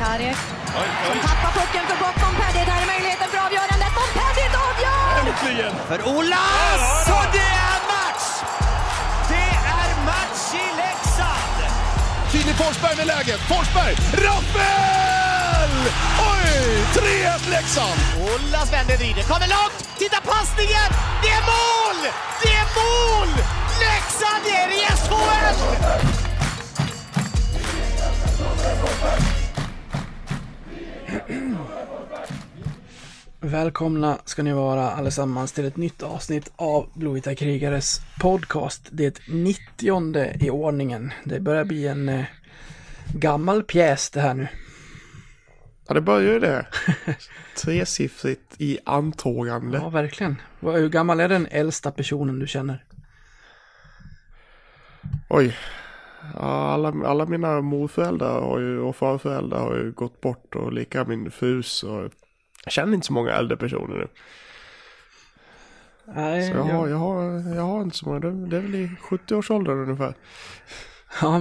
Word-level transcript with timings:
Karek 0.00 0.36
som 1.06 1.18
tappar 1.28 1.50
pucken 1.58 1.84
för 1.88 1.96
bort 2.04 2.16
Montpellier. 2.22 2.66
Där 2.66 2.82
är 2.84 2.86
möjligheten 2.94 3.28
för 3.32 3.38
avgörandet. 3.46 3.90
Montpellier 3.98 4.50
avgör! 4.68 5.12
Äntligen! 5.20 5.72
För 5.90 6.00
Olas! 6.14 7.08
Och 7.18 7.26
det 7.36 7.50
är 7.72 7.80
match! 7.94 8.26
Det 9.32 9.50
är 9.78 9.88
match 10.10 10.44
i 10.64 10.66
Leksand! 10.82 11.58
Filip 12.32 12.56
Forsberg 12.56 12.96
med 12.96 13.06
läget. 13.06 13.40
Forsberg! 13.40 13.94
Rappel! 14.26 15.72
Oj! 16.32 16.84
3-1 16.94 17.50
Leksand! 17.50 18.00
Olas 18.30 18.72
vänder, 18.72 18.96
vrider, 18.96 19.22
kommer 19.22 19.48
långt! 19.56 19.78
Titta 19.98 20.20
passningen! 20.20 20.88
Det 21.22 21.30
är 21.38 21.44
mål! 21.54 21.98
Det 22.42 22.52
är 22.62 22.68
mål! 22.80 23.30
Leksand 23.84 24.44
är 24.60 24.68
i 24.78 24.80
SHL! 25.02 26.29
Välkomna 33.40 34.18
ska 34.24 34.42
ni 34.42 34.52
vara 34.52 34.90
allesammans 34.90 35.52
till 35.52 35.64
ett 35.64 35.76
nytt 35.76 36.02
avsnitt 36.02 36.52
av 36.56 36.88
Blåvita 36.94 37.34
krigares 37.34 38.00
podcast. 38.20 38.88
Det 38.90 39.20
90 39.28 40.44
i 40.44 40.50
ordningen. 40.50 41.12
Det 41.24 41.40
börjar 41.40 41.64
bli 41.64 41.86
en 41.86 42.08
eh, 42.08 42.24
gammal 43.14 43.62
pjäs 43.62 44.10
det 44.10 44.20
här 44.20 44.34
nu. 44.34 44.48
Ja, 45.88 45.94
det 45.94 46.00
börjar 46.00 46.32
ju 46.32 46.40
det. 46.40 46.66
Tresiffrigt 47.56 48.54
i 48.58 48.78
antågande. 48.84 49.78
Ja, 49.78 49.88
verkligen. 49.88 50.36
Hur 50.60 50.88
gammal 50.88 51.20
är 51.20 51.28
den 51.28 51.46
äldsta 51.50 51.90
personen 51.90 52.38
du 52.38 52.46
känner? 52.46 52.84
Oj. 55.28 55.56
Alla, 56.36 56.88
alla 57.06 57.26
mina 57.26 57.60
morföräldrar 57.60 58.40
har 58.40 58.58
ju, 58.60 58.78
och 58.80 58.96
farföräldrar 58.96 59.60
har 59.60 59.76
ju 59.76 59.92
gått 59.92 60.20
bort 60.20 60.54
och 60.54 60.72
lika 60.72 61.04
min 61.04 61.30
fru 61.30 61.62
så 61.62 62.08
jag 62.64 62.72
känner 62.72 62.94
inte 62.94 63.06
så 63.06 63.12
många 63.12 63.32
äldre 63.32 63.56
personer 63.56 63.96
nu. 63.96 64.08
Nej, 66.14 66.50
Så 66.50 66.56
jag 66.56 66.64
har, 66.64 66.88
jag, 66.88 66.96
har, 66.96 67.22
jag 67.54 67.62
har 67.62 67.82
inte 67.82 67.96
så 67.96 68.06
många, 68.06 68.20
det, 68.20 68.46
det 68.46 68.56
är 68.56 68.60
väl 68.60 68.74
i 68.74 68.90
70-årsåldern 69.10 69.78
ungefär. 69.78 70.14
ja, 71.20 71.40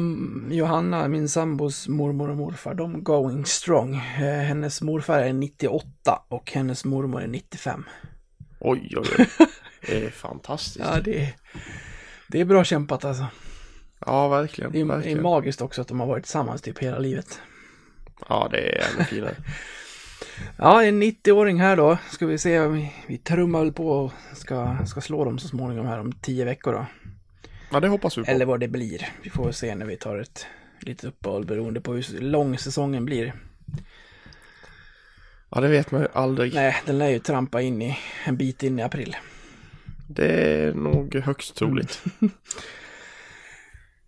Johanna, 0.50 1.08
min 1.08 1.30
sambos 1.30 1.88
mormor 1.88 2.30
och 2.30 2.38
morfar, 2.38 2.73
de 2.73 3.03
going 3.03 3.46
strong. 3.46 3.96
Eh, 3.96 4.40
Hennes 4.40 4.81
morfar 4.81 5.20
är 5.20 5.34
98 5.34 5.88
och 6.28 6.52
hennes 6.52 6.86
mormor 6.86 7.22
är 7.22 7.28
95. 7.28 7.84
Oj, 8.59 8.94
oj, 8.98 9.16
oj. 9.20 9.28
Det 9.88 10.06
är 10.06 10.09
fantastiskt. 10.09 10.86
Ja, 10.86 11.02
det 11.02 11.22
är, 11.22 11.34
det 12.28 12.40
är 12.42 12.46
bra 12.46 12.64
kämpat 12.64 13.06
alltså. 13.06 13.25
Ja, 14.10 14.28
verkligen. 14.28 14.72
Det 14.72 14.80
är, 14.80 14.86
det 14.86 14.92
är 14.94 14.96
verkligen. 14.96 15.22
magiskt 15.22 15.62
också 15.62 15.82
att 15.82 15.88
de 15.88 16.00
har 16.00 16.08
varit 16.08 16.24
tillsammans 16.24 16.62
typ 16.62 16.80
hela 16.80 17.00
livet. 17.00 17.42
Ja, 18.30 18.48
det 18.52 18.58
är 18.58 18.86
ännu 18.96 19.06
finare. 19.06 19.36
Ja, 20.58 20.84
en 20.84 21.04
90-åring 21.04 21.60
här 21.60 21.78
då. 21.78 21.98
Ska 22.12 22.26
vi 22.26 22.38
se, 22.38 22.68
vi, 22.68 22.94
vi 23.08 23.18
trummar 23.18 23.60
väl 23.60 23.74
på 23.74 23.90
och 23.90 24.12
ska, 24.34 24.78
ska 24.88 25.02
slå 25.02 25.26
dem 25.26 25.40
så 25.40 25.48
småningom 25.48 25.86
här 25.86 26.00
om 26.00 26.12
10 26.12 26.46
veckor 26.46 26.74
då. 26.74 26.86
Ja, 27.72 27.80
det 27.80 27.88
hoppas 27.88 28.18
vi 28.18 28.24
på. 28.24 28.32
Eller 28.32 28.46
vad 28.46 28.60
det 28.60 28.68
blir. 28.68 29.10
Vi 29.24 29.30
får 29.30 29.52
se 29.52 29.76
när 29.76 29.86
vi 29.86 29.98
tar 29.98 30.18
ett 30.18 30.46
litet 30.80 31.04
uppehåll 31.04 31.46
beroende 31.46 31.82
på 31.82 31.94
hur 31.94 32.20
lång 32.20 32.58
säsongen 32.58 33.06
blir. 33.06 33.34
Ja, 35.50 35.62
det 35.62 35.68
vet 35.68 35.92
man 35.92 36.02
ju 36.02 36.08
aldrig. 36.14 36.54
Nej, 36.54 36.76
den 36.86 36.98
lär 36.98 37.10
ju 37.10 37.20
trampa 37.20 37.62
in 37.62 37.82
i 37.82 37.98
en 38.26 38.38
bit 38.38 38.64
in 38.64 38.80
i 38.80 38.84
april. 38.84 39.18
Det 40.08 40.54
är 40.54 40.74
nog 40.74 41.16
högst 41.16 41.56
troligt. 41.56 42.04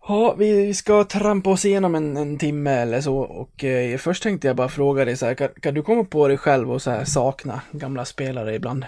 Ja, 0.08 0.36
vi 0.38 0.74
ska 0.74 1.04
trampa 1.04 1.50
oss 1.50 1.66
igenom 1.66 1.96
en, 1.96 2.18
en 2.18 2.38
timme 2.38 2.72
eller 2.72 3.02
så 3.02 3.18
och 3.18 3.64
eh, 3.64 3.98
först 3.98 4.24
tänkte 4.24 4.48
jag 4.48 4.56
bara 4.56 4.70
fråga 4.70 5.06
dig 5.06 5.18
så 5.18 5.26
här, 5.26 5.34
kan, 5.34 5.50
kan 5.62 5.74
du 5.74 5.82
komma 5.82 6.04
på 6.04 6.28
dig 6.28 6.38
själv 6.38 6.72
och 6.72 6.82
så 6.82 6.92
här 6.92 7.06
sakna 7.06 7.62
gamla 7.72 8.06
spelare 8.06 8.56
ibland? 8.56 8.86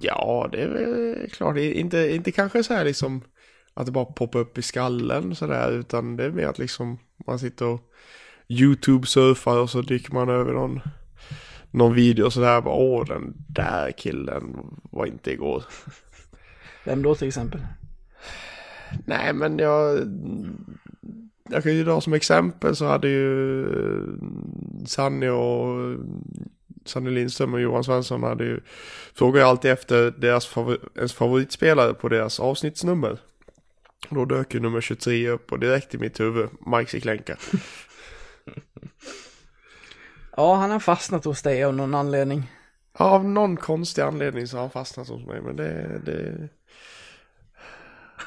Ja, 0.00 0.48
det 0.52 0.62
är 0.62 0.68
väl 0.68 1.30
klart. 1.30 1.56
Inte, 1.56 2.14
inte 2.14 2.32
kanske 2.32 2.64
så 2.64 2.74
här 2.74 2.84
liksom 2.84 3.22
att 3.74 3.86
det 3.86 3.92
bara 3.92 4.04
poppar 4.04 4.38
upp 4.38 4.58
i 4.58 4.62
skallen 4.62 5.34
sådär, 5.34 5.72
utan 5.72 6.16
det 6.16 6.24
är 6.24 6.30
mer 6.30 6.46
att 6.46 6.58
liksom 6.58 6.98
man 7.26 7.38
sitter 7.38 7.66
och 7.66 7.80
YouTube-surfar 8.48 9.58
och 9.58 9.70
så 9.70 9.82
dyker 9.82 10.14
man 10.14 10.28
över 10.28 10.52
någon, 10.52 10.80
någon 11.70 11.94
video 11.94 12.24
och 12.24 12.32
sådär. 12.32 12.60
Bara, 12.60 12.74
Åh, 12.74 13.06
den 13.06 13.34
där 13.48 13.90
killen 13.90 14.56
var 14.82 15.06
inte 15.06 15.32
igår. 15.32 15.64
Vem 16.84 17.02
då 17.02 17.14
till 17.14 17.28
exempel? 17.28 17.60
Nej, 19.06 19.32
men 19.32 19.58
jag... 19.58 19.98
Jag 21.48 21.62
kan 21.62 21.74
ju 21.74 21.84
dra 21.84 22.00
som 22.00 22.12
exempel 22.12 22.76
så 22.76 22.86
hade 22.86 23.08
ju 23.08 23.66
Sanny 24.86 25.28
och 25.28 25.96
Sanny 26.84 27.10
Lindström 27.10 27.54
och 27.54 27.60
Johan 27.60 27.84
Svensson 27.84 28.22
hade 28.22 28.44
ju 28.44 28.60
frågar 29.14 29.40
ju 29.40 29.46
alltid 29.46 29.70
efter 29.70 30.10
deras 30.10 30.46
favor, 30.46 30.78
ens 30.96 31.12
favoritspelare 31.12 31.94
på 31.94 32.08
deras 32.08 32.40
avsnittsnummer. 32.40 33.18
Då 34.08 34.24
dök 34.24 34.54
ju 34.54 34.60
nummer 34.60 34.80
23 34.80 35.28
upp 35.28 35.52
och 35.52 35.58
direkt 35.58 35.94
i 35.94 35.98
mitt 35.98 36.20
huvud, 36.20 36.48
Mike 36.66 36.90
Siklenka. 36.90 37.36
Ja, 40.36 40.54
han 40.54 40.70
har 40.70 40.80
fastnat 40.80 41.24
hos 41.24 41.42
dig 41.42 41.64
av 41.64 41.74
någon 41.74 41.94
anledning. 41.94 42.50
Ja, 42.98 43.04
av 43.04 43.24
någon 43.24 43.56
konstig 43.56 44.02
anledning 44.02 44.46
så 44.46 44.56
har 44.56 44.62
han 44.62 44.70
fastnat 44.70 45.08
hos 45.08 45.26
mig, 45.26 45.40
men 45.40 45.56
det... 45.56 46.00
det... 46.04 46.48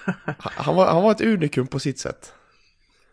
Han, 0.39 0.75
var, 0.75 0.85
han 0.85 1.03
var 1.03 1.11
ett 1.11 1.22
unikum 1.22 1.67
på 1.67 1.79
sitt 1.79 2.00
sätt. 2.00 2.33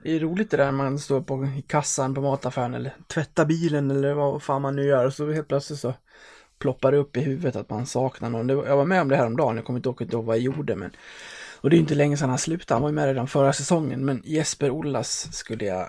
Det 0.02 0.16
är 0.16 0.20
roligt 0.20 0.50
det 0.50 0.56
där 0.56 0.64
när 0.64 0.72
man 0.72 0.98
står 0.98 1.20
på 1.20 1.44
i 1.44 1.62
kassan 1.62 2.14
på 2.14 2.20
mataffären 2.20 2.74
eller 2.74 2.94
tvättar 3.06 3.44
bilen 3.44 3.90
eller 3.90 4.14
vad 4.14 4.42
fan 4.42 4.62
man 4.62 4.76
nu 4.76 4.84
gör 4.84 5.06
och 5.06 5.12
så 5.12 5.32
helt 5.32 5.48
plötsligt 5.48 5.78
så 5.78 5.94
ploppar 6.58 6.92
det 6.92 6.98
upp 6.98 7.16
i 7.16 7.20
huvudet 7.20 7.56
att 7.56 7.70
man 7.70 7.86
saknar 7.86 8.30
någon. 8.30 8.46
Det 8.46 8.54
jag 8.54 8.76
var 8.76 8.84
med 8.84 9.00
om 9.00 9.08
det 9.08 9.16
här 9.16 9.26
om 9.26 9.36
dagen, 9.36 9.56
jag 9.56 9.64
kommer 9.64 9.78
inte 9.78 10.02
inte 10.04 10.16
ihåg 10.16 10.24
vad 10.24 10.36
jag 10.36 10.42
gjorde 10.42 10.76
men 10.76 10.90
och 11.60 11.70
det 11.70 11.76
är 11.76 11.78
inte 11.78 11.94
länge 11.94 12.16
sedan 12.16 12.28
han 12.28 12.38
slutade, 12.38 12.74
han 12.74 12.82
var 12.82 12.88
ju 12.88 12.94
med 12.94 13.06
redan 13.06 13.28
förra 13.28 13.52
säsongen 13.52 14.04
men 14.04 14.22
Jesper 14.24 14.70
Ollas 14.70 15.32
skulle 15.32 15.64
jag 15.64 15.88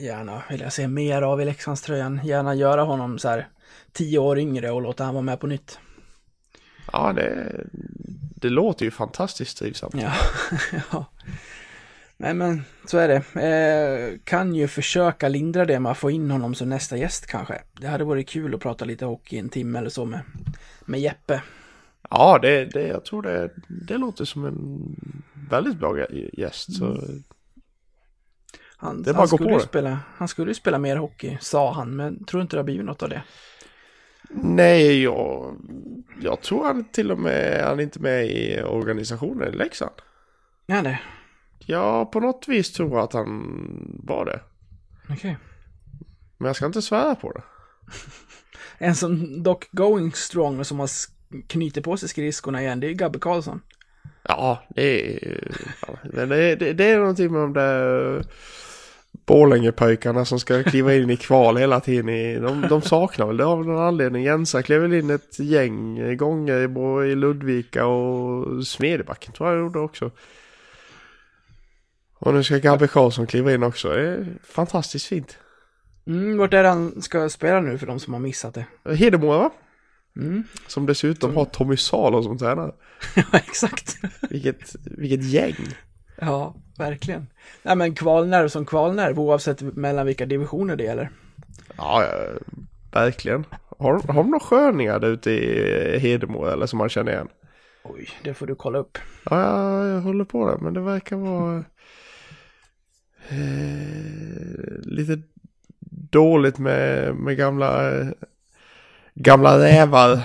gärna 0.00 0.42
vilja 0.50 0.70
se 0.70 0.88
mer 0.88 1.22
av 1.22 1.40
i 1.40 1.44
Leksandströjan, 1.44 2.20
gärna 2.24 2.54
göra 2.54 2.82
honom 2.82 3.18
så 3.18 3.28
här 3.28 3.48
tio 3.92 4.18
år 4.18 4.38
yngre 4.38 4.70
och 4.70 4.82
låta 4.82 5.04
han 5.04 5.14
vara 5.14 5.22
med 5.22 5.40
på 5.40 5.46
nytt. 5.46 5.78
Ja, 6.92 7.12
det, 7.12 7.60
det 8.36 8.50
låter 8.50 8.84
ju 8.84 8.90
fantastiskt 8.90 9.58
trivsamt. 9.58 9.94
Ja, 9.94 10.12
ja. 10.92 11.06
Nej 12.16 12.34
men 12.34 12.64
så 12.86 12.98
är 12.98 13.08
det. 13.08 13.40
Eh, 13.46 14.18
kan 14.24 14.54
ju 14.54 14.68
försöka 14.68 15.28
lindra 15.28 15.64
det 15.64 15.80
med 15.80 15.92
att 15.92 15.98
få 15.98 16.10
in 16.10 16.30
honom 16.30 16.54
som 16.54 16.68
nästa 16.68 16.96
gäst 16.96 17.26
kanske. 17.26 17.62
Det 17.80 17.86
hade 17.86 18.04
varit 18.04 18.28
kul 18.28 18.54
att 18.54 18.60
prata 18.60 18.84
lite 18.84 19.04
hockey 19.04 19.38
en 19.38 19.48
timme 19.48 19.78
eller 19.78 19.90
så 19.90 20.04
med, 20.04 20.20
med 20.84 21.00
Jeppe. 21.00 21.42
Ja, 22.10 22.38
det, 22.42 22.64
det, 22.64 22.86
jag 22.86 23.04
tror 23.04 23.22
det, 23.22 23.50
det 23.68 23.98
låter 23.98 24.24
som 24.24 24.44
en 24.44 24.80
väldigt 25.50 25.76
bra 25.78 25.92
gä- 25.94 26.30
gäst. 26.32 26.76
Så 26.76 27.00
Han, 28.76 29.02
Det 29.02 29.10
är 29.10 29.14
bara 29.14 29.18
han, 29.18 29.28
gå 29.28 29.36
skulle 29.36 29.50
på 29.50 29.58
det. 29.58 29.64
spela, 29.64 29.98
han 30.16 30.28
skulle 30.28 30.50
ju 30.50 30.54
spela 30.54 30.78
mer 30.78 30.96
hockey, 30.96 31.38
sa 31.40 31.72
han, 31.72 31.96
men 31.96 32.24
tror 32.24 32.42
inte 32.42 32.56
det 32.56 32.60
har 32.60 32.64
blivit 32.64 32.86
något 32.86 33.02
av 33.02 33.08
det. 33.08 33.22
Nej, 34.30 35.02
jag, 35.02 35.56
jag 36.20 36.40
tror 36.40 36.64
han 36.64 36.84
till 36.84 37.10
och 37.10 37.18
med, 37.18 37.64
han 37.64 37.78
är 37.78 37.82
inte 37.82 38.00
med 38.00 38.26
i 38.26 38.62
organisationen 38.62 39.54
i 39.54 39.56
Leksand. 39.56 39.94
Ja, 40.66 40.82
det. 40.82 41.00
Ja, 41.58 42.04
på 42.04 42.20
något 42.20 42.48
vis 42.48 42.72
tror 42.72 42.90
jag 42.90 43.04
att 43.04 43.12
han 43.12 44.00
var 44.04 44.24
det. 44.24 44.40
Okej. 45.10 45.36
Men 46.38 46.46
jag 46.46 46.56
ska 46.56 46.66
inte 46.66 46.82
svära 46.82 47.14
på 47.14 47.32
det. 47.32 47.42
En 48.80 48.94
som 48.94 49.42
dock 49.42 49.68
going 49.70 50.12
strong 50.12 50.58
och 50.58 50.66
som 50.66 50.78
har 50.78 50.88
knutit 51.46 51.84
på 51.84 51.96
sig 51.96 52.08
skridskorna 52.08 52.62
igen, 52.62 52.80
det 52.80 52.86
är 52.86 52.92
Gabbe 52.92 53.18
Karlsson. 53.18 53.60
Ja, 54.22 54.62
det 54.68 55.16
är, 55.24 56.26
det, 56.26 56.56
det, 56.56 56.72
det 56.72 56.84
är 56.84 56.98
någonting 56.98 57.32
med 57.32 57.40
de 57.40 57.52
där 57.52 58.24
Borlängepojkarna 59.28 60.24
som 60.24 60.40
ska 60.40 60.62
kliva 60.62 60.94
in 60.94 61.10
i 61.10 61.16
kval 61.16 61.56
hela 61.56 61.80
tiden. 61.80 62.08
I, 62.08 62.38
de, 62.38 62.60
de 62.68 62.82
saknar 62.82 63.26
väl 63.26 63.36
det 63.36 63.44
av 63.44 63.66
någon 63.66 63.82
anledning. 63.82 64.22
Jensa 64.22 64.62
klev 64.62 64.80
väl 64.80 64.94
in 64.94 65.10
ett 65.10 65.38
gäng 65.38 66.16
gånger 66.16 67.04
i, 67.04 67.14
Ludvika 67.14 67.86
och 67.86 68.66
Smedjebacken 68.66 69.32
tror 69.32 69.48
jag 69.48 69.58
gjorde 69.58 69.78
också. 69.78 70.10
Och 72.18 72.34
nu 72.34 72.44
ska 72.44 72.58
Gabbe 72.58 72.88
Karlsson 72.88 73.26
kliva 73.26 73.52
in 73.52 73.62
också. 73.62 73.88
Det 73.88 74.00
är 74.00 74.26
fantastiskt 74.42 75.06
fint. 75.06 75.38
Mm, 76.06 76.38
vart 76.38 76.54
är 76.54 76.62
det 76.62 76.68
han 76.68 77.02
ska 77.02 77.28
spela 77.28 77.60
nu 77.60 77.78
för 77.78 77.86
de 77.86 78.00
som 78.00 78.12
har 78.12 78.20
missat 78.20 78.54
det? 78.54 78.94
Hedemora 78.94 79.38
va? 79.38 79.50
Mm. 80.16 80.44
Som 80.66 80.86
dessutom 80.86 81.36
har 81.36 81.44
Tommy 81.44 81.76
Salo 81.76 82.22
som 82.22 82.38
tränare. 82.38 82.72
ja, 83.14 83.24
exakt. 83.32 83.96
Vilket, 84.30 84.76
vilket 84.84 85.24
gäng. 85.24 85.56
Ja, 86.20 86.54
verkligen. 86.78 87.26
Nej 87.62 87.76
men 87.76 87.94
kvalnerv 87.94 88.48
som 88.48 88.66
kvalnerv 88.66 89.20
oavsett 89.20 89.62
mellan 89.62 90.06
vilka 90.06 90.26
divisioner 90.26 90.76
det 90.76 90.84
gäller. 90.84 91.10
Ja, 91.76 92.04
verkligen. 92.92 93.46
Har, 93.78 93.92
har 93.92 94.14
de 94.14 94.30
några 94.30 94.40
sköningar 94.40 94.98
där 94.98 95.08
ute 95.08 95.30
i 95.30 95.98
Hedemora 95.98 96.52
eller 96.52 96.66
som 96.66 96.78
man 96.78 96.88
känner 96.88 97.12
igen? 97.12 97.28
Oj, 97.82 98.08
det 98.24 98.34
får 98.34 98.46
du 98.46 98.54
kolla 98.54 98.78
upp. 98.78 98.98
Ja, 99.30 99.40
jag, 99.40 99.96
jag 99.96 100.00
håller 100.00 100.24
på 100.24 100.50
det, 100.50 100.58
men 100.60 100.74
det 100.74 100.80
verkar 100.80 101.16
vara... 101.16 101.64
Eh, 103.28 104.80
lite 104.82 105.22
dåligt 106.10 106.58
med, 106.58 107.14
med 107.14 107.36
gamla, 107.36 108.00
eh, 108.00 108.06
gamla 109.14 109.58
rävar 109.58 110.22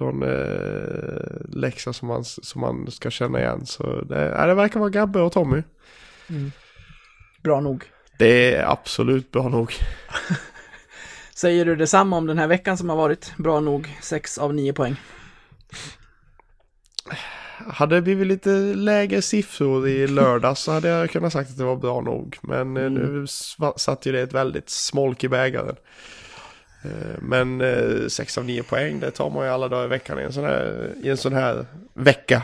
från 0.00 0.22
eh, 0.22 1.58
Leksand 1.60 1.96
som 1.96 2.08
man, 2.08 2.24
som 2.24 2.60
man 2.60 2.90
ska 2.90 3.10
känna 3.10 3.40
igen. 3.40 3.66
Så 3.66 4.00
det, 4.00 4.24
ja, 4.36 4.46
det 4.46 4.54
verkar 4.54 4.80
vara 4.80 4.90
Gabbe 4.90 5.20
och 5.20 5.32
Tommy. 5.32 5.62
Bra 7.42 7.60
nog. 7.60 7.84
Det 8.18 8.54
är 8.54 8.70
absolut 8.70 9.30
bra 9.30 9.48
nog. 9.48 9.72
Säger 11.34 11.64
du 11.64 11.76
detsamma 11.76 12.16
om 12.16 12.26
den 12.26 12.38
här 12.38 12.46
veckan 12.46 12.76
som 12.78 12.88
har 12.88 12.96
varit? 12.96 13.32
Bra 13.38 13.60
nog, 13.60 13.96
6 14.02 14.38
av 14.38 14.54
9 14.54 14.72
poäng. 14.72 14.96
Hade 17.66 17.94
det 17.94 18.02
blivit 18.02 18.26
lite 18.26 18.50
lägre 18.74 19.22
siffror 19.22 19.88
i 19.88 20.06
lördags 20.06 20.60
så 20.60 20.72
hade 20.72 20.88
jag 20.88 21.10
kunnat 21.10 21.32
sagt 21.32 21.50
att 21.50 21.58
det 21.58 21.64
var 21.64 21.76
bra 21.76 22.00
nog. 22.00 22.38
Men 22.42 22.76
eh, 22.76 22.90
nu 22.90 23.24
sva- 23.24 23.76
satt 23.78 24.06
ju 24.06 24.12
det 24.12 24.20
ett 24.20 24.32
väldigt 24.32 24.70
smolk 24.70 25.24
i 25.24 25.28
bägaren. 25.28 25.76
Eh, 26.84 27.18
Men 27.20 27.60
eh, 27.60 28.08
6 28.08 28.38
av 28.38 28.44
9 28.44 28.62
poäng, 28.62 29.00
det 29.00 29.10
tar 29.10 29.30
man 29.30 29.46
ju 29.46 29.52
alla 29.52 29.68
dagar 29.68 29.84
i 29.84 29.88
veckan 29.88 30.18
i 30.20 30.22
en 30.22 30.32
sån 30.32 30.44
här, 30.44 30.94
i 31.02 31.08
en 31.08 31.16
sån 31.16 31.32
här 31.32 31.66
vecka. 31.94 32.42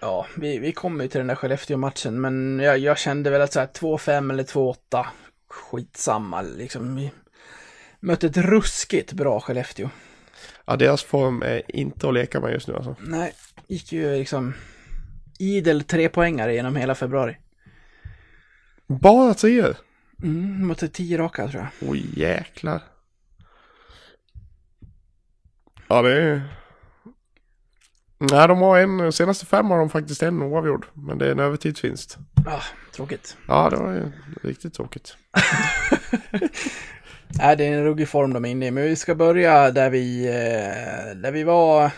Ja, 0.00 0.26
vi, 0.36 0.58
vi 0.58 0.72
kommer 0.72 1.04
ju 1.04 1.10
till 1.10 1.18
den 1.18 1.26
där 1.26 1.34
Skellefteå-matchen, 1.34 2.20
men 2.20 2.58
jag, 2.58 2.78
jag 2.78 2.98
kände 2.98 3.30
väl 3.30 3.40
att 3.40 3.52
så 3.52 3.60
här 3.60 3.66
2-5 3.66 4.30
eller 4.32 4.44
2-8, 4.44 5.06
skitsamma 5.48 6.42
liksom. 6.42 6.96
Vi 6.96 7.10
mötte 8.00 8.26
ett 8.26 8.36
ruskigt 8.36 9.12
bra 9.12 9.40
Skellefteå. 9.40 9.88
Ja, 10.64 10.76
deras 10.76 11.02
form 11.02 11.42
är 11.42 11.62
inte 11.76 12.08
att 12.08 12.14
leka 12.14 12.40
med 12.40 12.52
just 12.52 12.68
nu 12.68 12.74
alltså. 12.74 12.96
Nej, 13.00 13.32
gick 13.68 13.92
ju 13.92 14.16
liksom 14.16 14.54
idel 15.38 15.84
trepoängare 15.84 16.54
genom 16.54 16.76
hela 16.76 16.94
februari. 16.94 17.36
Bara 18.86 19.34
treor? 19.34 19.76
Mm, 20.22 20.66
mötte 20.66 20.88
10 20.88 21.18
raka 21.18 21.48
tror 21.48 21.62
jag. 21.62 21.90
Oj 21.90 22.06
jäklar. 22.20 22.80
Ja 25.88 26.02
det 26.02 26.22
är... 26.22 26.42
Nej 28.18 28.48
de 28.48 28.58
har 28.58 28.78
en, 28.78 29.12
senaste 29.12 29.46
fem 29.46 29.70
har 29.70 29.78
de 29.78 29.90
faktiskt 29.90 30.22
en 30.22 30.42
oavgjord. 30.42 30.86
Men 30.94 31.18
det 31.18 31.26
är 31.26 31.32
en 31.32 31.40
övertidsvinst. 31.40 32.18
Ah, 32.46 32.62
tråkigt. 32.94 33.36
Ja 33.48 33.70
det 33.70 33.76
var 33.76 33.92
ju 33.92 34.12
riktigt 34.42 34.74
tråkigt. 34.74 35.16
Nej, 37.38 37.56
det 37.56 37.64
är 37.64 37.72
en 37.72 37.84
ruggig 37.84 38.08
form 38.08 38.32
de 38.32 38.44
är 38.44 38.48
inne 38.48 38.66
i, 38.66 38.70
men 38.70 38.84
vi 38.84 38.96
ska 38.96 39.14
börja 39.14 39.70
där 39.70 39.90
vi, 39.90 40.26
eh, 40.26 41.16
där 41.16 41.32
vi 41.32 41.44
var, 41.44 41.90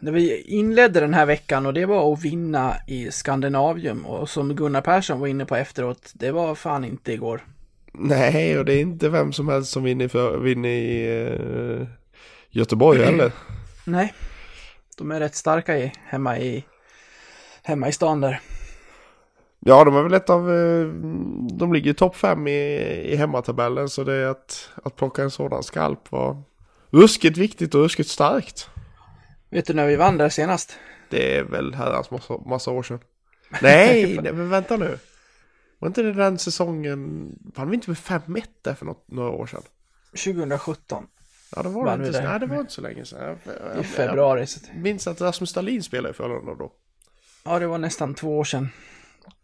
där 0.00 0.12
vi 0.12 0.40
inledde 0.40 1.00
den 1.00 1.14
här 1.14 1.26
veckan 1.26 1.66
och 1.66 1.74
det 1.74 1.86
var 1.86 2.12
att 2.12 2.24
vinna 2.24 2.74
i 2.86 3.10
Skandinavium 3.10 4.06
och 4.06 4.28
som 4.28 4.56
Gunnar 4.56 4.80
Persson 4.80 5.20
var 5.20 5.26
inne 5.26 5.44
på 5.44 5.56
efteråt, 5.56 6.12
det 6.14 6.30
var 6.30 6.54
fan 6.54 6.84
inte 6.84 7.12
igår. 7.12 7.44
Nej 7.92 8.58
och 8.58 8.64
det 8.64 8.72
är 8.74 8.80
inte 8.80 9.08
vem 9.08 9.32
som 9.32 9.48
helst 9.48 9.72
som 9.72 9.82
vinner, 9.82 10.08
för, 10.08 10.38
vinner 10.38 10.68
i 10.68 11.20
uh, 11.24 11.86
Göteborg 12.50 12.98
heller. 13.04 13.32
Nej, 13.84 14.14
de 14.96 15.10
är 15.10 15.20
rätt 15.20 15.34
starka 15.34 15.78
i, 15.78 15.92
hemma 16.04 16.38
i, 16.38 16.64
hemma 17.62 17.88
i 17.88 17.92
stan 17.92 18.20
där. 18.20 18.40
Ja 19.60 19.84
de 19.84 19.96
är 19.96 20.02
väl 20.02 20.14
ett 20.14 20.30
av, 20.30 20.50
eh, 20.54 20.86
de 21.52 21.72
ligger 21.72 21.90
i 21.90 21.94
topp 21.94 22.16
fem 22.16 22.48
i, 22.48 22.60
i 23.12 23.16
hemmatabellen 23.16 23.88
så 23.88 24.04
det 24.04 24.14
är 24.14 24.26
att, 24.26 24.70
att 24.84 24.96
plocka 24.96 25.22
en 25.22 25.30
sådan 25.30 25.62
skalp 25.62 26.12
var 26.12 26.42
ruskigt 26.90 27.36
viktigt 27.36 27.74
och 27.74 27.80
ruskigt 27.80 28.08
starkt. 28.08 28.68
Vet 29.50 29.66
du 29.66 29.74
när 29.74 29.86
vi 29.86 29.96
vann 29.96 30.16
där 30.16 30.28
senast? 30.28 30.76
Det 31.10 31.36
är 31.36 31.42
väl 31.42 31.74
herrans 31.74 32.10
massa, 32.10 32.38
massa 32.46 32.70
år 32.70 32.82
sedan. 32.82 33.00
Nej, 33.62 34.18
nej, 34.22 34.32
men 34.32 34.50
vänta 34.50 34.76
nu. 34.76 34.98
Var 35.78 35.88
inte 35.88 36.02
det 36.02 36.12
den 36.12 36.38
säsongen, 36.38 37.30
vann 37.54 37.70
vi 37.70 37.74
inte 37.74 37.90
med 37.90 37.96
5-1 37.96 38.42
där 38.62 38.74
för 38.74 38.86
något, 38.86 39.04
några 39.08 39.30
år 39.30 39.46
sedan? 39.46 39.62
2017 40.10 41.06
Ja, 41.56 41.62
det 41.62 41.68
var 41.68 41.98
det 41.98 42.06
inte. 42.06 42.20
där? 42.20 42.28
Nej, 42.28 42.40
det 42.40 42.46
var 42.46 42.60
inte 42.60 42.72
så 42.72 42.80
länge 42.80 43.04
sedan. 43.04 43.36
I 43.80 43.84
februari. 43.84 44.46
Jag 44.72 44.82
minns 44.82 45.06
att 45.06 45.20
Rasmus 45.20 45.52
Dahlin 45.52 45.82
spelade 45.82 46.10
i 46.10 46.12
Frölunda 46.12 46.54
då. 46.54 46.72
Ja, 47.44 47.58
det 47.58 47.66
var 47.66 47.78
nästan 47.78 48.14
två 48.14 48.38
år 48.38 48.44
sedan. 48.44 48.68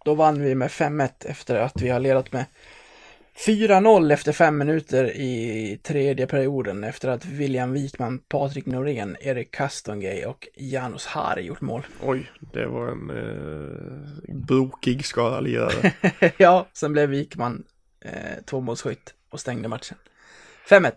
Då 0.04 0.14
vann 0.14 0.42
vi 0.42 0.54
med 0.54 0.68
5-1 0.68 1.10
efter 1.20 1.56
att 1.56 1.82
vi 1.82 1.88
har 1.88 2.00
ledat 2.00 2.32
med 2.32 2.44
4-0 3.36 4.12
efter 4.12 4.32
fem 4.32 4.58
minuter 4.58 5.16
i 5.16 5.80
tredje 5.82 6.26
perioden 6.26 6.84
efter 6.84 7.08
att 7.08 7.24
William 7.24 7.72
Wikman, 7.72 8.18
Patrik 8.18 8.66
Norén, 8.66 9.16
Erik 9.20 9.54
Kastongay 9.54 10.24
och 10.24 10.48
Janus 10.54 11.06
Hari 11.06 11.42
gjort 11.42 11.60
mål. 11.60 11.86
Oj, 12.02 12.30
det 12.52 12.66
var 12.66 12.88
en 12.88 13.10
eh, 13.10 14.34
brokig 14.34 15.06
skara 15.06 15.40
lirare. 15.40 15.92
ja, 16.36 16.66
sen 16.72 16.92
blev 16.92 17.08
Wikman 17.08 17.64
eh, 18.00 18.44
tvåmålsskytt 18.44 19.14
och 19.30 19.40
stängde 19.40 19.68
matchen. 19.68 19.98
5-1. 20.68 20.92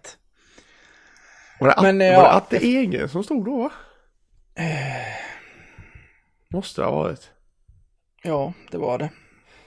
Var 1.60 1.68
det, 1.68 1.74
Men, 1.82 1.98
men, 1.98 2.12
eh, 2.12 2.18
var 2.18 2.24
ja. 2.24 2.32
det 2.32 2.36
Atte 2.36 2.58
Egen 2.58 3.10
som 3.10 3.24
stod 3.24 3.46
då 3.46 3.58
va? 3.58 3.72
Måste 6.50 6.82
det 6.82 6.86
ha 6.86 6.92
varit. 6.96 7.32
Ja, 8.24 8.54
det 8.72 8.78
var 8.78 8.98
det. 8.98 9.10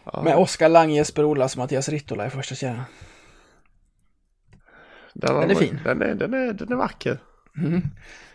Ja, 0.05 0.23
Med 0.23 0.37
Oskar 0.37 0.69
Lang, 0.69 0.91
Jesper 0.91 1.25
Olas 1.25 1.55
och 1.55 1.59
Mattias 1.59 1.89
Rittola 1.89 2.27
i 2.27 2.31
första 2.31 2.55
kedjan. 2.55 2.83
den, 5.15 5.41
den 5.41 5.51
är 5.51 5.55
fin. 5.55 5.81
Den 5.85 6.03
är, 6.03 6.15
den 6.15 6.35
är, 6.35 6.53
den 6.53 6.73
är 6.73 6.77
vacker. 6.77 7.19
Mm. 7.59 7.83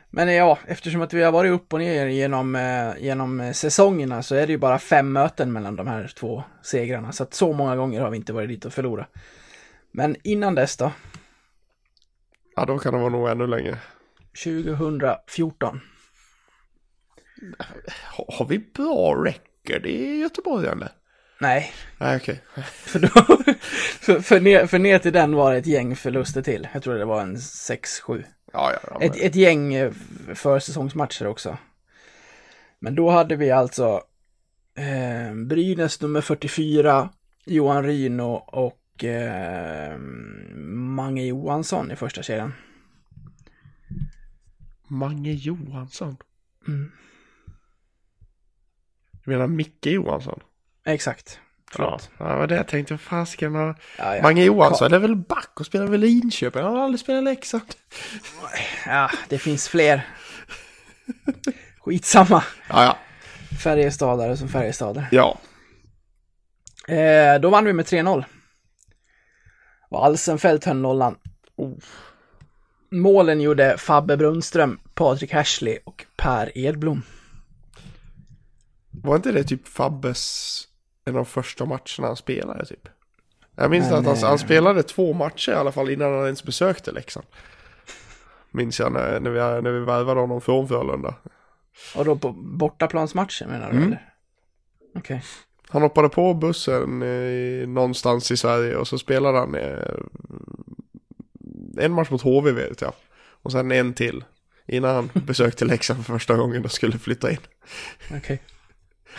Men 0.10 0.34
ja, 0.34 0.58
eftersom 0.68 1.02
att 1.02 1.14
vi 1.14 1.24
har 1.24 1.32
varit 1.32 1.52
upp 1.52 1.74
och 1.74 1.80
ner 1.80 2.06
genom, 2.06 2.56
eh, 2.56 2.98
genom 2.98 3.40
eh, 3.40 3.52
säsongerna 3.52 4.24
så 4.24 4.36
är 4.36 4.48
det 4.48 4.52
ju 4.52 4.58
bara 4.58 4.80
fem 4.80 5.12
möten 5.12 5.52
mellan 5.52 5.76
de 5.76 5.88
här 5.88 6.14
två 6.20 6.44
segrarna. 6.62 7.12
Så 7.12 7.24
att 7.24 7.34
så 7.34 7.54
många 7.54 7.76
gånger 7.76 8.02
har 8.02 8.10
vi 8.10 8.18
inte 8.18 8.34
varit 8.34 8.50
dit 8.50 8.66
och 8.66 8.74
förlorat. 8.74 9.08
Men 9.92 10.16
innan 10.24 10.56
dess 10.56 10.78
då, 10.78 10.92
Ja, 12.58 12.66
då 12.66 12.80
kan 12.80 12.94
det 12.94 13.00
vara 13.00 13.10
nog 13.10 13.30
ännu 13.30 13.48
längre. 13.48 13.78
2014. 14.44 15.80
Har, 18.28 18.46
vi 18.46 18.60
bra 18.60 19.16
record 19.26 19.86
i 19.86 20.18
Göteborg 20.20 20.68
eller? 20.68 20.90
Nej, 21.42 21.72
Nej, 21.98 22.18
okej. 22.18 22.42
för, 22.66 23.00
då, 23.00 23.08
för, 24.02 24.20
för, 24.22 24.40
ner, 24.40 24.68
för 24.68 24.80
ner 24.80 25.00
till 25.00 25.14
den 25.14 25.36
var 25.36 25.52
det 25.52 25.58
ett 25.58 25.66
gäng 25.68 25.96
förluster 25.96 26.42
till. 26.42 26.68
Jag 26.74 26.84
tror 26.84 26.96
det 26.96 27.06
var 27.06 27.22
en 27.22 27.36
6-7. 27.36 28.24
Ja, 28.54 28.72
ja, 28.74 28.80
ja. 28.84 28.98
men- 29.00 29.10
Ett, 29.12 29.18
ett 29.18 29.36
gäng 29.36 29.74
eh, 29.74 29.92
försäsongsmatcher 30.36 31.28
också. 31.28 31.58
Men 32.80 32.96
då 32.96 33.10
hade 33.10 33.36
vi 33.36 33.52
alltså 33.52 34.02
eh, 34.78 35.36
Brynäs 35.48 36.02
nummer 36.02 36.22
44, 36.22 37.10
Johan 37.46 37.84
Ryno 37.84 38.32
och 38.34 38.78
eh, 39.04 39.98
Mange 40.98 41.26
Johansson 41.26 41.92
i 41.92 41.96
första 41.96 42.24
serien. 42.24 42.54
Mange 44.88 45.32
Johansson. 45.32 46.18
Mm. 46.68 46.92
Du 49.24 49.32
menar 49.32 49.48
Micke 49.48 49.86
Johansson? 49.86 50.40
Exakt. 50.86 51.40
Ja, 51.40 51.72
Förlåt. 51.72 52.10
ja, 52.18 52.26
det 52.26 52.36
var 52.36 52.48
det 52.48 52.56
jag 52.56 52.68
tänkte. 52.68 52.98
Har... 53.10 53.28
Ja, 53.98 54.16
ja. 54.16 54.22
Mange 54.22 54.44
Johansson 54.44 54.94
är 54.94 55.00
väl 55.00 55.16
back 55.16 55.60
och 55.60 55.66
spelar 55.66 55.88
väl 55.88 56.04
i 56.04 56.08
Linköping? 56.08 56.64
Han 56.64 56.76
har 56.76 56.84
aldrig 56.84 57.00
spelat 57.00 57.22
i 57.22 57.26
Leksand. 57.26 57.64
ja, 58.86 59.12
det 59.30 59.40
finns 59.40 59.70
fler. 59.70 60.08
Skitsamma. 61.80 62.44
Ja, 62.70 62.84
ja. 62.84 62.98
Färjestadare 63.58 64.38
som 64.38 64.50
Färjestadare. 64.50 65.08
Ja. 65.12 65.38
Eh, 66.88 67.40
då 67.42 67.50
vann 67.50 67.66
vi 67.66 67.74
med 67.74 67.86
3-0. 67.86 68.26
Och 69.90 70.06
Alsenfelt 70.06 70.66
höll 70.66 70.78
nollan. 70.78 71.16
Oh. 71.56 71.74
Målen 72.90 73.42
gjorde 73.42 73.78
Fabbe 73.78 74.18
Brunström, 74.18 74.80
Patrik 74.94 75.34
Hersley 75.34 75.80
och 75.84 76.06
Per 76.16 76.58
Edblom. 76.58 77.04
Var 79.04 79.16
inte 79.16 79.32
det 79.32 79.44
typ 79.44 79.68
Fabbes 79.68 80.64
en 81.06 81.14
av 81.14 81.16
de 81.16 81.26
första 81.26 81.66
matcherna 81.66 82.08
han 82.08 82.16
spelade 82.16 82.66
typ? 82.66 82.90
Jag 83.56 83.72
minns 83.72 83.90
Men, 83.90 84.00
att 84.00 84.06
han, 84.06 84.30
han 84.30 84.40
spelade 84.40 84.84
två 84.84 85.14
matcher 85.14 85.52
i 85.52 85.56
alla 85.56 85.72
fall 85.72 85.90
innan 85.90 86.14
han 86.14 86.24
ens 86.24 86.44
besökte 86.44 86.92
Leksand. 86.92 87.26
Minns 88.52 88.80
jag 88.80 88.92
när, 88.92 89.20
när, 89.20 89.30
vi, 89.30 89.40
när 89.40 89.72
vi 89.72 89.80
värvade 89.80 90.20
honom 90.20 90.42
från 90.42 90.68
Frölunda. 90.68 91.16
Och 91.96 92.06
då 92.06 92.16
på 92.16 92.32
bortaplansmatchen 92.32 93.50
menar 93.50 93.72
du 93.72 93.78
Mm. 93.78 93.88
eller? 93.88 94.14
Okej. 94.96 95.24
Han 95.70 95.82
hoppade 95.82 96.10
på 96.10 96.34
bussen 96.34 97.02
eh, 97.02 97.68
någonstans 97.68 98.32
i 98.32 98.38
Sverige 98.38 98.76
och 98.76 98.88
så 98.88 98.98
spelade 98.98 99.38
han 99.38 99.56
eh, 99.56 99.96
en 101.78 101.92
match 101.92 102.10
mot 102.10 102.22
HV 102.22 102.52
vet 102.52 102.82
jag. 102.82 102.94
Och 103.44 103.52
sen 103.52 103.72
en 103.72 103.94
till. 103.94 104.24
Innan 104.68 104.96
han 104.96 105.10
besökte 105.26 105.66
Leksand 105.66 106.06
för 106.06 106.14
första 106.14 106.36
gången 106.36 106.66
och 106.66 106.72
skulle 106.72 107.00
flytta 107.00 107.32
in. 107.32 107.38
Okej. 108.18 108.42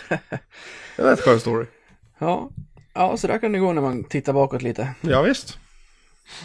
Det 0.96 1.02
är 1.02 1.10
en 1.10 1.16
skön 1.16 1.40
story. 1.40 1.66
Ja. 2.18 2.50
ja, 2.94 3.16
så 3.16 3.26
där 3.26 3.38
kan 3.38 3.52
det 3.52 3.58
gå 3.58 3.72
när 3.72 3.82
man 3.82 4.04
tittar 4.04 4.32
bakåt 4.32 4.62
lite. 4.62 4.94
Ja, 5.00 5.22
visst. 5.22 5.58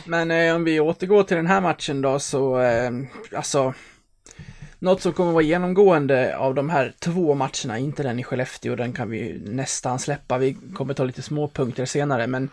Men 0.06 0.32
eh, 0.32 0.56
om 0.56 0.64
vi 0.64 0.80
återgår 0.80 1.24
till 1.24 1.38
den 1.38 1.48
här 1.48 1.62
matchen 1.62 2.02
då 2.02 2.20
så, 2.20 2.60
eh, 2.60 2.92
alltså, 3.36 3.74
något 4.84 5.02
som 5.02 5.14
kommer 5.14 5.32
vara 5.32 5.44
genomgående 5.44 6.38
av 6.38 6.56
de 6.56 6.70
här 6.70 6.94
två 7.00 7.36
matcherna, 7.36 7.78
inte 7.78 8.04
den 8.04 8.20
i 8.20 8.24
Skellefteå, 8.24 8.76
den 8.76 8.94
kan 8.94 9.10
vi 9.10 9.42
nästan 9.46 10.00
släppa. 10.00 10.38
Vi 10.38 10.58
kommer 10.74 10.94
ta 10.94 11.04
lite 11.04 11.22
små 11.22 11.48
punkter 11.48 11.86
senare, 11.86 12.28
men 12.28 12.50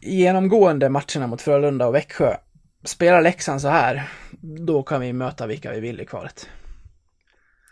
genomgående 0.00 0.88
matcherna 0.88 1.26
mot 1.26 1.42
Frölunda 1.42 1.86
och 1.86 1.94
Växjö. 1.94 2.36
Spelar 2.84 3.22
Leksand 3.22 3.60
så 3.60 3.68
här, 3.68 4.08
då 4.40 4.82
kan 4.82 5.00
vi 5.00 5.12
möta 5.12 5.46
vilka 5.46 5.72
vi 5.72 5.80
vill 5.80 6.00
i 6.00 6.04
kvalet. 6.04 6.48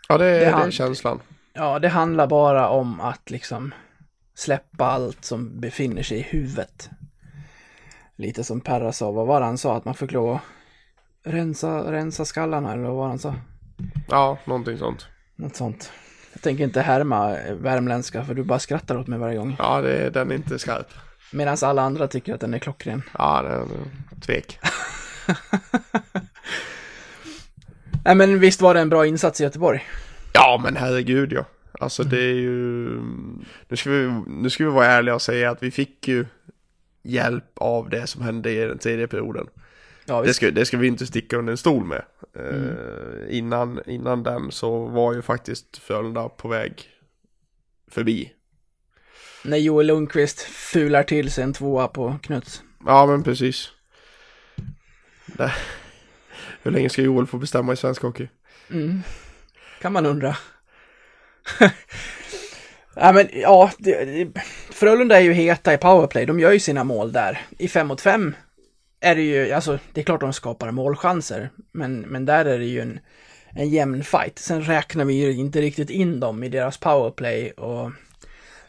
Ja, 0.09 0.17
det, 0.17 0.25
Det 0.25 0.39
det, 0.39 0.45
är 0.45 0.71
känslan. 0.71 1.19
Ja, 1.53 1.79
det 1.79 1.89
handlar 1.89 2.27
bara 2.27 2.69
om 2.69 3.01
att 3.01 3.29
liksom 3.29 3.73
släppa 4.35 4.85
allt 4.85 5.25
som 5.25 5.59
befinner 5.59 6.03
sig 6.03 6.17
i 6.17 6.21
huvudet. 6.21 6.89
Lite 8.15 8.43
som 8.43 8.61
Perra 8.61 8.91
sa, 8.91 9.11
vad 9.11 9.27
var 9.27 9.41
han 9.41 9.57
sa? 9.57 9.75
Att 9.75 9.85
man 9.85 9.95
fick 9.95 10.11
lov 10.11 10.35
att 10.35 10.41
rensa, 11.27 11.91
rensa 11.91 12.25
skallarna 12.25 12.73
eller 12.73 12.83
vad 12.83 13.07
han 13.07 13.19
sa? 13.19 13.35
Ja, 14.09 14.37
någonting 14.45 14.77
sånt. 14.77 15.07
Något 15.35 15.55
sånt. 15.55 15.91
Jag 16.33 16.41
tänker 16.41 16.63
inte 16.63 16.81
härma 16.81 17.37
värmländska 17.51 18.25
för 18.25 18.33
du 18.33 18.43
bara 18.43 18.59
skrattar 18.59 18.97
åt 18.97 19.07
mig 19.07 19.19
varje 19.19 19.37
gång. 19.37 19.55
Ja, 19.59 19.81
det, 19.81 20.09
den 20.09 20.31
är 20.31 20.35
inte 20.35 20.59
skarp. 20.59 20.87
Medan 21.31 21.57
alla 21.61 21.81
andra 21.81 22.07
tycker 22.07 22.33
att 22.33 22.41
den 22.41 22.53
är 22.53 22.59
klockren. 22.59 23.03
Ja, 23.17 23.41
det 23.41 23.49
är 23.49 23.65
tvek. 24.21 24.59
Nej 28.05 28.15
men 28.15 28.39
visst 28.39 28.61
var 28.61 28.73
det 28.73 28.79
en 28.79 28.89
bra 28.89 29.05
insats 29.05 29.41
i 29.41 29.43
Göteborg? 29.43 29.83
Ja, 30.33 30.61
men 30.63 30.75
herregud 30.75 31.33
ja. 31.33 31.45
Alltså 31.79 32.03
det 32.03 32.19
är 32.19 32.33
ju... 32.33 32.89
Nu 33.67 33.77
ska, 33.77 33.89
vi, 33.89 34.21
nu 34.27 34.49
ska 34.49 34.63
vi 34.63 34.69
vara 34.69 34.85
ärliga 34.85 35.15
och 35.15 35.21
säga 35.21 35.51
att 35.51 35.63
vi 35.63 35.71
fick 35.71 36.07
ju 36.07 36.25
hjälp 37.03 37.51
av 37.55 37.89
det 37.89 38.07
som 38.07 38.21
hände 38.21 38.51
i 38.51 38.55
den 38.55 38.77
tredje 38.77 39.07
perioden. 39.07 39.47
Ja, 40.09 40.21
Det 40.21 40.33
ska, 40.33 40.51
det 40.51 40.65
ska 40.65 40.77
vi 40.77 40.87
inte 40.87 41.07
sticka 41.07 41.37
under 41.37 41.51
en 41.51 41.57
stol 41.57 41.85
med. 41.85 42.03
Eh, 42.35 43.37
innan, 43.37 43.81
innan 43.85 44.23
den 44.23 44.51
så 44.51 44.85
var 44.85 45.13
ju 45.13 45.21
faktiskt 45.21 45.77
Frölunda 45.77 46.29
på 46.29 46.47
väg 46.47 46.89
förbi. 47.91 48.33
När 49.43 49.57
Joel 49.57 49.87
Lundqvist 49.87 50.41
fular 50.41 51.03
till 51.03 51.31
sig 51.31 51.43
en 51.43 51.53
tvåa 51.53 51.87
på 51.87 52.19
Knuts. 52.23 52.63
Ja, 52.85 53.05
men 53.05 53.23
precis. 53.23 53.71
Det. 55.25 55.53
Hur 56.63 56.71
länge 56.71 56.89
ska 56.89 57.01
Joel 57.01 57.27
få 57.27 57.37
bestämma 57.37 57.73
i 57.73 57.77
svensk 57.77 58.01
hockey? 58.01 58.27
Mm. 58.71 59.01
Kan 59.81 59.93
man 59.93 60.05
undra. 60.05 60.37
ja, 62.95 63.11
men 63.11 63.29
ja, 63.33 63.71
det, 63.77 64.27
Frölunda 64.69 65.17
är 65.17 65.21
ju 65.21 65.33
heta 65.33 65.73
i 65.73 65.77
powerplay. 65.77 66.25
De 66.25 66.39
gör 66.39 66.51
ju 66.51 66.59
sina 66.59 66.83
mål 66.83 67.11
där. 67.11 67.41
I 67.57 67.67
fem 67.67 67.87
mot 67.87 68.01
fem 68.01 68.35
är 68.99 69.15
det 69.15 69.21
ju, 69.21 69.51
alltså 69.51 69.79
det 69.93 70.01
är 70.01 70.05
klart 70.05 70.21
de 70.21 70.33
skapar 70.33 70.71
målchanser, 70.71 71.49
men, 71.71 72.01
men 72.01 72.25
där 72.25 72.45
är 72.45 72.59
det 72.59 72.65
ju 72.65 72.81
en, 72.81 72.99
en 73.49 73.69
jämn 73.69 74.03
fight. 74.03 74.39
Sen 74.39 74.61
räknar 74.63 75.05
vi 75.05 75.13
ju 75.13 75.33
inte 75.33 75.61
riktigt 75.61 75.89
in 75.89 76.19
dem 76.19 76.43
i 76.43 76.49
deras 76.49 76.77
powerplay 76.77 77.51
och 77.51 77.91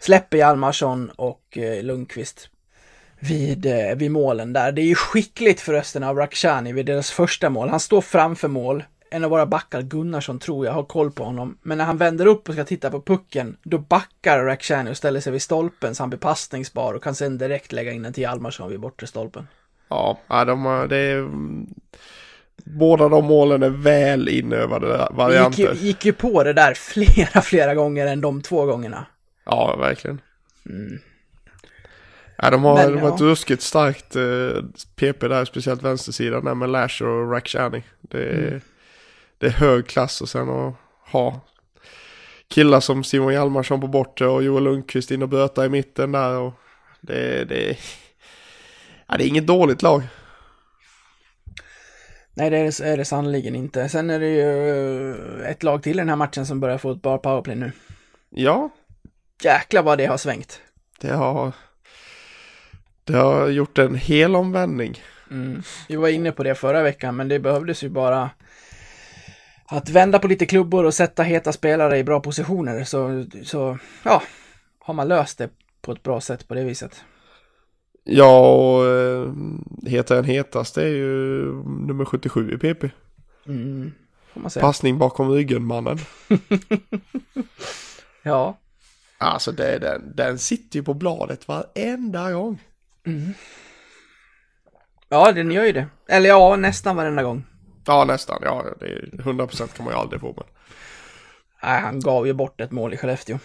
släpper 0.00 0.38
Hjalmarsson 0.38 1.10
och 1.10 1.58
eh, 1.58 1.82
Lundqvist 1.82 2.48
vid, 3.20 3.66
eh, 3.66 3.94
vid 3.96 4.10
målen 4.10 4.52
där. 4.52 4.72
Det 4.72 4.82
är 4.82 4.86
ju 4.86 4.94
skickligt 4.94 5.60
förresten 5.60 6.02
av 6.02 6.16
Rakhshani 6.16 6.72
vid 6.72 6.86
deras 6.86 7.10
första 7.10 7.50
mål. 7.50 7.68
Han 7.68 7.80
står 7.80 8.00
framför 8.00 8.48
mål. 8.48 8.84
En 9.10 9.24
av 9.24 9.30
våra 9.30 9.46
backar, 9.46 9.82
Gunnarsson 9.82 10.38
tror 10.38 10.66
jag, 10.66 10.72
har 10.72 10.82
koll 10.82 11.10
på 11.10 11.24
honom. 11.24 11.58
Men 11.62 11.78
när 11.78 11.84
han 11.84 11.96
vänder 11.96 12.26
upp 12.26 12.48
och 12.48 12.54
ska 12.54 12.64
titta 12.64 12.90
på 12.90 13.02
pucken, 13.02 13.56
då 13.62 13.78
backar 13.78 14.44
Rakhshani 14.44 14.90
och 14.90 14.96
ställer 14.96 15.20
sig 15.20 15.32
vid 15.32 15.42
stolpen 15.42 15.94
så 15.94 16.02
han 16.02 16.10
blir 16.10 16.18
passningsbar 16.18 16.94
och 16.94 17.02
kan 17.02 17.14
sen 17.14 17.38
direkt 17.38 17.72
lägga 17.72 17.92
in 17.92 18.02
den 18.02 18.12
till 18.12 18.22
Hjalmarsson 18.22 18.70
vid 18.70 18.80
bortre 18.80 19.06
stolpen. 19.06 19.46
Ja, 19.88 20.18
de 20.44 20.86
det 20.88 20.96
är... 20.96 21.28
Båda 22.64 23.08
de 23.08 23.24
målen 23.24 23.62
är 23.62 23.68
väl 23.70 24.28
inövade 24.28 24.86
Vi 24.86 24.92
gick 25.02 25.10
varianter. 25.16 25.74
gick 25.74 26.04
ju 26.04 26.12
på 26.12 26.42
det 26.44 26.52
där 26.52 26.74
flera, 26.74 27.42
flera 27.42 27.74
gånger 27.74 28.06
än 28.06 28.20
de 28.20 28.42
två 28.42 28.64
gångerna. 28.66 29.06
Ja, 29.44 29.76
verkligen. 29.76 30.20
Ja, 32.36 32.50
de 32.50 32.64
har, 32.64 32.74
Men, 32.74 32.92
de 32.92 32.98
har 33.00 33.08
ja. 33.08 33.14
ett 33.14 33.20
ruskigt 33.20 33.62
starkt 33.62 34.16
eh, 34.16 34.62
PP 34.96 35.28
där, 35.28 35.44
speciellt 35.44 35.82
vänstersidan 35.82 36.44
där 36.44 36.54
med 36.54 36.70
Lasher 36.70 37.06
och 37.06 37.32
Rakhshani. 37.32 37.82
Det 38.00 38.22
är, 38.24 38.48
Mm. 38.48 38.60
det 39.38 39.46
är 39.46 39.50
hög 39.50 39.86
klass 39.86 40.20
och 40.20 40.28
sen 40.28 40.48
att 40.50 40.74
ha 41.12 41.40
killar 42.48 42.80
som 42.80 43.04
Simon 43.04 43.32
Hjalmarsson 43.32 43.80
på 43.80 43.86
bortre 43.86 44.26
och 44.26 44.42
Joel 44.42 44.64
Lundqvist 44.64 45.10
in 45.10 45.22
och 45.22 45.28
böta 45.28 45.66
i 45.66 45.68
mitten 45.68 46.12
där 46.12 46.38
och 46.38 46.52
det, 47.00 47.44
det, 47.44 47.76
ja, 49.08 49.16
det 49.16 49.24
är 49.24 49.28
inget 49.28 49.46
dåligt 49.46 49.82
lag. 49.82 50.02
Nej, 52.34 52.50
det 52.50 52.58
är, 52.58 52.82
är 52.82 52.96
det 52.96 53.04
sannerligen 53.04 53.54
inte. 53.54 53.88
Sen 53.88 54.10
är 54.10 54.20
det 54.20 54.28
ju 54.28 55.10
eh, 55.40 55.50
ett 55.50 55.62
lag 55.62 55.82
till 55.82 55.96
i 55.96 56.00
den 56.00 56.08
här 56.08 56.16
matchen 56.16 56.46
som 56.46 56.60
börjar 56.60 56.78
få 56.78 56.90
ett 56.90 57.02
bra 57.02 57.18
powerplay 57.18 57.56
nu. 57.56 57.72
Ja, 58.30 58.70
Jäklar 59.42 59.82
vad 59.82 59.98
det 59.98 60.06
har 60.06 60.16
svängt. 60.16 60.60
det 61.00 61.12
har, 61.12 61.52
det 63.04 63.12
har 63.16 63.48
gjort 63.48 63.78
en 63.78 63.94
hel 63.94 64.36
omvändning. 64.36 65.02
Mm. 65.30 65.62
Vi 65.88 65.96
var 65.96 66.08
inne 66.08 66.32
på 66.32 66.42
det 66.42 66.54
förra 66.54 66.82
veckan, 66.82 67.16
men 67.16 67.28
det 67.28 67.38
behövdes 67.38 67.82
ju 67.84 67.88
bara 67.88 68.30
att 69.66 69.90
vända 69.90 70.18
på 70.18 70.28
lite 70.28 70.46
klubbor 70.46 70.84
och 70.84 70.94
sätta 70.94 71.22
heta 71.22 71.52
spelare 71.52 71.98
i 71.98 72.04
bra 72.04 72.20
positioner. 72.20 72.84
Så, 72.84 73.26
så 73.44 73.78
ja, 74.02 74.22
har 74.78 74.94
man 74.94 75.08
löst 75.08 75.38
det 75.38 75.50
på 75.82 75.92
ett 75.92 76.02
bra 76.02 76.20
sätt 76.20 76.48
på 76.48 76.54
det 76.54 76.64
viset. 76.64 77.04
Ja, 78.10 78.56
och 78.56 78.86
eh, 78.86 79.32
hetare 79.86 80.18
än 80.18 80.24
hetast 80.24 80.78
är 80.78 80.86
ju 80.86 81.42
nummer 81.64 82.04
77 82.04 82.52
i 82.52 82.58
PP. 82.58 82.90
Mm. 83.46 83.92
Passning 84.60 84.98
bakom 84.98 85.30
ryggen 85.30 85.64
mannen. 85.64 85.98
Ja. 88.22 88.58
Alltså 89.18 89.52
det, 89.52 89.66
är 89.66 89.80
den, 89.80 90.12
den 90.16 90.38
sitter 90.38 90.78
ju 90.78 90.82
på 90.82 90.94
bladet 90.94 91.48
varenda 91.48 92.32
gång. 92.32 92.62
Ja, 95.08 95.32
den 95.32 95.50
gör 95.50 95.64
ju 95.64 95.72
det. 95.72 95.86
Eller 96.08 96.28
ja, 96.28 96.56
nästan 96.56 96.96
varenda 96.96 97.22
gång. 97.22 97.44
Ja 97.86 98.04
nästan, 98.04 98.38
ja 98.42 98.64
det 98.80 98.86
är 98.86 99.10
100% 99.12 99.76
kan 99.76 99.84
man 99.84 99.94
ju 99.94 100.00
aldrig 100.00 100.20
få 100.20 100.26
med. 100.26 100.44
Nej, 101.62 101.80
han 101.80 102.00
gav 102.00 102.26
ju 102.26 102.32
bort 102.32 102.60
ett 102.60 102.70
mål 102.70 102.94
i 102.94 102.96
Skellefteå. 102.96 103.38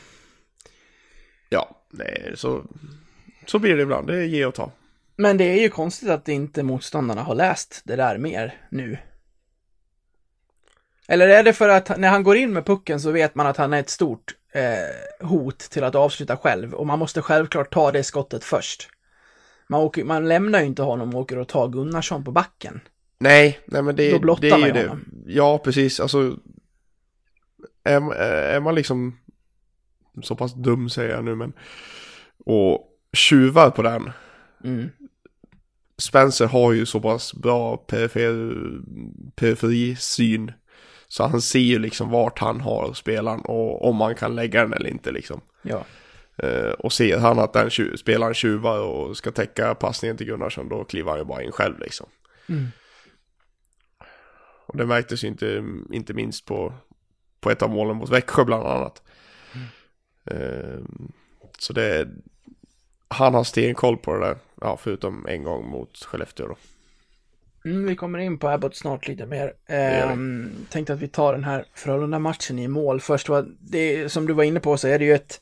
Ja, 1.49 1.85
nej, 1.89 2.33
så, 2.35 2.63
så 3.45 3.59
blir 3.59 3.75
det 3.75 3.81
ibland, 3.83 4.07
det 4.07 4.15
är 4.17 4.23
ge 4.23 4.45
och 4.45 4.55
ta. 4.55 4.71
Men 5.15 5.37
det 5.37 5.43
är 5.43 5.61
ju 5.61 5.69
konstigt 5.69 6.09
att 6.09 6.27
inte 6.27 6.63
motståndarna 6.63 7.21
har 7.23 7.35
läst 7.35 7.81
det 7.85 7.95
där 7.95 8.17
mer 8.17 8.55
nu. 8.69 8.97
Eller 11.07 11.27
är 11.27 11.43
det 11.43 11.53
för 11.53 11.69
att 11.69 11.97
när 11.97 12.09
han 12.09 12.23
går 12.23 12.35
in 12.37 12.53
med 12.53 12.65
pucken 12.65 12.99
så 12.99 13.11
vet 13.11 13.35
man 13.35 13.47
att 13.47 13.57
han 13.57 13.73
är 13.73 13.79
ett 13.79 13.89
stort 13.89 14.35
eh, 14.53 15.27
hot 15.27 15.59
till 15.59 15.83
att 15.83 15.95
avsluta 15.95 16.37
själv 16.37 16.73
och 16.73 16.87
man 16.87 16.99
måste 16.99 17.21
självklart 17.21 17.73
ta 17.73 17.91
det 17.91 18.03
skottet 18.03 18.43
först. 18.43 18.89
Man, 19.67 19.81
åker, 19.81 20.03
man 20.03 20.27
lämnar 20.27 20.59
ju 20.59 20.65
inte 20.65 20.81
honom 20.81 21.15
och 21.15 21.21
åker 21.21 21.37
och 21.37 21.47
tar 21.47 21.67
Gunnarsson 21.67 22.23
på 22.23 22.31
backen. 22.31 22.81
Nej, 23.17 23.59
nej 23.65 23.81
men 23.81 23.95
det, 23.95 24.11
Då 24.11 24.19
blottar 24.19 24.41
det 24.41 24.47
är 24.49 24.57
man 24.57 24.67
ju 24.67 24.73
det. 24.73 24.87
honom. 24.87 25.05
Ja, 25.27 25.57
precis, 25.57 25.99
alltså. 25.99 26.37
Är, 27.83 28.13
är 28.15 28.59
man 28.59 28.75
liksom 28.75 29.19
så 30.23 30.35
pass 30.35 30.53
dum 30.53 30.89
säger 30.89 31.09
jag 31.09 31.23
nu 31.23 31.35
men. 31.35 31.53
Och 32.45 32.89
tjuvar 33.13 33.69
på 33.69 33.81
den. 33.81 34.11
Mm. 34.63 34.89
Spencer 35.97 36.45
har 36.45 36.73
ju 36.73 36.85
så 36.85 36.99
pass 36.99 37.33
bra 37.33 37.77
perifer, 37.77 38.55
periferisyn. 39.35 40.51
Så 41.07 41.23
han 41.23 41.41
ser 41.41 41.59
ju 41.59 41.79
liksom 41.79 42.09
vart 42.09 42.39
han 42.39 42.61
har 42.61 42.93
spelaren 42.93 43.41
och 43.41 43.89
om 43.89 43.95
man 43.95 44.15
kan 44.15 44.35
lägga 44.35 44.61
den 44.61 44.73
eller 44.73 44.89
inte 44.89 45.11
liksom. 45.11 45.41
Ja. 45.61 45.85
Eh, 46.37 46.71
och 46.71 46.93
ser 46.93 47.17
han 47.17 47.39
att 47.39 47.53
den 47.53 47.69
tju- 47.69 47.95
spelaren 47.95 48.33
tjuvar 48.33 48.79
och 48.79 49.17
ska 49.17 49.31
täcka 49.31 49.75
passningen 49.75 50.17
till 50.17 50.27
Gunnarsson 50.27 50.69
då 50.69 50.83
kliver 50.83 51.11
han 51.11 51.19
ju 51.19 51.25
bara 51.25 51.43
in 51.43 51.51
själv 51.51 51.79
liksom. 51.79 52.07
Mm. 52.49 52.67
Och 54.65 54.77
det 54.77 54.85
märktes 54.85 55.23
ju 55.23 55.27
inte, 55.27 55.63
inte 55.91 56.13
minst 56.13 56.45
på, 56.45 56.73
på 57.41 57.51
ett 57.51 57.61
av 57.61 57.69
målen 57.69 57.97
mot 57.97 58.09
Växjö 58.09 58.45
bland 58.45 58.67
annat. 58.67 59.03
Eh, 60.25 60.79
så 61.59 61.73
det, 61.73 62.07
han 63.13 63.33
har 63.33 63.43
stenkoll 63.43 63.97
på 63.97 64.13
det 64.13 64.25
där. 64.25 64.35
Ja, 64.61 64.77
förutom 64.81 65.25
en 65.27 65.43
gång 65.43 65.69
mot 65.69 65.97
Skellefteå 65.97 66.47
då. 66.47 66.55
Mm, 67.65 67.85
vi 67.85 67.95
kommer 67.95 68.19
in 68.19 68.39
på 68.39 68.49
Abbott 68.49 68.75
snart 68.75 69.07
lite 69.07 69.25
mer. 69.25 69.53
Ehm, 69.67 70.51
tänkte 70.69 70.93
att 70.93 70.99
vi 70.99 71.07
tar 71.07 71.33
den 71.33 71.43
här 71.43 71.65
Frölunda-matchen 71.75 72.59
i 72.59 72.67
mål 72.67 73.01
först. 73.01 73.29
Var 73.29 73.45
det, 73.59 74.11
som 74.11 74.27
du 74.27 74.33
var 74.33 74.43
inne 74.43 74.59
på 74.59 74.77
så 74.77 74.87
är 74.87 74.99
det 74.99 75.05
ju 75.05 75.13
ett, 75.13 75.41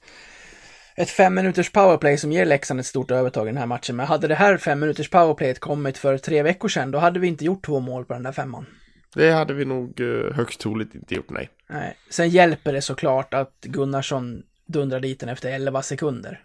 ett 0.95 1.09
fem 1.09 1.33
minuters 1.35 1.71
powerplay 1.71 2.17
som 2.17 2.31
ger 2.31 2.45
Leksand 2.45 2.79
ett 2.79 2.85
stort 2.85 3.11
övertag 3.11 3.47
i 3.47 3.49
den 3.49 3.57
här 3.57 3.65
matchen. 3.65 3.95
Men 3.95 4.07
hade 4.07 4.27
det 4.27 4.35
här 4.35 4.57
fem 4.57 4.79
minuters 4.79 5.09
powerplayet 5.09 5.59
kommit 5.59 5.97
för 5.97 6.17
tre 6.17 6.43
veckor 6.43 6.67
sedan, 6.67 6.91
då 6.91 6.99
hade 6.99 7.19
vi 7.19 7.27
inte 7.27 7.45
gjort 7.45 7.65
två 7.65 7.79
mål 7.79 8.05
på 8.05 8.13
den 8.13 8.23
där 8.23 8.31
femman. 8.31 8.65
Det 9.15 9.31
hade 9.31 9.53
vi 9.53 9.65
nog 9.65 10.01
eh, 10.01 10.33
högst 10.33 10.59
troligt 10.59 10.95
inte 10.95 11.15
gjort, 11.15 11.29
nej. 11.29 11.49
Nej. 11.69 11.97
Sen 12.09 12.29
hjälper 12.29 12.73
det 12.73 12.81
såklart 12.81 13.33
att 13.33 13.61
Gunnarsson 13.61 14.43
dundrar 14.65 14.99
dit 14.99 15.19
den 15.19 15.29
efter 15.29 15.51
11 15.51 15.81
sekunder. 15.81 16.39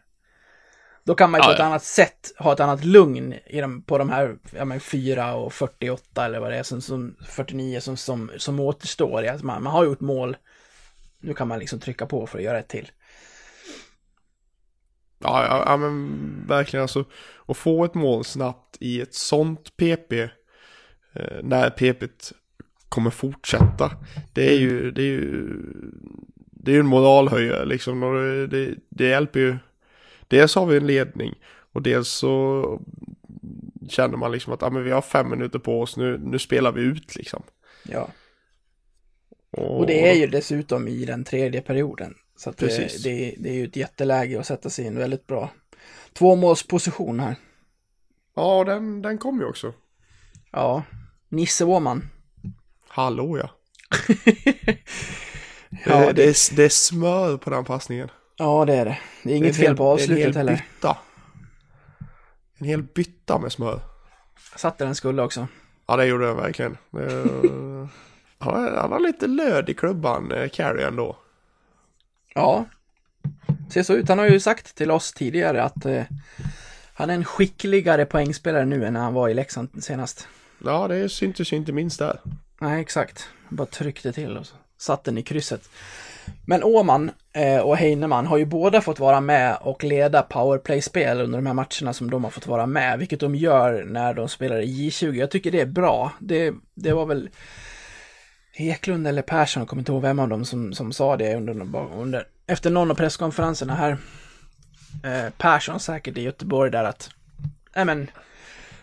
Då 1.06 1.14
kan 1.14 1.30
man 1.30 1.40
ju 1.40 1.44
på 1.44 1.50
ett 1.50 1.60
annat 1.60 1.84
sätt 1.84 2.32
ha 2.38 2.52
ett 2.52 2.60
annat 2.60 2.84
lugn 2.84 3.34
i 3.46 3.60
de, 3.60 3.82
på 3.82 3.98
de 3.98 4.10
här 4.10 4.36
ja, 4.56 4.64
men 4.64 4.80
4 4.80 5.34
och 5.34 5.52
48 5.52 6.24
eller 6.24 6.40
vad 6.40 6.50
det 6.50 6.58
är, 6.58 6.62
som, 6.62 6.80
som 6.80 7.16
49 7.26 7.80
som, 7.80 7.96
som, 7.96 8.30
som 8.36 8.60
återstår. 8.60 9.26
att 9.26 9.42
man, 9.42 9.62
man 9.62 9.72
har 9.72 9.84
gjort 9.84 10.00
mål. 10.00 10.36
Nu 11.20 11.34
kan 11.34 11.48
man 11.48 11.58
liksom 11.58 11.80
trycka 11.80 12.06
på 12.06 12.26
för 12.26 12.38
att 12.38 12.44
göra 12.44 12.58
ett 12.58 12.68
till. 12.68 12.90
Ja, 15.18 15.44
ja, 15.44 15.64
ja 15.66 15.76
men 15.76 16.18
verkligen 16.48 16.82
alltså. 16.82 17.04
Att 17.46 17.56
få 17.56 17.84
ett 17.84 17.94
mål 17.94 18.24
snabbt 18.24 18.76
i 18.80 19.00
ett 19.00 19.14
sånt 19.14 19.76
PP. 19.76 20.12
Eh, 20.12 21.42
när 21.42 21.70
PP 21.70 22.08
kommer 22.88 23.10
fortsätta. 23.10 23.92
Det 24.32 24.48
är 24.48 24.58
ju, 24.58 24.90
det 24.90 25.02
är 25.02 25.06
ju, 25.06 25.46
det 26.50 26.70
är 26.70 26.74
ju 26.74 26.80
en 26.80 26.86
moralhöjare 26.86 27.64
liksom. 27.64 28.02
Och 28.02 28.14
det, 28.14 28.46
det, 28.46 28.74
det 28.88 29.08
hjälper 29.08 29.40
ju. 29.40 29.56
Dels 30.28 30.54
har 30.54 30.66
vi 30.66 30.76
en 30.76 30.86
ledning. 30.86 31.34
Och 31.72 31.82
dels 31.82 32.08
så 32.08 32.80
känner 33.88 34.16
man 34.16 34.32
liksom 34.32 34.52
att 34.52 34.62
ah, 34.62 34.70
men 34.70 34.84
vi 34.84 34.90
har 34.90 35.02
fem 35.02 35.30
minuter 35.30 35.58
på 35.58 35.80
oss, 35.80 35.96
nu, 35.96 36.18
nu 36.18 36.38
spelar 36.38 36.72
vi 36.72 36.80
ut 36.82 37.16
liksom. 37.16 37.42
Ja. 37.82 38.08
Och, 39.50 39.78
Och 39.78 39.86
det 39.86 40.10
är 40.10 40.14
ju 40.14 40.26
dessutom 40.26 40.88
i 40.88 41.04
den 41.04 41.24
tredje 41.24 41.60
perioden. 41.60 42.14
Så 42.36 42.50
att 42.50 42.56
det, 42.56 42.66
det, 43.04 43.34
det 43.38 43.48
är 43.50 43.54
ju 43.54 43.64
ett 43.64 43.76
jätteläge 43.76 44.40
att 44.40 44.46
sätta 44.46 44.70
sig 44.70 44.84
i 44.84 44.88
en 44.88 44.98
väldigt 44.98 45.26
bra 45.26 45.50
tvåmålsposition 46.12 47.20
här. 47.20 47.36
Ja, 48.36 48.64
den, 48.64 49.02
den 49.02 49.18
kom 49.18 49.40
ju 49.40 49.46
också. 49.46 49.72
Ja, 50.52 50.82
Nisse 51.28 51.64
Åhman. 51.64 52.08
Hallå 52.88 53.38
ja. 53.38 53.50
Ja, 55.86 55.98
det, 55.98 56.06
det- 56.06 56.12
det, 56.12 56.22
är, 56.22 56.56
det 56.56 56.64
är 56.64 56.68
smör 56.68 57.36
på 57.36 57.50
den 57.50 57.64
passningen. 57.64 58.08
Ja, 58.36 58.64
det 58.64 58.74
är 58.74 58.84
det. 58.84 58.98
Det 59.22 59.32
är 59.32 59.36
inget 59.36 59.56
Det 59.56 59.64
är 59.64 59.68
en 59.68 59.76
fel 59.76 59.76
på 59.76 59.96
hel- 59.96 60.08
det 60.08 60.14
är 60.14 60.16
en 60.16 60.22
avslutet 60.22 60.24
hel 60.24 60.36
heller. 60.36 60.52
Bytta. 60.74 60.96
En 62.58 62.66
hel 62.66 62.82
bytta 62.82 63.38
med 63.38 63.52
smör. 63.52 63.80
Satte 64.56 64.84
den 64.84 64.94
skulle 64.94 65.22
också. 65.22 65.46
Ja, 65.86 65.96
det 65.96 66.06
gjorde 66.06 66.26
den 66.26 66.36
verkligen. 66.36 66.76
Han, 68.38 68.54
har, 68.54 68.70
han 68.80 68.92
har 68.92 69.00
lite 69.00 69.26
löd 69.26 69.68
i 69.68 69.74
klubban, 69.74 70.32
eh, 70.32 70.48
Carey 70.48 70.84
ändå. 70.84 71.16
Ja, 72.34 72.64
ser 73.70 73.82
så 73.82 73.92
ut. 73.94 74.08
Han 74.08 74.18
har 74.18 74.26
ju 74.26 74.40
sagt 74.40 74.74
till 74.74 74.90
oss 74.90 75.12
tidigare 75.12 75.62
att 75.62 75.84
eh, 75.86 76.02
han 76.94 77.10
är 77.10 77.14
en 77.14 77.24
skickligare 77.24 78.04
poängspelare 78.06 78.64
nu 78.64 78.84
än 78.86 78.92
när 78.92 79.00
han 79.00 79.14
var 79.14 79.28
i 79.28 79.34
Leksand 79.34 79.84
senast. 79.84 80.28
Ja, 80.64 80.88
det 80.88 81.08
syntes 81.08 81.52
ju 81.52 81.56
inte 81.56 81.72
minst 81.72 81.98
där. 81.98 82.20
Nej, 82.60 82.80
exakt. 82.80 83.28
Bara 83.48 83.66
tryckte 83.66 84.12
till 84.12 84.36
och 84.36 84.46
så 84.46 84.56
satt 84.78 85.04
den 85.04 85.18
i 85.18 85.22
krysset. 85.22 85.68
Men 86.46 86.64
Åman 86.64 87.10
Eh, 87.36 87.60
och 87.60 87.76
Heinemann 87.76 88.26
har 88.26 88.38
ju 88.38 88.44
båda 88.44 88.80
fått 88.80 88.98
vara 88.98 89.20
med 89.20 89.58
och 89.60 89.84
leda 89.84 90.22
powerplay-spel 90.22 91.20
under 91.20 91.38
de 91.38 91.46
här 91.46 91.54
matcherna 91.54 91.92
som 91.92 92.10
de 92.10 92.24
har 92.24 92.30
fått 92.30 92.46
vara 92.46 92.66
med, 92.66 92.98
vilket 92.98 93.20
de 93.20 93.34
gör 93.34 93.84
när 93.84 94.14
de 94.14 94.28
spelar 94.28 94.60
i 94.60 94.88
J20. 94.88 95.12
Jag 95.12 95.30
tycker 95.30 95.50
det 95.50 95.60
är 95.60 95.66
bra. 95.66 96.12
Det, 96.18 96.54
det 96.74 96.92
var 96.92 97.06
väl 97.06 97.28
Eklund 98.54 99.06
eller 99.06 99.22
Persson, 99.22 99.60
jag 99.60 99.68
kommer 99.68 99.80
inte 99.80 99.92
ihåg 99.92 100.02
vem 100.02 100.18
av 100.18 100.28
dem 100.28 100.44
som, 100.44 100.72
som 100.72 100.92
sa 100.92 101.16
det 101.16 101.36
under, 101.36 101.76
under, 101.96 102.26
efter 102.46 102.70
någon 102.70 102.90
av 102.90 102.94
presskonferenserna 102.94 103.74
här. 103.74 103.98
Eh, 105.04 105.32
Persson 105.38 105.80
säkert 105.80 106.18
i 106.18 106.22
Göteborg 106.22 106.70
där 106.70 106.84
att, 106.84 107.10
nej 107.74 107.84
men, 107.84 108.10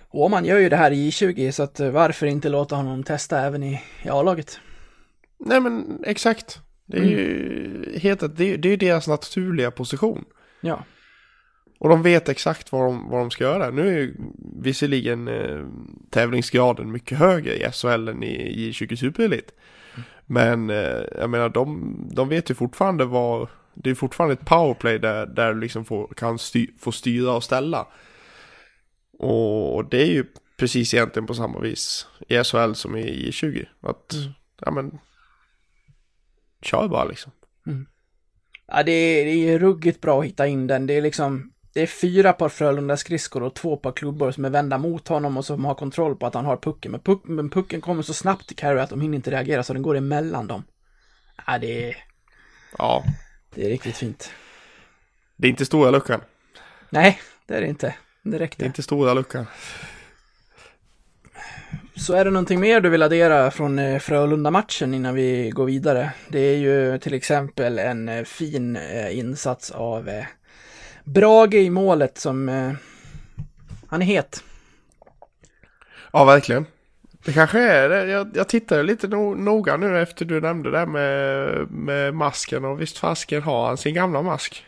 Åman 0.10 0.46
gör 0.46 0.58
ju 0.58 0.70
det 0.70 0.78
här 0.78 0.92
i 0.92 1.10
J20 1.10 1.52
så 1.52 1.64
att 1.64 1.80
eh, 1.80 1.90
varför 1.90 2.26
inte 2.26 2.50
låta 2.50 2.76
honom 2.76 3.04
testa 3.04 3.42
även 3.42 3.64
i, 3.64 3.82
i 4.04 4.10
A-laget? 4.10 4.60
Nej, 5.38 5.60
men 5.60 6.04
exakt. 6.06 6.60
Det 6.86 6.98
är 6.98 7.06
ju 7.06 8.00
helt 8.00 8.20
det, 8.20 8.58
det 8.58 8.70
är 8.70 8.78
deras 8.78 9.08
naturliga 9.08 9.72
position. 9.72 10.26
Ja. 10.62 10.84
Och 11.80 11.90
de 11.90 12.04
vet 12.04 12.30
exakt 12.30 12.72
vad 12.72 12.82
de, 12.82 13.10
vad 13.10 13.20
de 13.20 13.32
ska 13.32 13.44
göra. 13.44 13.70
Nu 13.70 13.88
är 13.88 13.92
ju 13.92 14.16
visserligen 14.62 15.28
eh, 15.28 15.66
tävlingsgraden 16.10 16.92
mycket 16.92 17.18
högre 17.18 17.56
i 17.56 17.72
SHL 17.72 18.08
än 18.08 18.24
i, 18.24 18.68
i 18.68 18.74
20 18.74 18.98
Superelit. 18.98 19.52
Men 20.26 20.70
eh, 20.70 21.02
jag 21.18 21.30
menar, 21.30 21.50
de, 21.50 21.96
de 22.14 22.30
vet 22.30 22.50
ju 22.52 22.54
fortfarande 22.56 23.06
vad... 23.06 23.48
Det 23.74 23.90
är 23.90 23.96
fortfarande 23.96 24.34
ett 24.34 24.46
powerplay 24.46 25.00
där, 25.00 25.26
där 25.26 25.54
du 25.54 25.60
liksom 25.60 25.86
får, 25.86 26.08
kan 26.08 26.40
sty, 26.40 26.68
få 26.80 26.92
styra 26.92 27.34
och 27.34 27.44
ställa. 27.44 27.88
Och 29.20 29.86
det 29.90 30.02
är 30.02 30.12
ju 30.12 30.26
precis 30.58 30.94
egentligen 30.94 31.28
på 31.28 31.34
samma 31.34 31.60
vis 31.60 32.08
i 32.28 32.44
SHL 32.44 32.74
som 32.74 32.96
i, 32.98 33.28
i 33.28 33.32
20. 33.32 33.66
Att, 33.82 34.14
ja 34.62 34.72
men... 34.72 35.00
Kör 36.64 36.88
bara 36.88 37.04
liksom. 37.06 37.32
Ja, 38.68 38.84
det 38.84 38.92
är, 38.92 39.26
det 39.26 39.32
är 39.54 39.60
ruggigt 39.60 40.02
bra 40.02 40.20
att 40.20 40.26
hitta 40.26 40.48
in 40.48 40.68
den. 40.68 40.88
Det 40.88 40.94
är 40.94 41.02
liksom, 41.02 41.52
det 41.74 41.82
är 41.82 41.88
fyra 41.88 42.34
par 42.34 42.50
Frölunda 42.50 42.98
skridskor 42.98 43.44
och 43.44 43.54
två 43.56 43.78
par 43.78 43.92
klubbor 43.92 44.32
som 44.32 44.46
är 44.46 44.50
vända 44.50 44.78
mot 44.78 45.08
honom 45.08 45.38
och 45.38 45.46
som 45.46 45.66
har 45.66 45.76
kontroll 45.76 46.16
på 46.16 46.26
att 46.26 46.34
han 46.34 46.46
har 46.46 46.58
pucken. 46.58 46.92
Men, 46.92 47.00
puck, 47.02 47.22
men 47.26 47.50
pucken 47.50 47.82
kommer 47.82 48.04
så 48.04 48.14
snabbt 48.14 48.48
till 48.48 48.56
Carey 48.56 48.80
att 48.82 48.90
de 48.90 49.02
hinner 49.02 49.16
inte 49.16 49.32
reagera 49.32 49.64
så 49.64 49.74
den 49.74 49.82
går 49.82 49.98
emellan 49.98 50.48
dem. 50.48 50.64
Ja, 51.48 51.58
det 51.58 51.90
är, 51.90 51.98
Ja, 52.78 53.04
det 53.56 53.66
är 53.66 53.70
riktigt 53.70 53.98
fint. 53.98 54.32
det 55.36 55.48
är 55.48 55.50
inte 55.50 55.66
stora 55.66 55.92
luckan. 55.92 56.22
Nej, 56.90 57.20
det 57.48 57.54
är 57.56 57.62
det 57.62 57.68
inte. 57.68 57.88
Det 58.24 58.30
Det 58.30 58.38
är 58.38 58.40
räckte. 58.40 58.66
inte 58.66 58.84
stora 58.84 59.14
luckan. 59.14 59.46
Så 61.96 62.14
är 62.14 62.26
det 62.26 62.32
någonting 62.32 62.60
mer 62.60 62.82
du 62.82 62.90
vill 62.90 63.04
addera 63.04 63.52
från 63.52 63.80
eh, 63.80 64.00
Frölunda-matchen 64.00 64.94
innan 64.94 65.16
vi 65.16 65.50
går 65.50 65.66
vidare? 65.66 66.12
Det 66.28 66.40
är 66.40 66.58
ju 66.58 66.98
till 66.98 67.14
exempel 67.14 67.80
en 67.80 68.10
eh, 68.10 68.24
fin 68.24 68.76
eh, 68.76 69.18
insats 69.18 69.72
av 69.72 70.10
Brage 71.04 71.54
i 71.54 71.70
målet 71.70 72.18
som... 72.18 72.48
Han 73.88 74.02
är 74.02 74.06
het. 74.06 74.44
Ja, 76.12 76.26
verkligen. 76.26 76.66
Det 77.26 77.34
kanske 77.34 77.60
är 77.60 77.90
det. 77.90 78.06
Jag, 78.06 78.32
jag 78.34 78.50
tittade 78.50 78.84
lite 78.84 79.08
no, 79.08 79.36
noga 79.36 79.78
nu 79.78 80.02
efter 80.02 80.26
du 80.26 80.42
nämnde 80.42 80.72
det 80.72 80.86
med, 80.86 81.72
med 81.72 82.14
masken 82.14 82.66
och 82.66 82.82
visst 82.82 82.98
fasken 82.98 83.42
har 83.42 83.68
han 83.68 83.78
sin 83.78 83.94
gamla 83.94 84.22
mask. 84.22 84.66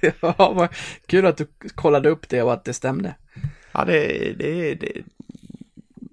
ja, 0.20 0.52
vad 0.52 0.68
kul 1.06 1.26
att 1.26 1.36
du 1.36 1.46
kollade 1.74 2.08
upp 2.08 2.28
det 2.28 2.42
och 2.42 2.52
att 2.52 2.64
det 2.64 2.72
stämde. 2.72 3.14
Ja, 3.72 3.84
det, 3.84 4.32
det, 4.38 4.74
det 4.74 4.92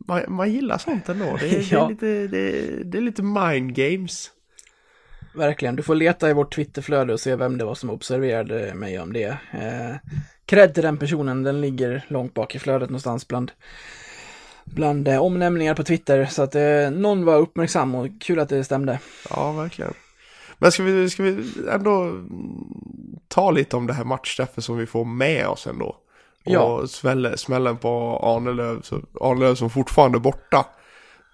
man, 0.07 0.23
man 0.27 0.51
gillar 0.51 0.77
sånt 0.77 1.09
ändå. 1.09 1.37
Det, 1.39 1.47
det, 1.49 1.71
Ja. 1.71 1.85
är 1.85 1.89
lite, 1.89 2.27
det, 2.27 2.83
det 2.83 2.97
är 2.97 3.01
lite 3.01 3.23
mind 3.23 3.75
games. 3.75 4.31
Verkligen. 5.35 5.75
Du 5.75 5.83
får 5.83 5.95
leta 5.95 6.29
i 6.29 6.33
vårt 6.33 6.55
Twitterflöde 6.55 7.13
och 7.13 7.19
se 7.19 7.35
vem 7.35 7.57
det 7.57 7.65
var 7.65 7.75
som 7.75 7.89
observerade 7.89 8.73
mig 8.73 8.99
om 8.99 9.13
det. 9.13 9.37
Eh, 9.51 9.95
cred 10.45 10.73
till 10.73 10.83
den 10.83 10.97
personen. 10.97 11.43
Den 11.43 11.61
ligger 11.61 12.05
långt 12.07 12.33
bak 12.33 12.55
i 12.55 12.59
flödet 12.59 12.89
någonstans 12.89 13.27
bland, 13.27 13.51
bland 14.65 15.07
eh, 15.07 15.21
omnämningar 15.23 15.75
på 15.75 15.83
Twitter. 15.83 16.25
Så 16.25 16.41
att 16.41 16.55
eh, 16.55 16.91
någon 16.91 17.25
var 17.25 17.37
uppmärksam 17.37 17.95
och 17.95 18.07
kul 18.21 18.39
att 18.39 18.49
det 18.49 18.63
stämde. 18.63 18.99
Ja, 19.29 19.51
verkligen. 19.51 19.93
Men 20.57 20.71
ska 20.71 20.83
vi, 20.83 21.09
ska 21.09 21.23
vi 21.23 21.43
ändå 21.71 22.11
ta 23.27 23.51
lite 23.51 23.75
om 23.75 23.87
det 23.87 23.93
här 23.93 24.03
matchstraffet 24.03 24.63
som 24.63 24.77
vi 24.77 24.85
får 24.85 25.05
med 25.05 25.47
oss 25.47 25.67
ändå? 25.67 25.95
Och 26.47 26.53
Ja. 26.53 26.87
smälle, 26.87 27.37
smällen 27.37 27.77
på 27.77 28.19
Arnelöv, 28.23 28.81
så 28.81 29.01
Arnelöv 29.21 29.55
som 29.55 29.69
fortfarande 29.69 30.17
är 30.17 30.19
borta. 30.19 30.65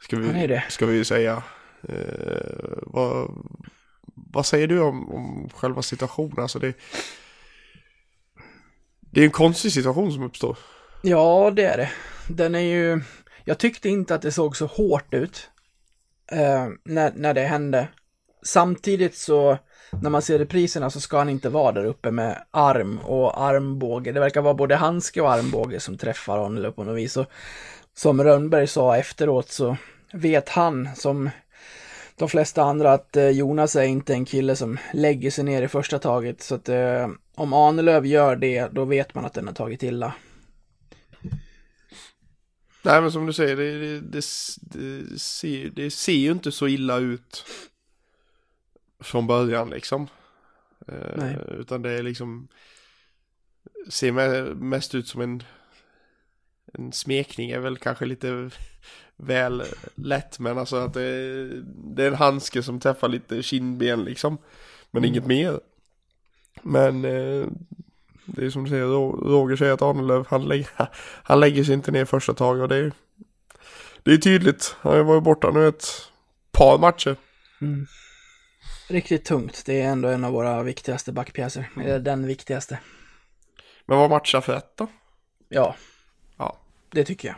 Ska 0.02 0.18
vi, 0.18 0.48
det. 0.48 0.64
Ska 0.70 0.86
vi 0.86 1.06
säga. 1.06 1.44
Eh, 1.90 2.78
vad, 2.82 3.32
vad 4.16 4.46
säger 4.46 4.68
du 4.68 4.80
om, 4.82 5.12
om 5.16 5.50
själva 5.54 5.82
situationen? 5.82 6.40
Alltså 6.40 6.60
det, 6.60 6.74
det 9.00 9.22
är 9.22 9.26
en 9.26 9.32
konstig 9.32 9.72
situation 9.72 10.12
som 10.14 10.24
uppstår. 10.24 10.58
Ja, 11.02 11.52
det 11.56 11.64
är 11.64 11.78
det. 11.78 11.92
Den 12.28 12.56
är 12.56 12.60
ju... 12.60 13.02
Jag 13.46 13.58
tyckte 13.58 13.90
inte 13.90 14.16
att 14.16 14.22
det 14.22 14.32
såg 14.32 14.58
så 14.58 14.66
hårt 14.66 15.14
ut 15.14 15.50
eh, 16.32 16.68
när, 16.84 17.12
när 17.16 17.34
det 17.34 17.42
hände. 17.42 17.88
Samtidigt 18.44 19.16
så, 19.18 19.58
när 20.02 20.10
man 20.10 20.22
ser 20.22 20.40
repriserna 20.40 20.90
så 20.90 21.00
ska 21.00 21.18
han 21.18 21.30
inte 21.30 21.50
vara 21.50 21.72
där 21.72 21.86
uppe 21.86 22.12
med 22.12 22.44
arm 22.52 23.00
och 23.00 23.42
armbåge. 23.42 24.12
Det 24.12 24.20
verkar 24.20 24.42
vara 24.42 24.54
både 24.54 24.76
handske 24.76 25.22
och 25.22 25.32
armbåge 25.32 25.80
som 25.80 25.98
träffar 25.98 26.38
honom 26.38 26.74
på 26.74 26.84
något 26.84 26.98
vis. 26.98 27.18
Och 27.18 27.26
som 27.96 28.24
Rönnberg 28.24 28.68
sa 28.68 28.98
efteråt 28.98 29.50
så 29.50 29.78
vet 30.14 30.50
han, 30.50 30.90
som 30.96 31.30
de 32.16 32.30
flesta 32.30 32.64
andra, 32.64 32.94
att 32.94 33.18
eh, 33.18 33.30
Jonas 33.30 33.76
är 33.76 33.84
inte 33.84 34.14
en 34.14 34.26
kille 34.26 34.56
som 34.56 34.78
lägger 34.94 35.32
sig 35.32 35.44
ner 35.44 35.62
i 35.62 35.68
första 35.68 36.00
taget. 36.00 36.42
Så 36.42 36.56
att 36.56 36.70
eh, 36.70 37.10
om 37.36 37.54
Ahnelöv 37.54 38.06
gör 38.06 38.36
det, 38.36 38.68
då 38.72 38.86
vet 38.86 39.16
man 39.16 39.26
att 39.26 39.34
den 39.34 39.48
har 39.48 39.54
tagit 39.54 39.84
illa. 39.84 40.14
Nej 42.86 43.02
men 43.02 43.12
som 43.12 43.26
du 43.26 43.34
säger, 43.34 43.56
det, 43.56 43.80
det, 43.80 44.00
det, 44.00 44.02
det, 44.02 45.20
ser, 45.20 45.70
det 45.70 45.92
ser 45.92 46.14
ju 46.14 46.32
inte 46.32 46.52
så 46.52 46.68
illa 46.68 46.98
ut 46.98 47.46
från 49.04 49.28
början 49.28 49.70
liksom. 49.70 50.08
Eh, 50.88 51.16
Nej. 51.16 51.38
Utan 51.60 51.82
det 51.82 51.92
är 51.92 52.04
liksom, 52.04 52.48
ser 53.90 54.12
me- 54.12 54.56
mest 54.56 54.96
ut 54.96 55.08
som 55.08 55.22
en, 55.22 55.44
en 56.74 56.92
smekning 56.92 57.52
är 57.52 57.60
väl 57.60 57.78
kanske 57.78 58.06
lite 58.06 58.50
väl 59.16 59.64
lätt. 59.96 60.40
Men 60.40 60.58
alltså 60.58 60.76
att 60.76 60.94
det, 60.94 61.02
är- 61.04 61.64
det 61.96 62.04
är 62.04 62.08
en 62.08 62.16
handske 62.16 62.64
som 62.64 62.80
träffar 62.80 63.08
lite 63.10 63.44
kindben 63.44 64.04
liksom. 64.04 64.38
Men 64.92 65.06
inget 65.06 65.26
mer. 65.26 65.60
Men 66.62 67.06
eh, 67.06 67.48
det 68.26 68.46
är 68.46 68.50
som 68.50 68.64
du 68.64 68.70
säger, 68.70 68.86
Ro- 68.86 69.30
Roger 69.30 69.56
säger 69.56 69.74
att 69.74 69.82
Arnelöv, 69.82 70.26
han 70.30 70.46
lägger, 70.48 70.68
han 71.24 71.40
lägger 71.40 71.64
sig 71.64 71.74
inte 71.74 71.92
ner 71.92 72.06
första 72.06 72.34
taget 72.34 72.62
och 72.62 72.70
det 72.70 72.76
är 72.76 72.92
Det 74.04 74.14
är 74.14 74.18
tydligt, 74.18 74.76
han 74.80 74.92
har 74.92 74.98
ju 75.00 75.04
varit 75.06 75.24
borta 75.24 75.52
nu 75.52 75.68
ett 75.68 75.86
par 76.52 76.78
matcher. 76.78 77.16
Mm. 77.62 77.86
Riktigt 78.88 79.26
tungt. 79.26 79.64
Det 79.66 79.82
är 79.82 79.88
ändå 79.88 80.10
en 80.10 80.24
av 80.24 80.34
våra 80.34 80.64
viktigaste 80.64 81.12
backpjäser. 81.12 81.70
Eller 81.82 82.00
den 82.00 82.28
viktigaste. 82.28 82.80
Men 83.86 83.98
vad 83.98 84.10
matchar 84.10 84.42
för 84.42 84.56
ett 84.58 84.78
då? 84.78 84.88
Ja, 85.50 85.76
Ja. 86.38 86.58
det 86.92 87.04
tycker 87.04 87.28
jag. 87.28 87.38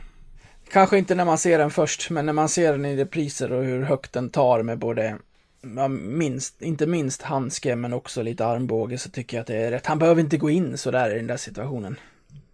Kanske 0.72 0.98
inte 0.98 1.16
när 1.16 1.26
man 1.26 1.38
ser 1.38 1.58
den 1.58 1.72
först, 1.72 2.10
men 2.10 2.26
när 2.26 2.34
man 2.34 2.50
ser 2.50 2.72
den 2.72 2.86
i 2.86 2.96
repriser 2.96 3.52
och 3.52 3.64
hur 3.64 3.82
högt 3.82 4.14
den 4.14 4.30
tar 4.30 4.64
med 4.64 4.80
både, 4.80 5.18
ja, 5.76 5.88
minst, 5.88 6.62
inte 6.62 6.88
minst 6.88 7.22
handske, 7.22 7.76
men 7.76 7.94
också 7.94 8.22
lite 8.22 8.46
armbåge, 8.46 8.98
så 8.98 9.10
tycker 9.10 9.38
jag 9.38 9.42
att 9.42 9.48
det 9.48 9.56
är 9.56 9.72
rätt. 9.72 9.86
Han 9.86 10.00
behöver 10.00 10.22
inte 10.22 10.38
gå 10.38 10.50
in 10.50 10.78
så 10.78 10.92
där 10.92 11.12
i 11.12 11.16
den 11.16 11.28
där 11.28 11.38
situationen. 11.38 11.96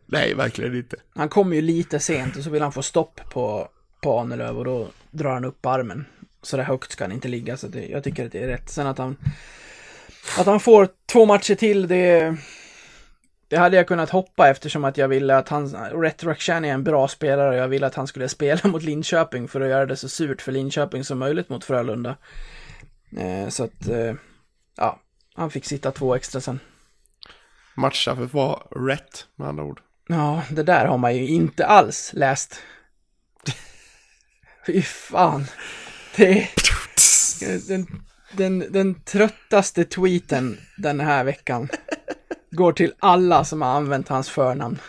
Nej, 0.05 0.33
verkligen 0.33 0.75
inte. 0.75 0.97
Han 1.15 1.29
kommer 1.29 1.55
ju 1.55 1.61
lite 1.61 1.99
sent 1.99 2.35
och 2.37 2.43
så 2.43 2.49
vill 2.49 2.61
han 2.61 2.71
få 2.71 2.81
stopp 2.81 3.21
på, 3.33 3.67
på 4.01 4.19
Ahnelöv 4.19 4.57
och 4.57 4.65
då 4.65 4.87
drar 5.11 5.33
han 5.33 5.45
upp 5.45 5.65
armen. 5.65 6.05
Så 6.41 6.57
där 6.57 6.63
högt 6.63 6.91
ska 6.91 7.03
han 7.03 7.11
inte 7.11 7.27
ligga, 7.27 7.57
så 7.57 7.67
det, 7.67 7.85
jag 7.87 8.03
tycker 8.03 8.25
att 8.25 8.31
det 8.31 8.43
är 8.43 8.47
rätt. 8.47 8.69
Sen 8.69 8.87
att 8.87 8.97
han, 8.97 9.17
att 10.37 10.45
han 10.45 10.59
får 10.59 10.89
två 11.05 11.25
matcher 11.25 11.55
till, 11.55 11.87
det, 11.87 12.35
det 13.47 13.57
hade 13.57 13.77
jag 13.77 13.87
kunnat 13.87 14.09
hoppa 14.09 14.49
eftersom 14.49 14.85
att 14.85 14.97
jag 14.97 15.07
ville 15.07 15.37
att 15.37 15.49
han, 15.49 15.75
Retroaction 15.75 16.65
är 16.65 16.73
en 16.73 16.83
bra 16.83 17.07
spelare 17.07 17.49
och 17.49 17.55
jag 17.55 17.67
ville 17.67 17.87
att 17.87 17.95
han 17.95 18.07
skulle 18.07 18.29
spela 18.29 18.61
mot 18.69 18.83
Linköping 18.83 19.47
för 19.47 19.61
att 19.61 19.69
göra 19.69 19.85
det 19.85 19.95
så 19.95 20.09
surt 20.09 20.41
för 20.41 20.51
Linköping 20.51 21.03
som 21.03 21.19
möjligt 21.19 21.49
mot 21.49 21.63
Frölunda. 21.63 22.15
Eh, 23.17 23.49
så 23.49 23.63
att, 23.63 23.87
eh, 23.87 24.13
ja, 24.77 24.99
han 25.33 25.51
fick 25.51 25.65
sitta 25.65 25.91
två 25.91 26.15
extra 26.15 26.41
sen. 26.41 26.59
Matcha 27.75 28.15
för 28.15 28.23
att 28.23 28.33
vara 28.33 28.59
rätt 28.87 29.27
med 29.35 29.47
andra 29.47 29.63
ord. 29.63 29.81
Ja, 30.07 30.43
det 30.49 30.63
där 30.63 30.85
har 30.85 30.97
man 30.97 31.15
ju 31.15 31.27
inte 31.27 31.65
alls 31.65 32.11
läst. 32.13 32.59
Fy 34.65 34.81
fan. 34.81 35.45
Det 36.15 36.41
är 37.41 37.67
den, 37.67 38.03
den, 38.31 38.71
den 38.71 39.01
tröttaste 39.01 39.85
tweeten 39.85 40.59
den 40.77 40.99
här 40.99 41.23
veckan. 41.23 41.69
Går 42.51 42.73
till 42.73 42.93
alla 42.99 43.45
som 43.45 43.61
har 43.61 43.69
använt 43.69 44.07
hans 44.07 44.29
förnamn. 44.29 44.79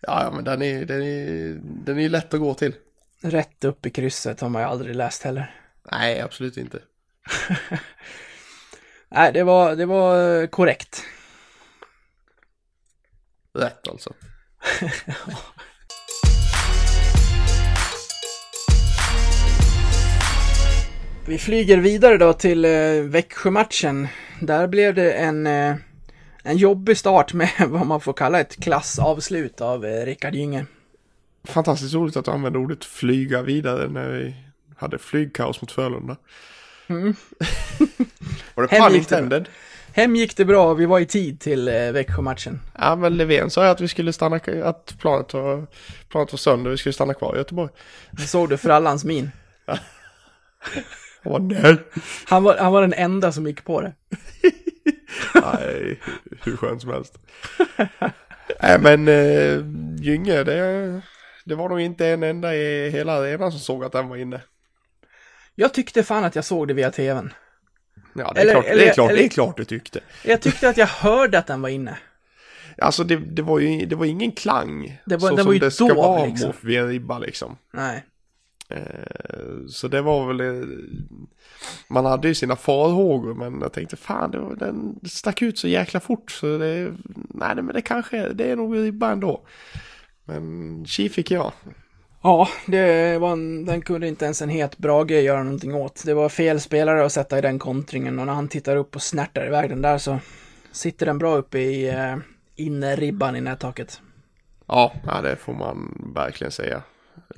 Ja, 0.00 0.22
ja 0.22 0.30
men 0.30 0.44
den 0.44 0.62
är, 0.62 0.84
den 0.84 1.02
är, 1.02 1.58
den 1.62 1.98
är 1.98 2.08
lätt 2.08 2.34
att 2.34 2.40
gå 2.40 2.54
till. 2.54 2.74
Rätt 3.20 3.64
upp 3.64 3.86
i 3.86 3.90
krysset 3.90 4.40
har 4.40 4.48
man 4.48 4.62
ju 4.62 4.68
aldrig 4.68 4.96
läst 4.96 5.22
heller. 5.22 5.54
Nej, 5.90 6.20
absolut 6.20 6.56
inte. 6.56 6.78
Nej, 9.08 9.32
det 9.32 9.42
var, 9.42 9.76
det 9.76 9.86
var 9.86 10.46
korrekt. 10.46 11.04
Rätt 13.54 13.88
alltså. 13.88 14.14
Vi 21.26 21.38
flyger 21.38 21.78
vidare 21.78 22.18
då 22.18 22.32
till 22.32 22.64
eh, 22.64 22.70
Växjö-matchen. 23.02 24.08
Där 24.40 24.66
blev 24.66 24.94
det 24.94 25.12
en, 25.12 25.46
eh, 25.46 25.76
en 26.42 26.56
jobbig 26.56 26.98
start 26.98 27.32
med 27.32 27.50
vad 27.68 27.86
man 27.86 28.00
får 28.00 28.12
kalla 28.12 28.40
ett 28.40 28.62
klassavslut 28.62 29.60
av 29.60 29.84
eh, 29.84 30.04
Rickard 30.04 30.34
Gynge. 30.34 30.66
Fantastiskt 31.44 31.94
roligt 31.94 32.16
att 32.16 32.24
du 32.24 32.30
använde 32.30 32.58
ordet 32.58 32.84
flyga 32.84 33.42
vidare 33.42 33.88
när 33.88 34.08
vi 34.08 34.34
hade 34.76 34.98
flygkaos 34.98 35.62
mot 35.62 35.72
Frölunda. 35.72 36.16
Mm. 36.86 37.14
Var 38.54 38.66
det 38.66 38.70
Hem 38.70 38.82
pun 38.82 38.94
gick 38.94 39.08
det 39.08 39.14
intended? 39.18 39.48
Hem 39.92 40.16
gick 40.16 40.36
det 40.36 40.44
bra, 40.44 40.74
vi 40.74 40.86
var 40.86 41.00
i 41.00 41.06
tid 41.06 41.40
till 41.40 41.68
eh, 41.68 41.74
Växjö-matchen. 41.74 42.60
Ja, 42.78 42.96
men 42.96 43.16
Löfven 43.16 43.50
sa 43.50 43.64
ju 43.64 43.70
att 43.70 43.80
vi 43.80 43.88
skulle 43.88 44.12
stanna, 44.12 44.40
att 44.64 44.94
planet 44.98 45.34
var, 45.34 45.66
planet 46.08 46.32
var 46.32 46.38
sönder 46.38 46.70
vi 46.70 46.76
skulle 46.76 46.92
stanna 46.92 47.14
kvar 47.14 47.34
i 47.34 47.38
Göteborg. 47.38 47.70
Det 48.10 48.22
såg 48.22 48.48
du 48.48 48.56
frallans 48.56 49.04
min. 49.04 49.30
Jag 51.22 51.30
var 51.32 51.38
nej. 51.38 51.76
Han 52.26 52.42
var, 52.42 52.56
han 52.56 52.72
var 52.72 52.80
den 52.82 52.92
enda 52.92 53.32
som 53.32 53.46
gick 53.46 53.64
på 53.64 53.80
det. 53.80 53.92
Nej, 55.34 56.00
hur 56.44 56.56
skönt 56.56 56.80
som 56.80 56.90
helst. 56.90 57.18
Nej, 58.62 58.78
men 58.80 59.08
äh, 59.08 59.58
Gynge, 60.04 60.44
det, 60.44 61.02
det 61.44 61.54
var 61.54 61.68
nog 61.68 61.80
inte 61.80 62.06
en 62.06 62.22
enda 62.22 62.54
i 62.56 62.90
hela 62.90 63.12
arenan 63.12 63.50
som 63.52 63.60
såg 63.60 63.84
att 63.84 63.92
den 63.92 64.08
var 64.08 64.16
inne. 64.16 64.40
Jag 65.54 65.74
tyckte 65.74 66.02
fan 66.02 66.24
att 66.24 66.36
jag 66.36 66.44
såg 66.44 66.68
det 66.68 66.74
via 66.74 66.90
tvn. 66.90 67.32
Ja, 68.14 68.32
det 68.34 68.40
är, 68.40 68.42
Eller- 68.44 68.52
klart, 68.52 68.64
det, 68.64 68.70
eller- 68.70 68.84
är 68.86 68.92
klart, 68.92 69.08
det 69.08 69.14
eller- 69.14 69.24
är 69.24 69.28
klart 69.28 69.56
du 69.56 69.64
tyckte. 69.64 70.00
Jag 70.24 70.40
tyckte 70.40 70.68
att 70.68 70.76
jag 70.76 70.86
hörde 70.86 71.38
att 71.38 71.46
den 71.46 71.62
var 71.62 71.68
inne. 71.68 71.98
Alltså 72.78 73.04
det, 73.04 73.16
det 73.16 73.42
var 73.42 73.58
ju 73.58 73.86
det 73.86 73.96
var 73.96 74.06
ingen 74.06 74.32
klang. 74.32 75.00
Det 75.06 75.16
var- 75.16 75.28
så 75.28 75.34
det 75.36 75.42
som 75.42 75.46
var 75.46 75.52
ju 75.52 75.58
det 75.58 75.70
ska 75.70 75.84
dov, 75.88 75.96
vara 75.96 76.26
liksom. 76.26 76.52
vid 76.60 76.78
en 76.78 76.88
ribba 76.88 77.18
liksom. 77.18 77.56
Nej. 77.72 78.04
Eh, 78.72 79.66
Så 79.68 79.88
det 79.88 80.02
var 80.02 80.26
väl, 80.26 80.40
eh, 80.40 80.68
man 81.88 82.04
hade 82.04 82.28
ju 82.28 82.34
sina 82.34 82.56
farhågor 82.56 83.34
men 83.34 83.60
jag 83.60 83.72
tänkte 83.72 83.96
fan 83.96 84.30
det 84.30 84.38
var, 84.38 84.54
den 84.56 85.00
stack 85.04 85.42
ut 85.42 85.58
så 85.58 85.68
jäkla 85.68 86.00
fort 86.00 86.30
så 86.30 86.58
det, 86.58 86.92
nej 87.34 87.54
men 87.56 87.66
det 87.66 87.82
kanske, 87.82 88.28
det 88.28 88.50
är 88.50 88.56
nog 88.56 88.76
ribba 88.76 89.10
ändå. 89.12 89.40
Men 90.24 90.84
tji 90.86 91.08
fick 91.08 91.30
jag. 91.30 91.52
Ja, 92.22 92.48
det 92.66 93.18
var 93.18 93.32
en, 93.32 93.64
den 93.64 93.82
kunde 93.82 94.08
inte 94.08 94.24
ens 94.24 94.42
en 94.42 94.48
het 94.48 94.78
Brage 94.78 95.10
göra 95.20 95.42
någonting 95.42 95.74
åt. 95.74 96.02
Det 96.06 96.14
var 96.14 96.28
fel 96.28 96.60
spelare 96.60 97.04
att 97.04 97.12
sätta 97.12 97.38
i 97.38 97.40
den 97.40 97.58
kontringen 97.58 98.18
och 98.18 98.26
när 98.26 98.32
han 98.32 98.48
tittar 98.48 98.76
upp 98.76 98.96
och 98.96 99.02
snärtar 99.02 99.46
iväg 99.46 99.70
den 99.70 99.82
där 99.82 99.98
så 99.98 100.18
sitter 100.72 101.06
den 101.06 101.18
bra 101.18 101.36
uppe 101.36 101.58
i 101.58 101.88
eh, 101.88 102.16
innerribban 102.56 103.36
i 103.36 103.40
nättaket. 103.40 104.00
Ja, 104.66 104.92
ja, 105.06 105.20
det 105.20 105.36
får 105.36 105.54
man 105.54 106.10
verkligen 106.14 106.50
säga. 106.50 106.82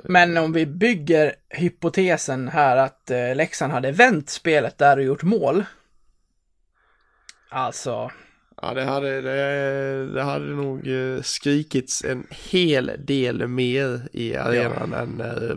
Men 0.04 0.36
om 0.36 0.52
vi 0.52 0.66
bygger 0.66 1.34
hypotesen 1.48 2.48
här 2.48 2.76
att 2.76 3.10
eh, 3.10 3.34
Leksand 3.34 3.72
hade 3.72 3.92
vänt 3.92 4.30
spelet 4.30 4.78
där 4.78 4.96
och 4.96 5.04
gjort 5.04 5.22
mål. 5.22 5.64
Alltså, 7.48 8.10
Ja, 8.62 8.74
det 8.74 8.84
hade, 8.84 9.20
det, 9.20 10.12
det 10.12 10.22
hade 10.22 10.44
nog 10.44 10.88
eh, 10.88 11.22
skrikits 11.22 12.04
en 12.04 12.26
hel 12.30 12.92
del 12.98 13.48
mer 13.48 14.08
i 14.12 14.36
arenan 14.36 14.92
än 14.92 15.08
när 15.08 15.54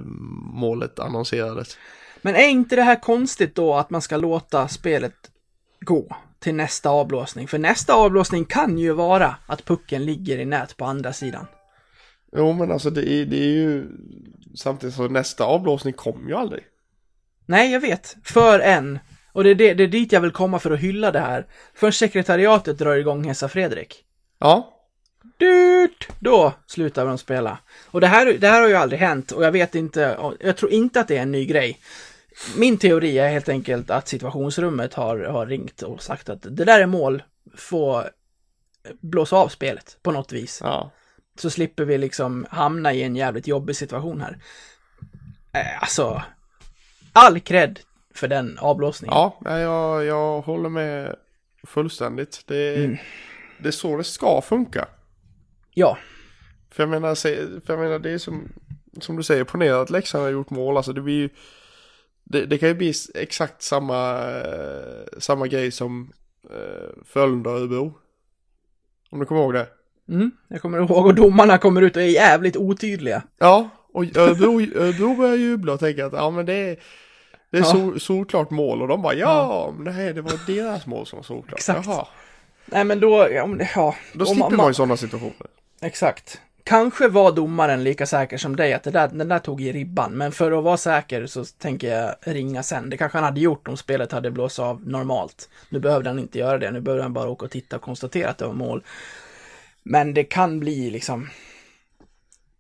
målet 0.54 1.00
annonserades. 1.00 1.78
men 2.22 2.36
är 2.36 2.48
inte 2.48 2.76
det 2.76 2.82
här 2.82 3.02
konstigt 3.02 3.56
då 3.56 3.76
att 3.76 3.90
man 3.90 4.02
ska 4.02 4.18
låta 4.18 4.68
spelet 4.68 5.14
gå 5.80 6.16
till 6.40 6.56
nästa 6.56 6.90
avblåsning? 6.90 7.48
För 7.48 7.58
nästa 7.58 7.94
avblåsning 7.94 8.46
kan 8.46 8.78
ju 8.78 8.92
vara 8.92 9.36
att 9.46 9.66
pucken 9.66 10.06
ligger 10.06 10.38
i 10.38 10.46
nät 10.46 10.78
på 10.78 10.86
andra 10.86 11.14
sidan. 11.14 11.46
Jo, 12.38 12.54
men 12.54 12.72
alltså 12.72 12.90
det 12.90 13.10
är, 13.10 13.26
det 13.26 13.38
är 13.38 13.52
ju 13.52 13.88
samtidigt 14.56 14.96
så 14.96 15.08
nästa 15.08 15.44
avblåsning 15.44 15.94
kom 15.94 16.28
ju 16.30 16.36
aldrig. 16.36 16.64
Nej, 17.46 17.72
jag 17.72 17.80
vet. 17.80 18.18
För 18.24 18.60
en. 18.60 19.00
Och 19.32 19.44
det 19.44 19.50
är, 19.50 19.56
det, 19.56 19.74
det 19.74 19.84
är 19.84 19.88
dit 19.88 20.12
jag 20.12 20.22
vill 20.22 20.32
komma 20.32 20.60
för 20.60 20.72
att 20.72 20.80
hylla 20.80 21.12
det 21.12 21.20
här. 21.20 21.46
För 21.74 21.92
sekretariatet 21.92 22.78
drar 22.78 22.96
igång 22.96 23.24
Hesa 23.24 23.50
Fredrik. 23.50 24.04
Ja, 24.40 24.78
Dyrt! 25.38 26.08
Då 26.20 26.54
slutar 26.68 27.06
de 27.06 27.18
spela. 27.18 27.58
Och 27.86 28.02
det 28.02 28.08
här, 28.08 28.34
det 28.34 28.48
här 28.48 28.62
har 28.62 28.70
ju 28.70 28.76
aldrig 28.76 29.00
hänt 29.00 29.32
och 29.32 29.44
jag 29.44 29.52
vet 29.52 29.76
inte, 29.76 30.18
jag 30.40 30.58
tror 30.58 30.72
inte 30.72 31.00
att 31.00 31.08
det 31.08 31.18
är 31.18 31.22
en 31.22 31.32
ny 31.32 31.46
grej. 31.46 31.80
Min 32.58 32.78
teori 32.78 33.20
är 33.20 33.30
helt 33.30 33.50
enkelt 33.50 33.90
att 33.90 34.08
situationsrummet 34.08 34.94
har, 34.94 35.20
har 35.20 35.46
ringt 35.46 35.82
och 35.82 36.04
sagt 36.04 36.30
att 36.30 36.42
det 36.42 36.66
där 36.66 36.80
är 36.80 36.86
mål, 36.86 37.24
få 37.56 38.04
blåsa 39.02 39.36
av 39.36 39.48
spelet 39.48 39.98
på 40.02 40.12
något 40.12 40.32
vis. 40.32 40.60
ja. 40.64 40.92
Så 41.40 41.50
slipper 41.50 41.86
vi 41.86 41.98
liksom 41.98 42.46
hamna 42.50 42.94
i 42.94 43.04
en 43.04 43.16
jävligt 43.16 43.48
jobbig 43.48 43.76
situation 43.76 44.22
här. 44.22 44.38
Eh, 45.54 45.82
Alltså, 45.82 46.22
all 47.14 47.40
cred 47.40 47.80
för 48.16 48.28
den 48.28 48.58
avblåsningen. 48.58 49.14
Ja, 49.16 49.60
jag, 49.60 50.06
jag 50.06 50.42
håller 50.42 50.70
med 50.70 51.16
fullständigt. 51.64 52.44
Det, 52.48 52.76
Mm. 52.76 52.98
det 53.60 53.68
är 53.68 53.72
så 53.72 53.98
det 53.98 54.04
ska 54.04 54.42
funka. 54.42 54.88
ja. 55.74 55.98
För 56.70 56.84
jag 56.84 56.90
menar, 56.90 57.16
för 57.66 57.74
jag 57.74 57.80
menar 57.80 58.00
det 58.00 58.12
är 58.12 58.18
som, 58.18 58.52
som 59.02 59.16
du 59.18 59.24
säger, 59.24 59.44
ponera 59.44 59.82
att 59.82 59.90
Leksand 59.90 60.24
har 60.24 60.32
gjort 60.32 60.50
mål. 60.50 60.78
Alltså 60.78 60.94
det 60.94 61.02
blir 61.02 61.14
ju, 61.16 61.30
det, 62.24 62.46
det 62.46 62.58
kan 62.58 62.70
ju 62.70 62.76
bli 62.76 62.94
exakt 63.16 63.62
samma, 63.62 64.20
eh, 64.32 65.04
samma 65.18 65.48
grej 65.48 65.72
som 65.72 66.14
eh, 66.50 67.04
Frölunda 67.06 67.50
och 67.50 67.58
Örebro. 67.60 67.94
Om 69.10 69.20
du 69.20 69.26
kommer 69.26 69.42
ihåg 69.42 69.54
det. 69.54 69.68
Mm, 70.10 70.32
jag 70.48 70.62
kommer 70.62 70.78
ihåg 70.78 71.06
och 71.06 71.16
domarna 71.16 71.58
kommer 71.58 71.82
ut 71.82 71.96
och 71.96 72.02
är 72.02 72.06
jävligt 72.08 72.58
otydliga. 72.58 73.22
Ja, 73.38 73.70
och 73.94 74.04
Örebro, 74.18 74.62
Örebro 74.76 75.16
börjar 75.16 75.36
jubla 75.36 75.74
och 75.74 75.80
tänka 75.80 76.06
att 76.06 76.14
ja 76.14 76.30
men 76.30 76.46
det 76.46 76.54
är, 76.54 76.78
det 77.52 77.58
är 77.58 77.62
Ja. 77.62 77.66
sol, 77.66 78.00
solklart 78.00 78.50
mål 78.50 78.82
och 78.82 78.88
de 78.88 79.02
bara 79.02 79.14
ja, 79.14 79.74
men 79.78 79.94
nej 79.96 80.14
det 80.14 80.22
var 80.22 80.40
deras 80.48 80.86
mål 80.86 81.06
som 81.06 81.18
var 81.18 81.24
solklart. 81.24 81.60
Exakt. 81.60 81.88
Jaha. 81.88 82.08
Nej 82.66 82.84
men 82.84 83.00
då, 83.00 83.28
ja, 83.32 83.50
ja. 83.76 83.96
Då 84.14 84.22
Och 84.22 84.28
slipper 84.28 84.50
ma- 84.50 84.58
man 84.58 84.68
ju 84.68 84.74
sådana 84.74 84.98
situationer. 84.98 85.48
Exakt. 85.82 86.42
Kanske 86.64 87.08
var 87.08 87.32
domaren 87.32 87.84
lika 87.84 88.06
säker 88.06 88.38
som 88.38 88.56
dig 88.56 88.74
att 88.74 88.84
det 88.84 88.92
där, 88.92 89.08
den 89.08 89.28
där 89.28 89.40
tog 89.40 89.62
i 89.62 89.72
ribban, 89.72 90.12
men 90.12 90.32
för 90.32 90.52
att 90.52 90.64
vara 90.64 90.78
säker 90.78 91.26
så 91.26 91.46
tänker 91.46 91.96
jag 91.98 92.16
ringa 92.22 92.64
sen. 92.64 92.90
Det 92.90 92.98
kanske 92.98 93.18
han 93.18 93.26
hade 93.26 93.40
gjort 93.40 93.68
om 93.68 93.78
spelet 93.78 94.12
hade 94.12 94.32
blåst 94.32 94.60
av 94.60 94.88
normalt. 94.88 95.50
Nu 95.70 95.80
behövde 95.80 96.10
han 96.10 96.20
inte 96.20 96.40
göra 96.40 96.58
det, 96.58 96.72
nu 96.72 96.82
behövde 96.82 97.04
han 97.04 97.14
bara 97.14 97.30
åka 97.30 97.46
och 97.46 97.52
titta 97.52 97.76
och 97.76 97.82
konstatera 97.82 98.30
att 98.30 98.38
det 98.38 98.46
var 98.46 98.54
mål. 98.54 98.84
Men 99.90 100.14
det 100.14 100.24
kan 100.24 100.60
bli 100.60 100.90
liksom, 100.90 101.30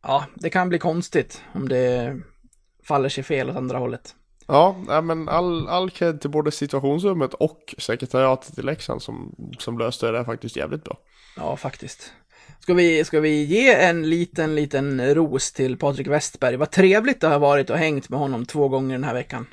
ja, 0.03 0.25
det 0.35 0.49
kan 0.49 0.69
bli 0.69 0.79
konstigt 0.79 1.41
om 1.53 1.69
det 1.69 2.17
faller 2.83 3.09
sig 3.09 3.23
fel 3.23 3.49
åt 3.49 3.55
andra 3.55 3.77
hållet. 3.77 4.15
Ja, 4.47 4.75
men 5.03 5.29
all, 5.29 5.67
all 5.67 5.89
cred 5.89 6.21
till 6.21 6.29
både 6.29 6.51
situationsrummet 6.51 7.33
och 7.33 7.75
sekretariatet 7.77 8.59
i 8.59 8.61
Leksand 8.61 9.01
som, 9.01 9.35
som 9.59 9.77
löste 9.79 10.05
det 10.05 10.11
där 10.11 10.23
faktiskt 10.23 10.55
jävligt 10.55 10.83
bra. 10.83 10.97
Ja, 11.35 11.57
faktiskt. 11.57 12.13
Ska 12.59 12.73
vi, 12.73 13.05
ska 13.05 13.19
vi 13.19 13.43
ge 13.43 13.73
en 13.73 14.09
liten, 14.09 14.55
liten 14.55 15.15
ros 15.15 15.51
till 15.51 15.77
Patrik 15.77 16.07
Westberg? 16.07 16.55
Vad 16.55 16.71
trevligt 16.71 17.21
det 17.21 17.27
har 17.27 17.39
varit 17.39 17.69
och 17.69 17.77
hängt 17.77 18.09
med 18.09 18.19
honom 18.19 18.45
två 18.45 18.69
gånger 18.69 18.95
den 18.95 19.03
här 19.03 19.13
veckan. 19.13 19.47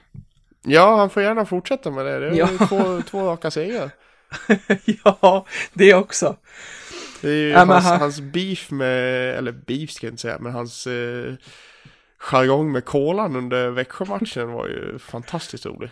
Ja, 0.67 0.97
han 0.97 1.11
får 1.11 1.23
gärna 1.23 1.47
fortsätta 1.47 1.91
med 1.91 2.07
det. 2.07 2.21
Det 2.21 2.27
är 2.27 2.35
Ja. 2.37 2.49
två, 2.69 3.03
två 3.11 3.23
raka 3.27 3.51
segrar. 3.51 3.91
ja, 5.05 5.47
det 5.73 5.95
också. 5.95 6.37
Det 7.25 7.31
är 7.31 7.37
ju 7.43 7.49
Ja, 7.49 7.59
hans, 7.65 7.85
han- 7.85 8.01
hans 8.01 8.21
beef 8.21 8.71
med, 8.71 9.35
eller 9.39 9.53
beef 9.53 9.91
ska 9.91 10.07
jag 10.07 10.13
inte 10.13 10.23
säga, 10.23 10.39
men 10.41 10.53
hans 10.53 10.87
eh, 10.87 11.35
jargong 12.19 12.73
med 12.73 12.85
kolan 12.85 13.37
under 13.37 13.71
Växjö-matchen 13.71 14.53
var 14.53 14.67
ju 14.67 14.99
fantastiskt 14.99 15.67
rolig. 15.67 15.91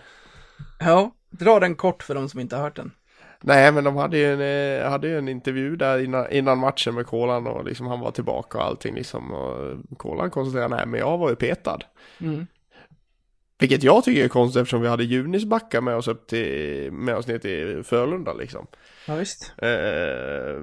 Ja, 0.80 1.14
dra 1.30 1.60
den 1.60 1.74
kort 1.74 2.02
för 2.02 2.14
de 2.14 2.28
som 2.28 2.40
inte 2.40 2.56
har 2.56 2.62
hört 2.62 2.76
den. 2.76 2.90
Nej, 3.40 3.72
men 3.72 3.84
de 3.84 3.96
hade 3.96 4.18
ju 4.18 4.32
en, 4.32 4.80
eh, 4.82 4.90
hade 4.90 5.08
ju 5.08 5.18
en 5.18 5.28
intervju 5.28 5.76
där 5.76 5.98
innan, 6.04 6.30
innan 6.30 6.58
matchen 6.58 6.94
med 6.94 7.06
kolan 7.06 7.46
och 7.46 7.64
liksom 7.64 7.86
han 7.86 8.00
var 8.00 8.10
tillbaka 8.10 8.58
och 8.58 8.64
allting 8.64 8.94
liksom. 8.94 9.32
Och 9.32 9.78
kolan 9.98 10.30
konstaterade, 10.30 10.76
nej 10.76 10.86
men 10.86 11.00
jag 11.00 11.18
var 11.18 11.30
ju 11.30 11.36
petad. 11.36 11.78
Mm. 12.20 12.46
Vilket 13.62 13.82
jag 13.82 14.04
tycker 14.04 14.24
är 14.24 14.28
konstigt 14.28 14.60
eftersom 14.60 14.80
vi 14.80 14.88
hade 14.88 15.04
Junis 15.04 15.44
backa 15.44 15.80
med 15.80 15.96
oss 15.96 16.08
upp 16.08 16.26
till, 16.26 16.92
med 16.92 17.16
oss 17.16 17.26
ner 17.26 17.38
till 17.38 17.82
Frölunda 17.84 18.32
liksom. 18.32 18.66
Ja, 19.06 19.14
visst. 19.14 19.52
Eh, 19.58 20.62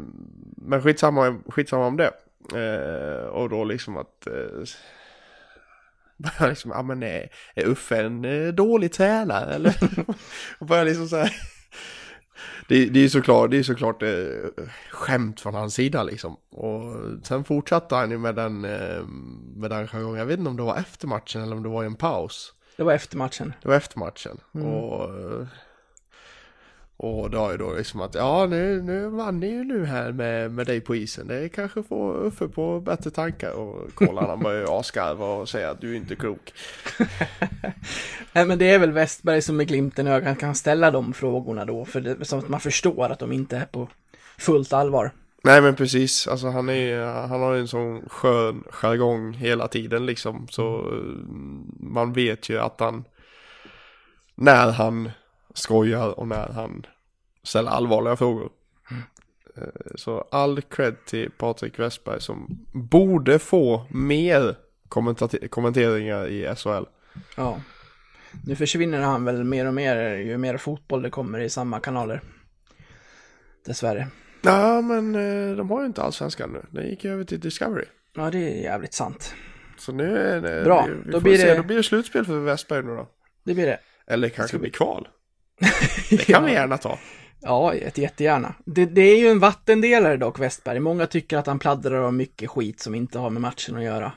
men 0.58 0.82
skitsamma, 0.82 1.40
skitsamma 1.48 1.88
om 1.88 1.98
det. 1.98 2.12
Eh, 2.56 3.26
och 3.26 3.50
då 3.50 3.64
liksom 3.64 3.98
att... 3.98 4.28
Eh, 4.28 4.64
liksom, 6.50 6.72
ja 6.72 6.84
men 6.84 7.04
är, 7.04 7.30
är 7.56 7.66
Uffe 7.68 8.02
en 8.02 8.26
eh, 8.26 8.48
dålig 8.48 8.94
tränare 8.94 9.54
eller? 9.54 9.76
och 10.60 10.66
börja 10.66 10.84
liksom 10.84 11.08
så 11.08 11.16
här. 11.16 11.32
Det, 12.68 12.86
det 12.86 13.00
är 13.00 13.10
såklart, 13.10 13.52
det 13.52 13.58
är 13.58 13.64
såklart 13.64 14.04
eh, 14.04 14.66
skämt 14.92 15.42
från 15.42 15.54
hans 15.54 15.74
sida 15.74 16.04
liksom. 16.04 16.38
Och 16.52 16.96
sen 17.24 17.44
fortsatte 17.44 17.96
han 17.96 18.12
ju 18.12 18.18
med 18.18 18.36
den, 18.36 18.66
eh, 18.66 19.04
med 19.56 19.70
den 19.70 19.88
jargongen. 19.88 20.20
Jag 20.20 20.26
vet 20.26 20.40
inte 20.40 20.50
om 20.50 20.58
det 20.58 20.64
var 20.64 20.78
efter 20.78 21.08
matchen 21.08 21.42
eller 21.42 21.56
om 21.56 21.64
det 21.64 21.70
var 21.70 21.84
i 21.84 21.86
en 21.86 21.96
paus. 21.96 22.54
Det 22.80 22.86
var 22.86 22.94
efter 22.94 23.18
matchen. 23.18 23.54
Det 23.62 23.68
var 23.68 23.76
efter 23.76 24.00
matchen. 24.00 24.38
Och, 24.52 25.04
eh, 25.04 25.48
och 26.98 27.30
då 27.30 27.50
är 27.50 27.58
då 27.58 27.74
liksom 27.74 28.02
att 28.02 28.16
ja 28.16 28.46
nu, 28.46 28.82
nu 28.82 29.08
vann 29.08 29.40
ni 29.40 29.48
ju 29.48 29.64
nu 29.64 29.86
här 29.86 30.12
med, 30.12 30.52
med 30.52 30.68
dig 30.68 30.82
på 30.82 30.96
isen. 30.96 31.28
Det 31.28 31.50
kanske 31.50 31.84
får 31.84 32.26
Uffe 32.26 32.48
på 32.48 32.80
bättre 32.80 33.12
tankar. 33.12 33.52
Och 33.52 33.94
Kolan 33.94 34.30
han 34.30 34.40
börjar 34.40 34.62
ju 34.62 34.68
asgarva 34.70 35.26
och 35.26 35.50
säga 35.50 35.70
att 35.70 35.82
du 35.82 35.92
är 35.92 35.98
inte 35.98 36.16
klok. 36.16 36.54
Nej, 38.34 38.46
men 38.46 38.60
det 38.60 38.72
är 38.72 38.80
väl 38.80 38.92
Westberg 38.92 39.42
som 39.42 39.58
med 39.58 39.68
glimten 39.68 40.08
i 40.08 40.12
ögat 40.12 40.40
kan 40.40 40.56
ställa 40.56 40.92
de 40.92 41.14
frågorna 41.14 41.66
då, 41.66 41.86
för 41.86 42.02
det, 42.02 42.26
som 42.26 42.40
att 42.40 42.50
man 42.50 42.60
förstår 42.60 43.10
att 43.10 43.20
de 43.20 43.32
inte 43.32 43.58
är 43.58 43.66
på 43.66 43.88
fullt 44.38 44.74
allvar. 44.74 45.12
Nej 45.44 45.62
men 45.62 45.76
precis, 45.76 46.28
alltså 46.28 46.48
han 46.48 46.70
är 46.70 47.06
han 47.06 47.42
har 47.42 47.54
ju 47.54 47.60
en 47.60 47.68
sån 47.68 48.10
skön 48.10 48.64
jargong 48.70 49.34
hela 49.34 49.68
tiden 49.68 50.06
liksom. 50.06 50.48
Så 50.50 50.78
eh, 50.80 51.16
man 51.80 52.14
vet 52.14 52.50
ju 52.50 52.60
att 52.60 52.80
han 52.80 53.04
när 54.36 54.72
han 54.72 55.12
skojar 55.54 56.20
och 56.20 56.28
när 56.28 56.50
han 56.50 56.86
ställer 57.44 57.72
allvarliga 57.72 58.16
frågor. 58.16 58.50
Eh, 59.58 59.64
Så 59.96 60.28
all 60.32 60.62
cred 60.62 61.06
till 61.06 61.32
Patrik 61.32 61.80
Westberg 61.80 62.22
som 62.22 62.66
borde 62.72 63.40
få 63.40 63.86
mer 63.90 64.56
kommenteringar 65.50 66.28
i 66.28 66.56
SHL. 66.56 66.84
Ja. 67.38 67.62
Nu 68.46 68.56
försvinner 68.56 69.02
han 69.02 69.26
väl 69.26 69.44
mer 69.44 69.66
och 69.66 69.74
mer 69.74 70.16
ju 70.16 70.38
mer 70.38 70.58
fotboll 70.58 71.02
det 71.02 71.10
kommer 71.10 71.40
i 71.40 71.50
samma 71.50 71.80
kanaler. 71.80 72.22
Dessvärre. 73.66 74.08
Ja 74.42 74.82
men 74.82 75.16
eh, 75.16 75.56
de 75.56 75.70
har 75.72 75.80
ju 75.82 75.86
inte 75.86 76.02
allsvenskan 76.02 76.50
nu. 76.54 76.66
Den 76.72 76.90
gick 76.90 77.06
över 77.06 77.24
till 77.24 77.40
Discovery. 77.40 77.86
Ja, 78.16 78.30
det 78.32 78.38
är 78.38 78.64
jävligt 78.64 78.94
sant. 78.94 79.34
Så 79.78 79.92
nu 79.92 80.18
är 80.18 80.42
det... 80.42 80.64
Bra, 80.64 80.86
vi, 80.88 80.94
vi 81.06 81.12
då 81.12 81.20
blir 81.20 81.38
se. 81.38 81.46
det- 81.50 81.56
Då 81.56 81.64
blir 81.64 81.78
det 81.78 81.84
slutspel 81.84 82.26
för 82.26 82.40
Westberg 82.40 82.84
nu 82.84 82.96
då. 82.96 83.10
Det 83.46 83.54
blir 83.54 83.66
det. 83.66 83.80
Eller 84.08 84.30
kanske 84.30 84.58
vi- 84.58 84.62
blir 84.62 84.72
kval. 84.72 85.08
Det 86.10 86.18
kan 86.18 86.46
vi 86.46 86.52
gärna 86.52 86.78
ta. 86.78 87.00
Ja, 87.42 87.76
jätte- 87.76 88.02
jättegärna. 88.02 88.56
Det, 88.66 88.86
det 88.86 89.02
är 89.02 89.18
ju 89.20 89.28
en 89.28 89.40
vattendelare 89.40 90.18
dock, 90.18 90.40
Westberg. 90.40 90.80
Många 90.80 91.06
tycker 91.06 91.38
att 91.38 91.48
han 91.48 91.60
pladdrar 91.60 92.02
om 92.02 92.18
mycket 92.18 92.50
skit 92.50 92.80
som 92.80 92.96
inte 92.96 93.20
har 93.20 93.30
med 93.30 93.42
matchen 93.42 93.76
att 93.78 93.84
göra. 93.84 94.12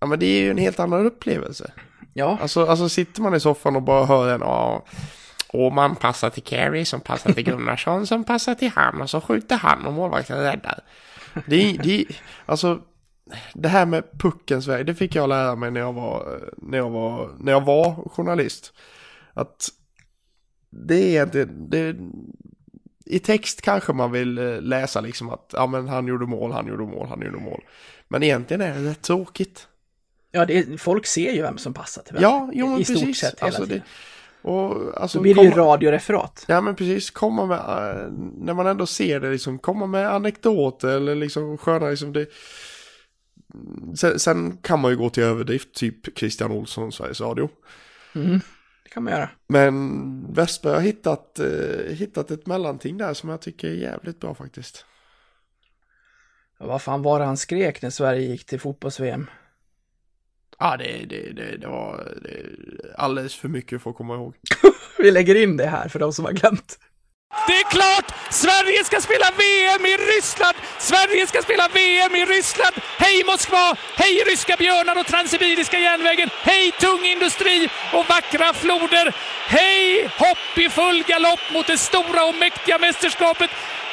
Ja 0.00 0.06
men 0.06 0.18
det 0.18 0.26
är 0.26 0.40
ju 0.40 0.50
en 0.50 0.58
helt 0.58 0.80
annan 0.80 1.06
upplevelse. 1.06 1.72
Ja, 2.14 2.38
Alltså, 2.42 2.66
alltså 2.66 2.88
sitter 2.88 3.22
man 3.22 3.34
i 3.34 3.40
soffan 3.40 3.76
och 3.76 3.82
bara 3.82 4.04
hör 4.04 4.34
en 4.34 4.40
ja, 4.40 4.76
och 4.76 4.88
man 5.54 5.96
passar 5.96 6.30
till 6.30 6.42
Carey 6.42 6.84
som 6.84 7.00
passar 7.00 7.32
till 7.32 7.44
Gunnarsson 7.44 8.06
som 8.06 8.24
passar 8.24 8.54
till 8.54 8.70
han 8.74 9.00
och 9.02 9.10
så 9.10 9.20
skjuter 9.20 9.56
han 9.56 9.86
och 9.86 9.92
målvakten 9.92 10.38
räddar. 10.38 10.80
Det 11.46 11.72
det 11.82 12.04
alltså 12.46 12.80
det 13.54 13.68
här 13.68 13.86
med 13.86 14.04
puckens 14.18 14.66
väg, 14.66 14.86
det 14.86 14.94
fick 14.94 15.14
jag 15.14 15.28
lära 15.28 15.56
mig 15.56 15.70
när 15.70 15.80
jag 15.80 15.92
var, 15.92 16.40
när 16.56 16.78
jag 16.78 16.90
var, 16.90 17.30
när 17.38 17.52
jag 17.52 17.64
var 17.64 18.08
journalist. 18.08 18.72
Att 19.34 19.68
det 20.70 21.16
är 21.16 21.22
inte, 21.22 21.44
det, 21.44 21.96
i 23.06 23.18
text 23.18 23.62
kanske 23.62 23.92
man 23.92 24.12
vill 24.12 24.38
eh, 24.38 24.60
läsa 24.60 25.00
liksom 25.00 25.30
att 25.30 25.50
ja 25.52 25.66
men 25.66 25.88
han 25.88 26.06
gjorde 26.06 26.26
mål, 26.26 26.52
han 26.52 26.66
gjorde 26.66 26.84
mål, 26.84 27.08
han 27.08 27.22
gjorde 27.22 27.38
mål. 27.38 27.64
Men 28.08 28.22
egentligen 28.22 28.60
är 28.60 28.74
det 28.74 28.90
rätt 28.90 29.02
tråkigt. 29.02 29.68
ja 30.30 30.46
det 30.46 30.58
är, 30.58 30.76
folk 30.76 31.06
ser 31.06 31.32
ju 31.32 31.42
vem 31.42 31.58
som 31.58 31.74
passar 31.74 32.02
till 32.02 32.14
vem. 32.14 32.22
Ja, 32.22 32.50
jo 32.52 32.68
men 32.68 32.80
I 32.80 32.84
stort 32.84 32.96
precis. 32.96 33.18
sett 33.18 33.40
hela 33.40 33.46
alltså, 33.46 33.62
tiden. 33.66 33.78
det, 33.78 33.84
och, 34.44 35.00
alltså, 35.02 35.18
Då 35.18 35.22
blir 35.22 35.34
det 35.34 35.42
ju 35.42 35.50
komma- 35.50 35.62
radioreferat. 35.62 36.44
Ja 36.48 36.60
men 36.60 36.74
precis, 36.76 37.10
komma 37.10 37.46
med, 37.46 37.58
eh, 37.58 38.10
när 38.38 38.54
man 38.54 38.66
ändå 38.66 38.86
ser 38.86 39.20
det 39.20 39.30
liksom, 39.30 39.58
komma 39.58 39.86
med 39.86 40.10
anekdoter 40.14 40.88
eller 40.88 41.14
liksom 41.14 41.58
sköna 41.58 41.88
liksom 41.90 42.12
det. 42.12 42.26
Sen, 43.96 44.18
sen 44.18 44.56
kan 44.56 44.80
man 44.80 44.90
ju 44.90 44.96
gå 44.96 45.10
till 45.10 45.22
överdrift, 45.22 45.74
typ 45.74 46.18
Christian 46.18 46.52
Olsson, 46.52 46.92
Sveriges 46.92 47.20
Radio. 47.20 47.48
Mm, 48.14 48.40
det 48.84 48.90
kan 48.90 49.02
man 49.02 49.12
göra. 49.12 49.28
Men 49.48 50.32
Westberg 50.34 50.74
har 50.74 50.80
hittat, 50.80 51.38
eh, 51.38 51.94
hittat 51.94 52.30
ett 52.30 52.46
mellanting 52.46 52.98
där 52.98 53.14
som 53.14 53.28
jag 53.28 53.40
tycker 53.40 53.68
är 53.68 53.74
jävligt 53.74 54.20
bra 54.20 54.34
faktiskt. 54.34 54.84
Ja, 56.58 56.66
vad 56.66 56.82
fan 56.82 57.02
var 57.02 57.18
det 57.18 57.24
han 57.24 57.36
skrek 57.36 57.82
när 57.82 57.90
Sverige 57.90 58.20
gick 58.30 58.46
till 58.46 58.60
fotbolls-VM? 58.60 59.26
Ja 60.58 60.76
det, 60.76 61.04
det, 61.08 61.32
det, 61.32 61.56
det 61.56 61.66
var 61.66 62.12
det, 62.22 62.40
alldeles 62.98 63.34
för 63.34 63.48
mycket 63.48 63.82
för 63.82 63.90
att 63.90 63.96
komma 63.96 64.14
ihåg. 64.14 64.34
Vi 64.98 65.10
lägger 65.10 65.34
in 65.34 65.56
det 65.56 65.66
här 65.66 65.88
för 65.88 65.98
de 65.98 66.12
som 66.12 66.24
har 66.24 66.32
glömt. 66.32 66.78
Det 67.46 67.52
är 67.52 67.70
klart! 67.70 68.08
Sverige 68.30 68.84
ska 68.84 69.00
spela 69.00 69.26
VM 69.38 69.86
i 69.86 69.96
Ryssland! 69.96 70.56
Sverige 70.78 71.26
ska 71.26 71.42
spela 71.42 71.68
VM 71.68 72.14
i 72.14 72.24
Ryssland! 72.24 72.74
Hej 72.98 73.24
Moskva! 73.24 73.76
Hej 73.96 74.14
ryska 74.26 74.56
björnar 74.56 75.00
och 75.00 75.06
Transsibiriska 75.06 75.78
järnvägen! 75.78 76.28
Hej 76.32 76.72
tung 76.80 77.04
industri 77.04 77.68
och 77.92 78.08
vackra 78.08 78.52
floder! 78.52 79.14
Hej 79.46 80.08
hopp 80.18 80.58
i 80.58 80.68
full 80.68 81.02
galopp 81.06 81.44
mot 81.52 81.66
det 81.66 81.78
stora 81.78 82.24
och 82.24 82.34
mäktiga 82.34 82.78
mästerskapet! 82.78 83.50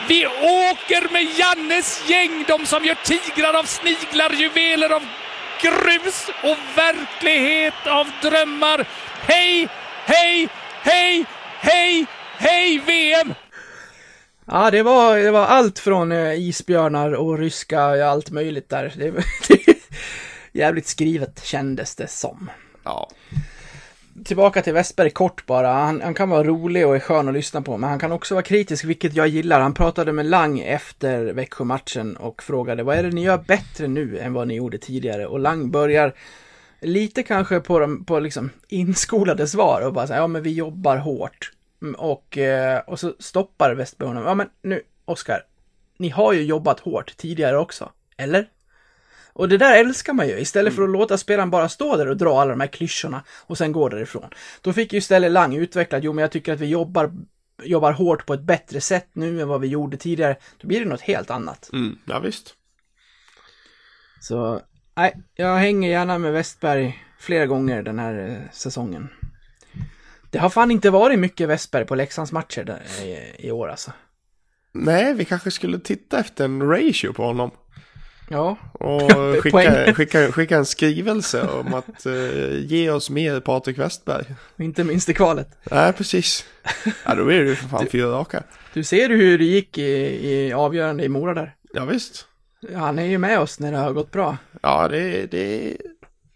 Vi 0.08 0.26
åker 0.28 1.14
med 1.14 1.26
Jannes 1.40 2.10
gäng, 2.10 2.46
de 2.48 2.66
som 2.66 2.86
gör 2.86 2.96
tigrar 2.96 3.54
av 3.54 3.64
sniglar, 3.64 4.30
juveler 4.30 4.90
av 4.90 5.04
grus 5.62 6.30
och 6.44 6.58
verklighet 6.78 7.88
av 7.88 8.08
drömmar. 8.22 8.88
Hej, 9.22 9.68
hej, 10.06 10.50
hej, 10.82 11.26
hej, 11.60 12.06
hej 12.38 12.80
VM! 12.80 13.34
Ja, 14.46 14.72
det 14.72 14.84
var, 14.84 15.18
det 15.18 15.32
var 15.32 15.46
allt 15.46 15.80
från 15.80 16.12
eh, 16.12 16.34
isbjörnar 16.34 17.12
och 17.12 17.40
ryska, 17.40 17.96
ja, 17.96 18.06
allt 18.06 18.30
möjligt 18.30 18.70
där. 18.70 18.94
Det, 18.98 19.12
det, 19.48 19.78
jävligt 20.52 20.88
skrivet 20.88 21.46
kändes 21.46 21.96
det 21.96 22.08
som. 22.08 22.50
Ja. 22.84 23.10
Tillbaka 24.26 24.62
till 24.62 24.74
Westberg 24.74 25.10
kort 25.10 25.46
bara. 25.46 25.74
Han, 25.74 26.02
han 26.02 26.14
kan 26.14 26.30
vara 26.30 26.44
rolig 26.44 26.88
och 26.88 26.96
är 26.96 27.00
skön 27.00 27.28
att 27.28 27.34
lyssna 27.34 27.62
på, 27.62 27.78
men 27.78 27.90
han 27.90 28.00
kan 28.00 28.12
också 28.12 28.34
vara 28.36 28.44
kritisk, 28.44 28.86
vilket 28.86 29.16
jag 29.16 29.28
gillar. 29.28 29.60
Han 29.60 29.74
pratade 29.74 30.12
med 30.12 30.26
Lang 30.26 30.60
efter 30.60 31.34
Växjö-matchen 31.34 32.18
och 32.18 32.44
frågade 32.44 32.84
vad 32.84 32.98
är 32.98 33.04
det 33.04 33.10
ni 33.10 33.24
gör 33.24 33.38
bättre 33.38 33.88
nu 33.88 34.20
än 34.20 34.34
vad 34.34 34.48
ni 34.48 34.56
gjorde 34.56 34.78
tidigare? 34.78 35.28
Och 35.28 35.40
Lang 35.40 35.72
börjar 35.72 36.14
lite 36.80 37.24
kanske 37.24 37.60
på, 37.60 37.80
de, 37.80 38.06
på 38.06 38.20
liksom 38.20 38.50
inskolade 38.68 39.48
svar 39.48 39.82
och 39.82 39.94
bara 39.94 40.08
säga 40.08 40.20
ja 40.20 40.28
men 40.28 40.44
vi 40.44 40.54
jobbar 40.54 40.98
hårt. 40.98 41.52
Mm, 41.82 41.96
och, 41.96 42.38
eh, 42.38 42.80
och 42.80 43.00
så 43.00 43.14
stoppar 43.20 43.76
Westberg 43.76 44.08
honom. 44.08 44.24
Ja 44.24 44.34
men 44.34 44.50
nu, 44.62 44.82
Oskar, 45.06 45.44
ni 45.98 46.10
har 46.10 46.34
ju 46.34 46.44
jobbat 46.44 46.80
hårt 46.80 47.18
tidigare 47.18 47.58
också, 47.58 47.92
eller? 48.18 48.48
Och 49.34 49.50
det 49.50 49.58
där 49.58 49.80
älskar 49.80 50.14
man 50.14 50.28
ju, 50.28 50.40
istället 50.40 50.76
för 50.76 50.84
att 50.84 50.90
låta 50.90 51.18
spelaren 51.18 51.50
bara 51.50 51.70
stå 51.70 51.98
där 51.98 52.08
och 52.08 52.18
dra 52.18 52.42
alla 52.42 52.52
de 52.52 52.60
här 52.60 52.68
klyschorna 52.68 53.24
och 53.30 53.58
sen 53.58 53.72
gå 53.72 53.90
därifrån. 53.90 54.30
Då 54.62 54.74
fick 54.74 54.94
ju 54.94 55.00
istället 55.00 55.32
Lang 55.32 55.56
utveckla, 55.56 56.00
jo 56.00 56.14
men 56.14 56.22
jag 56.22 56.32
tycker 56.32 56.54
att 56.54 56.60
vi 56.60 56.66
jobbar, 56.66 57.12
jobbar 57.64 57.92
hårt 57.92 58.26
på 58.26 58.34
ett 58.34 58.42
bättre 58.42 58.82
sätt 58.82 59.08
nu 59.14 59.42
än 59.42 59.48
vad 59.48 59.62
vi 59.62 59.68
gjorde 59.68 59.98
tidigare. 59.98 60.36
Då 60.62 60.68
blir 60.68 60.80
det 60.80 60.86
något 60.86 61.02
helt 61.02 61.32
annat. 61.32 61.70
Mm, 61.74 61.98
ja 62.06 62.20
visst. 62.20 62.56
Så, 64.20 64.62
nej, 64.96 65.18
jag 65.36 65.58
hänger 65.58 65.90
gärna 65.90 66.18
med 66.18 66.34
Westberg 66.34 67.06
flera 67.20 67.46
gånger 67.46 67.84
den 67.84 68.00
här 68.00 68.30
eh, 68.30 68.52
säsongen. 68.52 69.10
Det 70.32 70.40
har 70.40 70.50
fan 70.50 70.72
inte 70.72 70.90
varit 70.90 71.20
mycket 71.20 71.50
Westberg 71.50 71.86
på 71.86 71.96
Leksands 71.96 72.32
matcher 72.32 72.64
där, 72.64 72.82
i, 73.04 73.36
i 73.48 73.52
år 73.52 73.68
alltså. 73.68 73.92
Nej, 74.72 75.14
vi 75.14 75.26
kanske 75.26 75.52
skulle 75.52 75.80
titta 75.80 76.20
efter 76.20 76.46
en 76.46 76.62
ratio 76.62 77.14
på 77.14 77.24
honom. 77.24 77.52
Ja, 78.32 78.58
Och 78.74 79.12
skicka, 79.44 79.94
skicka, 79.94 80.32
skicka 80.32 80.58
en 80.58 80.66
skrivelse 80.66 81.48
om 81.48 81.74
att 81.74 82.06
eh, 82.06 82.60
ge 82.66 82.90
oss 82.90 83.10
mer 83.10 83.40
Patrik 83.40 83.78
Westberg. 83.78 84.26
inte 84.58 84.84
minst 84.84 85.10
i 85.10 85.14
kvalet. 85.14 85.48
Nej, 85.72 85.94
precis. 85.94 86.46
Ja, 87.06 87.16
då 87.16 87.32
är 87.32 87.40
det 87.44 87.50
ju 87.50 87.56
för 87.56 87.68
fan 87.68 87.88
fyra 87.92 88.08
raka. 88.08 88.44
Du 88.74 88.84
ser 88.84 89.10
ju 89.10 89.16
hur 89.16 89.38
det 89.38 89.44
gick 89.46 89.78
i, 89.78 89.92
i 90.32 90.54
avgörande 90.54 91.04
i 91.04 91.10
Mora 91.10 91.34
där. 91.34 91.56
Ja, 91.74 91.86
visst. 91.86 92.26
Han 92.76 93.00
är 93.00 93.06
ju 93.06 93.18
med 93.18 93.40
oss 93.40 93.60
när 93.60 93.72
det 93.72 93.78
har 93.78 93.94
gått 93.94 94.12
bra. 94.12 94.38
Ja, 94.62 94.88
det, 94.88 95.32
det 95.32 95.72
är 95.72 95.78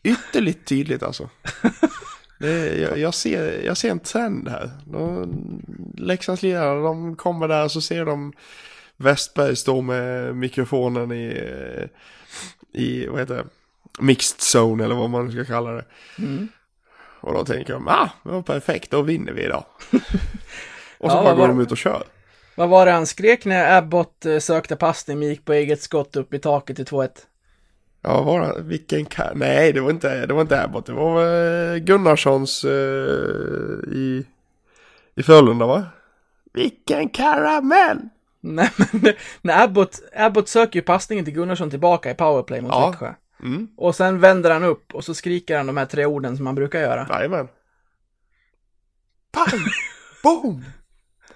ytterligt 0.03 0.65
tydligt 0.67 1.03
alltså. 1.03 1.29
Det, 2.39 2.75
jag, 2.81 2.97
jag, 2.97 3.13
ser, 3.13 3.62
jag 3.65 3.77
ser 3.77 3.91
en 3.91 3.99
trend 3.99 4.49
här. 4.49 4.71
De, 4.86 5.62
Leksandslirarna, 5.97 6.81
de 6.81 7.15
kommer 7.15 7.47
där 7.47 7.63
och 7.63 7.71
så 7.71 7.81
ser 7.81 8.05
de 8.05 8.34
Westberg 8.97 9.55
stå 9.55 9.81
med 9.81 10.36
mikrofonen 10.36 11.12
i, 11.12 11.43
i 12.73 13.08
vad 13.08 13.19
heter 13.19 13.36
det, 13.36 13.45
mixed 13.99 14.39
zone 14.39 14.84
eller 14.84 14.95
vad 14.95 15.10
man 15.10 15.31
ska 15.31 15.45
kalla 15.45 15.71
det. 15.71 15.86
Mm. 16.19 16.47
Och 17.21 17.34
då 17.34 17.45
tänker 17.45 17.73
de, 17.73 17.88
ah, 17.88 18.10
det 18.23 18.29
var 18.31 18.41
perfekt, 18.41 18.91
då 18.91 19.01
vinner 19.01 19.31
vi 19.34 19.43
idag. 19.43 19.65
och 20.97 21.12
så 21.12 21.17
Ja, 21.17 21.23
bara 21.23 21.36
går 21.36 21.47
de 21.47 21.60
ut 21.60 21.71
och 21.71 21.77
kör. 21.77 22.03
Vad 22.55 22.69
var 22.69 22.86
det 22.86 22.91
han 22.91 23.05
skrek 23.08 23.45
när 23.45 23.77
Abbott 23.77 24.25
eh, 24.25 24.39
sökte 24.39 24.75
passning 24.75 25.19
men 25.19 25.27
gick 25.27 25.45
på 25.45 25.53
eget 25.53 25.81
skott 25.81 26.15
upp 26.15 26.34
i 26.34 26.39
taket 26.39 26.75
till 26.75 26.86
2-1? 26.86 27.10
Ja, 28.01 28.21
var 28.21 28.41
det, 28.41 28.62
vilken 28.62 29.05
ka- 29.05 29.31
Nej, 29.36 29.73
det 29.73 29.81
var 29.81 29.89
inte, 29.91 30.25
det 30.25 30.34
var 30.34 30.41
inte 30.41 30.63
Abbott. 30.63 30.86
Det 30.86 30.93
var 30.93 31.21
eh, 31.73 31.77
Gunnarssons 31.77 32.63
eh, 32.63 32.71
i, 33.93 34.25
i 35.15 35.23
Frölunda, 35.23 35.65
va? 35.65 35.84
Vilken 36.53 37.10
karamell! 37.10 37.97
Nej 38.47 38.69
men 38.91 39.13
när 39.41 39.63
Abbott, 39.63 40.01
Abbott 40.15 40.49
söker 40.49 40.79
ju 40.79 40.84
passningen 40.84 41.25
till 41.25 41.34
Gunnarsson 41.34 41.69
tillbaka 41.69 42.12
i 42.12 42.13
powerplay 42.13 42.62
mot 42.62 42.71
Ja. 42.71 42.89
Växjö. 42.89 43.13
Mm, 43.43 43.67
Och 43.77 43.95
sen 43.95 44.19
vänder 44.19 44.51
han 44.51 44.63
upp 44.63 44.93
och 44.95 45.03
så 45.05 45.13
skriker 45.13 45.58
han 45.58 45.67
de 45.67 45.77
här 45.77 45.86
tre 45.86 46.05
orden 46.05 46.38
som 46.38 46.45
han 46.45 46.55
brukar 46.55 46.79
göra. 46.79 47.08
jajamän. 47.10 47.47
Pang! 49.31 49.60
Boom! 50.23 50.65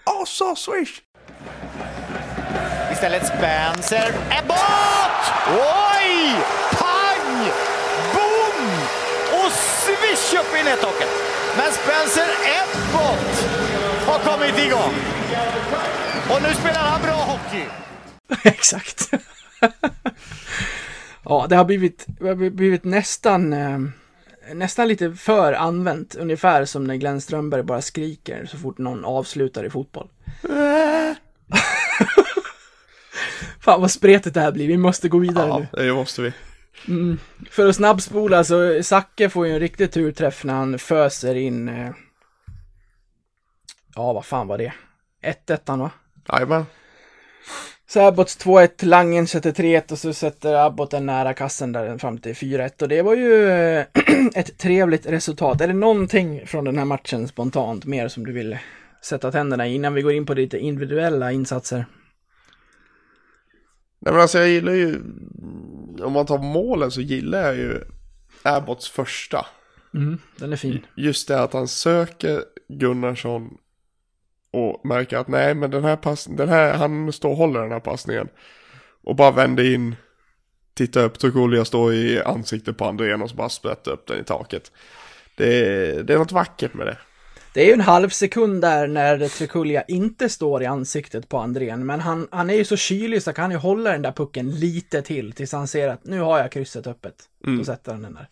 Och 0.04 0.28
så 0.28 0.56
swish! 0.56 1.02
Istället 2.92 3.28
Spencer. 3.28 4.08
Ebbot! 4.40 5.22
Oj! 5.50 6.36
Pang! 6.72 7.46
Boom! 8.14 8.70
Och 9.46 9.52
swish 9.52 10.40
upp 10.40 10.60
i 10.62 10.64
nättaket. 10.64 11.10
Men 11.58 11.72
Spencer 11.72 12.30
Ebbot 12.60 13.50
har 14.08 14.20
kommit 14.20 14.60
igång. 14.66 14.94
Och 16.32 16.42
nu 16.42 16.54
spelar 16.54 16.80
han 16.82 17.02
bra 17.02 17.12
hockey. 17.14 17.66
Exakt. 18.50 19.12
ja, 21.24 21.46
det 21.50 21.56
har 21.56 21.66
blivit, 21.66 22.06
det 22.08 22.28
har 22.28 22.50
blivit 22.50 22.84
nästan, 22.84 23.54
eh, 23.54 23.80
nästan 24.54 24.88
lite 24.88 25.14
för 25.14 25.54
använt. 25.54 26.16
Ungefär 26.16 26.66
som 26.66 26.84
när 26.84 26.96
Glenn 26.96 27.22
Strömberg 27.22 27.64
bara 27.64 27.82
skriker 27.82 28.46
så 28.46 28.58
fort 28.58 28.78
någon 28.78 29.06
avslutar 29.06 29.64
i 29.64 29.70
fotboll. 29.70 30.10
Fan 33.62 33.82
vad 33.82 33.92
spretigt 33.92 34.34
det 34.34 34.42
här 34.42 34.52
blir, 34.52 34.68
vi 34.68 34.78
måste 34.78 35.10
gå 35.10 35.18
vidare 35.20 35.48
Ja, 35.48 35.60
nu. 35.60 35.68
det 35.86 35.94
måste 35.94 36.22
vi. 36.22 36.34
För 37.50 37.70
att 37.70 37.76
snabbspola 37.76 38.44
så 38.44 38.84
Zacke 38.84 39.30
får 39.30 39.48
ju 39.48 39.54
en 39.54 39.60
riktig 39.60 39.92
turträff 39.92 40.44
när 40.44 40.54
han 40.54 40.80
föser 40.80 41.36
in, 41.36 41.70
eh, 41.70 41.90
ja 43.96 44.14
vad 44.14 44.26
fan 44.26 44.48
var 44.48 44.58
det? 44.58 44.74
1-1 45.48 45.78
va? 45.78 45.92
Jajamän. 46.32 46.66
Så 47.88 48.00
Abbots 48.00 48.38
2-1, 48.46 48.86
Langen 48.86 49.28
sätter 49.28 49.52
3-1 49.52 49.92
och 49.92 49.98
så 49.98 50.14
sätter 50.14 50.54
Abbott 50.54 50.92
den 50.92 51.06
nära 51.06 51.34
kassen 51.34 51.72
där 51.72 51.98
fram 51.98 52.18
till 52.18 52.34
4-1 52.34 52.82
och 52.82 52.90
det 52.90 53.02
var 53.02 53.16
ju 53.16 53.50
eh, 53.50 53.86
ett 54.36 54.58
trevligt 54.58 55.06
resultat. 55.06 55.62
Är 55.62 55.68
det 55.68 55.74
någonting 55.74 56.48
från 56.48 56.66
den 56.66 56.78
här 56.78 56.86
matchen 56.86 57.28
spontant 57.28 57.86
mer 57.86 58.08
som 58.08 58.26
du 58.26 58.32
vill 58.32 58.58
sätta 59.02 59.32
tänderna 59.32 59.68
i 59.68 59.76
innan 59.76 59.94
vi 59.94 60.02
går 60.02 60.12
in 60.12 60.26
på 60.26 60.34
lite 60.34 60.58
individuella 60.58 61.32
insatser? 61.32 61.86
Nej 64.00 64.14
men 64.14 64.22
alltså 64.22 64.38
jag 64.38 64.50
gillar 64.50 64.74
ju, 64.74 65.02
om 66.04 66.14
man 66.14 66.26
tar 66.26 66.38
målen 66.38 66.92
så 66.92 67.02
gillar 67.02 67.42
jag 67.42 67.56
ju 67.56 67.82
Abbotts 68.44 68.90
första. 68.90 69.46
Mm, 69.94 70.18
den 70.38 70.54
är 70.54 70.58
fin. 70.58 70.86
Just 70.96 71.28
det 71.28 71.42
att 71.42 71.54
han 71.54 71.68
söker 71.68 72.44
Gunnarsson 72.68 73.58
och 74.52 74.86
märker 74.86 75.18
att 75.18 75.28
nej 75.28 75.56
men 75.56 75.72
den 75.72 75.84
här 75.84 75.96
passen, 75.96 76.36
den 76.36 76.50
här, 76.50 76.74
han 76.74 77.14
står 77.14 77.30
och 77.30 77.38
håller 77.38 77.62
den 77.62 77.72
här 77.72 77.80
passningen. 77.80 78.28
Och 79.04 79.16
bara 79.16 79.32
vänder 79.32 79.74
in, 79.74 79.96
tittar 80.74 81.04
upp, 81.04 81.20
Tokulia 81.20 81.66
står 81.66 81.94
i 81.94 82.22
ansiktet 82.22 82.78
på 82.78 82.86
Andrén 82.86 83.22
och 83.22 83.30
så 83.30 83.36
bara 83.36 83.50
sprätter 83.50 83.92
upp 83.92 84.08
den 84.08 84.20
i 84.20 84.24
taket. 84.24 84.72
Det 85.38 85.66
är, 85.66 86.04
det 86.04 86.14
är 86.14 86.18
något 86.18 86.32
vackert 86.32 86.74
med 86.74 86.88
det. 86.88 86.98
Det 87.54 87.62
är 87.62 87.66
ju 87.66 87.74
en 87.74 87.82
halv 87.82 88.10
sekund 88.10 88.62
där 88.62 88.88
när 88.88 89.28
Trekulja 89.28 89.82
inte 89.82 90.30
står 90.30 90.64
i 90.64 90.66
ansiktet 90.66 91.30
på 91.30 91.38
Andrén, 91.38 91.86
men 91.86 92.00
han, 92.00 92.28
han 92.32 92.50
är 92.50 92.54
ju 92.54 92.66
så 92.66 92.78
kylig 92.78 93.24
så 93.24 93.34
kan 93.34 93.42
han 93.42 93.52
ju 93.52 93.58
hålla 93.58 93.92
den 93.92 94.02
där 94.02 94.12
pucken 94.12 94.52
lite 94.52 95.02
till 95.02 95.32
tills 95.32 95.52
han 95.52 95.68
ser 95.68 95.88
att 95.88 96.06
nu 96.06 96.20
har 96.20 96.40
jag 96.40 96.52
krysset 96.52 96.88
öppet. 96.88 97.16
Då 97.58 97.64
sätter 97.64 97.92
han 97.92 98.02
den 98.02 98.14
där. 98.14 98.28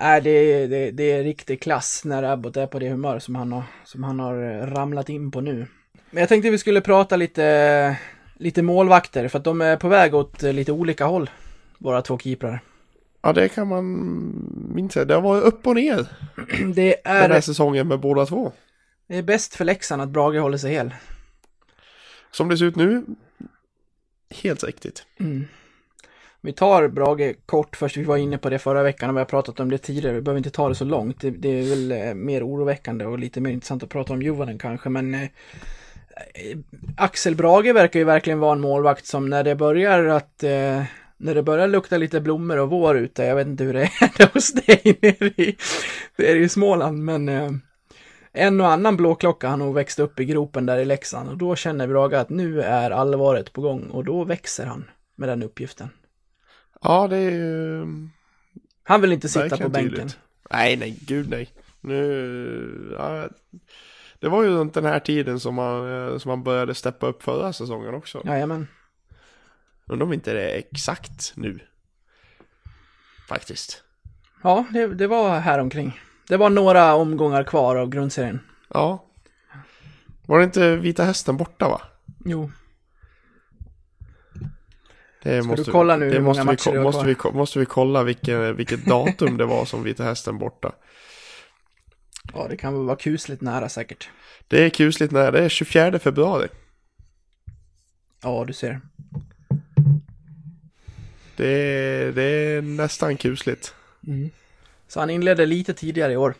Äh, 0.00 0.22
det, 0.22 0.30
är- 0.30 0.68
det, 0.68 0.90
det 0.90 1.12
är 1.12 1.22
riktig 1.24 1.62
klass 1.62 2.02
när 2.04 2.22
Abbott 2.22 2.56
är 2.56 2.66
på 2.66 2.78
det 2.78 2.88
humör 2.88 3.18
som 3.18 3.34
han 3.34 3.52
har, 3.52 3.62
som 3.84 4.02
han 4.04 4.20
har 4.20 4.42
eh, 4.62 4.66
ramlat 4.66 5.08
in 5.08 5.30
på 5.30 5.40
nu. 5.40 5.66
Men 6.10 6.20
jag 6.20 6.28
tänkte 6.28 6.50
vi 6.50 6.58
skulle 6.58 6.80
prata 6.80 7.16
lite, 7.16 7.96
lite 8.36 8.62
målvakter 8.62 9.28
för 9.28 9.38
att 9.38 9.44
de 9.44 9.60
är 9.60 9.76
på 9.76 9.88
väg 9.88 10.14
åt 10.14 10.42
eh, 10.42 10.52
lite 10.52 10.72
olika 10.72 11.04
håll, 11.06 11.30
våra 11.78 12.02
två 12.02 12.18
keeprar. 12.18 12.60
Ja 13.22 13.32
det 13.32 13.48
kan 13.48 13.68
man 13.68 13.84
minst 14.74 14.92
säga. 14.94 15.04
Det 15.04 15.14
har 15.14 15.20
varit 15.22 15.44
upp 15.44 15.66
och 15.66 15.74
ner 15.74 16.06
Det 16.74 16.96
den 17.04 17.12
här 17.12 17.30
är, 17.30 17.40
säsongen 17.40 17.88
med 17.88 18.00
båda 18.00 18.26
två. 18.26 18.52
det 19.06 19.16
är 19.16 19.22
bäst 19.22 19.54
för 19.56 19.64
Leksand 19.64 20.02
att 20.02 20.08
Brage 20.08 20.38
håller 20.40 20.58
sig 20.58 20.72
hel. 20.72 20.94
Som 22.30 22.48
det 22.48 22.58
ser 22.58 22.64
ut 22.64 22.76
nu, 22.76 23.04
helt 24.42 24.64
riktigt. 24.64 25.06
Vi 26.42 26.52
tar 26.52 26.88
Brage 26.88 27.34
kort 27.46 27.76
först, 27.76 27.96
vi 27.96 28.02
var 28.02 28.16
inne 28.16 28.38
på 28.38 28.50
det 28.50 28.58
förra 28.58 28.82
veckan 28.82 29.10
och 29.10 29.16
vi 29.16 29.20
har 29.20 29.26
pratat 29.26 29.60
om 29.60 29.70
det 29.70 29.78
tidigare, 29.78 30.14
vi 30.14 30.20
behöver 30.20 30.38
inte 30.38 30.50
ta 30.50 30.68
det 30.68 30.74
så 30.74 30.84
långt. 30.84 31.20
Det, 31.20 31.30
det 31.30 31.48
är 31.48 31.62
väl 31.62 31.92
eh, 31.92 32.14
mer 32.14 32.46
oroväckande 32.46 33.04
och 33.04 33.18
lite 33.18 33.40
mer 33.40 33.50
intressant 33.50 33.82
att 33.82 33.88
prata 33.88 34.12
om 34.12 34.22
Johanen 34.22 34.58
kanske, 34.58 34.88
men 34.88 35.14
eh, 35.14 35.22
eh, 35.22 36.58
Axel 36.96 37.34
Brage 37.34 37.74
verkar 37.74 38.00
ju 38.00 38.04
verkligen 38.04 38.38
vara 38.38 38.52
en 38.52 38.60
målvakt 38.60 39.06
som 39.06 39.28
när 39.28 39.44
det 39.44 39.54
börjar 39.54 40.04
att 40.04 40.42
eh, 40.42 40.82
när 41.16 41.34
det 41.34 41.42
börjar 41.42 41.68
lukta 41.68 41.98
lite 41.98 42.20
blommor 42.20 42.58
och 42.58 42.70
vår 42.70 42.96
ute, 42.96 43.24
jag 43.24 43.36
vet 43.36 43.46
inte 43.46 43.64
hur 43.64 43.72
det 43.72 43.82
är 43.82 44.32
hos 44.34 44.52
dig 44.52 44.98
nere 45.02 45.26
i, 45.26 45.56
det 46.16 46.30
är 46.30 46.36
i 46.36 46.48
Småland, 46.48 47.04
men 47.04 47.28
eh, 47.28 47.50
en 48.32 48.60
och 48.60 48.68
annan 48.68 48.96
blåklocka 48.96 49.48
har 49.48 49.56
nog 49.56 49.74
växt 49.74 49.98
upp 49.98 50.20
i 50.20 50.24
gropen 50.24 50.66
där 50.66 50.78
i 50.78 50.84
Leksand 50.84 51.28
och 51.28 51.36
då 51.36 51.56
känner 51.56 51.86
Brage 51.86 52.14
att 52.14 52.30
nu 52.30 52.62
är 52.62 52.90
allvaret 52.90 53.52
på 53.52 53.60
gång 53.60 53.82
och 53.82 54.04
då 54.04 54.24
växer 54.24 54.66
han 54.66 54.84
med 55.16 55.28
den 55.28 55.42
uppgiften. 55.42 55.88
Ja 56.82 57.08
det 57.08 57.16
är 57.16 57.30
ju 57.30 57.86
Han 58.82 59.00
vill 59.00 59.12
inte 59.12 59.28
sitta 59.28 59.56
på 59.56 59.68
bänken. 59.68 59.90
tydligt. 59.90 60.18
Nej 60.50 60.76
nej, 60.76 60.98
gud 61.06 61.30
nej. 61.30 61.50
Nu, 61.80 62.96
ja, 62.98 63.28
det 64.18 64.28
var 64.28 64.42
ju 64.42 64.48
runt 64.50 64.74
den 64.74 64.84
här 64.84 65.00
tiden 65.00 65.40
som 65.40 65.54
man, 65.54 65.92
eh, 66.12 66.18
som 66.18 66.28
man 66.28 66.42
började 66.42 66.74
steppa 66.74 67.06
upp 67.06 67.22
förra 67.22 67.52
säsongen 67.52 67.94
också. 67.94 68.22
Jajamän. 68.24 68.68
Undrar 69.86 70.06
om 70.06 70.12
inte 70.12 70.32
det 70.32 70.50
är 70.50 70.58
exakt 70.58 71.32
nu. 71.36 71.58
Faktiskt. 73.28 73.82
Ja, 74.42 74.64
det, 74.70 74.86
det 74.86 75.06
var 75.06 75.38
här 75.38 75.58
omkring. 75.58 76.00
Det 76.28 76.36
var 76.36 76.50
några 76.50 76.94
omgångar 76.94 77.44
kvar 77.44 77.76
av 77.76 77.88
grundserien. 77.88 78.40
Ja. 78.68 79.04
Var 80.26 80.38
det 80.38 80.44
inte 80.44 80.76
Vita 80.76 81.04
Hästen 81.04 81.36
borta 81.36 81.68
va? 81.68 81.80
Jo, 82.24 82.50
Det 85.22 85.42
Ska 85.42 85.54
du 85.54 85.64
kolla 85.64 85.96
nu 85.96 86.10
det 86.10 86.20
måste 86.20 86.70
vi, 86.72 86.78
måste, 86.78 87.06
vi, 87.06 87.14
ko- 87.14 87.32
måste 87.32 87.58
vi 87.58 87.66
kolla 87.66 88.02
vilken, 88.02 88.56
vilket 88.56 88.84
datum 88.86 89.36
det 89.36 89.44
var 89.46 89.64
som 89.64 89.82
Vita 89.82 90.04
Hästen 90.04 90.38
borta. 90.38 90.72
ja 92.34 92.46
det 92.48 92.56
kan 92.56 92.74
väl 92.74 92.82
vara 92.86 92.96
kusligt 92.96 93.42
nära 93.42 93.68
säkert. 93.68 94.08
Det 94.48 94.64
är 94.64 94.68
kusligt 94.70 95.12
när 95.12 95.32
det 95.32 95.44
är 95.44 95.48
24 95.48 95.98
februari. 95.98 96.48
Ja, 98.22 98.44
du 98.46 98.52
ser. 98.52 98.80
Det 101.36 101.46
är, 101.48 102.12
det 102.12 102.22
är 102.22 102.62
nästan 102.62 103.16
kusligt. 103.16 103.74
Så 104.88 105.00
han 105.00 105.10
inledde 105.10 105.46
lite 105.46 105.74
tidigare 105.74 106.12
i 106.12 106.16
år. 106.16 106.34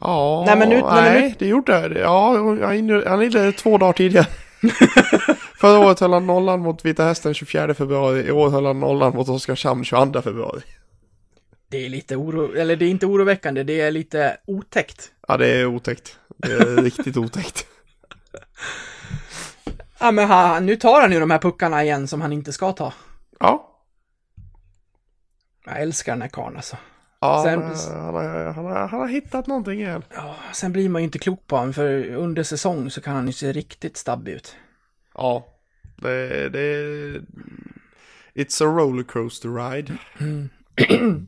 Ja, 0.00 0.44
Nej, 0.46 0.56
men 0.58 0.68
nu- 0.68 0.74
nej, 0.82 0.84
men 0.94 1.04
nej, 1.20 1.34
det 1.38 1.46
gjorde. 1.46 1.98
Ja, 1.98 2.36
han 2.66 2.74
inledde- 2.74 3.08
han 3.08 3.22
inledde 3.22 3.52
två 3.52 3.78
dagar 3.78 3.92
tidigare. 3.92 4.26
Förra 5.56 5.86
året 5.86 6.00
höll 6.00 6.12
han 6.12 6.26
nollan 6.26 6.60
mot 6.60 6.84
Vita 6.84 7.04
Hästen 7.04 7.34
24 7.34 7.74
februari. 7.74 8.26
I 8.26 8.30
år 8.30 8.50
höll 8.50 8.66
han 8.66 8.80
nollan 8.80 9.14
mot 9.16 9.28
Oskarshamn 9.28 9.84
22 9.84 10.22
februari. 10.22 10.62
Det 11.68 11.86
är 11.86 11.88
lite 11.88 12.16
oro, 12.16 12.54
eller 12.56 12.76
det 12.76 12.84
är 12.84 12.90
inte 12.90 13.06
oroväckande, 13.06 13.62
det 13.62 13.80
är 13.80 13.90
lite 13.90 14.36
otäckt. 14.46 15.12
Ja, 15.28 15.36
det 15.36 15.46
är 15.48 15.66
otäckt. 15.66 16.18
Det 16.36 16.52
är 16.52 16.76
riktigt 16.82 17.16
otäckt. 17.16 17.66
Ja, 19.98 20.10
men 20.10 20.28
han, 20.28 20.66
nu 20.66 20.76
tar 20.76 21.00
han 21.00 21.12
ju 21.12 21.20
de 21.20 21.30
här 21.30 21.38
puckarna 21.38 21.84
igen 21.84 22.08
som 22.08 22.20
han 22.20 22.32
inte 22.32 22.52
ska 22.52 22.72
ta. 22.72 22.92
Ja. 23.40 23.72
Jag 25.66 25.80
älskar 25.82 26.12
den 26.12 26.22
här 26.22 26.28
karln 26.28 26.56
alltså. 26.56 26.76
Ja, 27.20 27.42
Sen- 27.44 27.62
han, 28.02 28.14
har, 28.14 28.44
han, 28.52 28.64
har, 28.64 28.88
han 28.88 29.00
har 29.00 29.08
hittat 29.08 29.46
någonting 29.46 29.80
igen. 29.80 30.02
Ja, 30.14 30.34
sen 30.52 30.72
blir 30.72 30.88
man 30.88 31.02
ju 31.02 31.04
inte 31.04 31.18
klok 31.18 31.46
på 31.46 31.56
honom, 31.56 31.72
för 31.74 32.14
under 32.14 32.42
säsong 32.42 32.90
så 32.90 33.00
kan 33.00 33.14
han 33.14 33.26
ju 33.26 33.32
se 33.32 33.52
riktigt 33.52 33.96
stabbig 33.96 34.32
ut. 34.32 34.56
Ja. 35.16 35.46
Det, 35.96 36.48
det... 36.48 37.20
It's 38.34 38.62
a 38.62 38.66
rollercoaster 38.66 39.48
ride. 39.48 39.92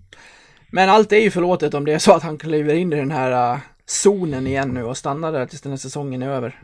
Men 0.71 0.89
allt 0.89 1.13
är 1.13 1.17
ju 1.21 1.31
förlåtet 1.31 1.75
om 1.75 1.85
det 1.85 1.93
är 1.93 1.99
så 1.99 2.13
att 2.13 2.23
han 2.23 2.39
kliver 2.39 2.75
in 2.75 2.93
i 2.93 2.97
den 2.97 3.11
här 3.11 3.55
uh, 3.55 3.61
zonen 3.87 4.47
igen 4.47 4.69
nu 4.69 4.85
och 4.85 4.97
stannar 4.97 5.33
där 5.33 5.47
tills 5.47 5.63
den 5.63 5.73
här 5.73 5.77
säsongen 5.77 6.23
är 6.23 6.29
över. 6.29 6.63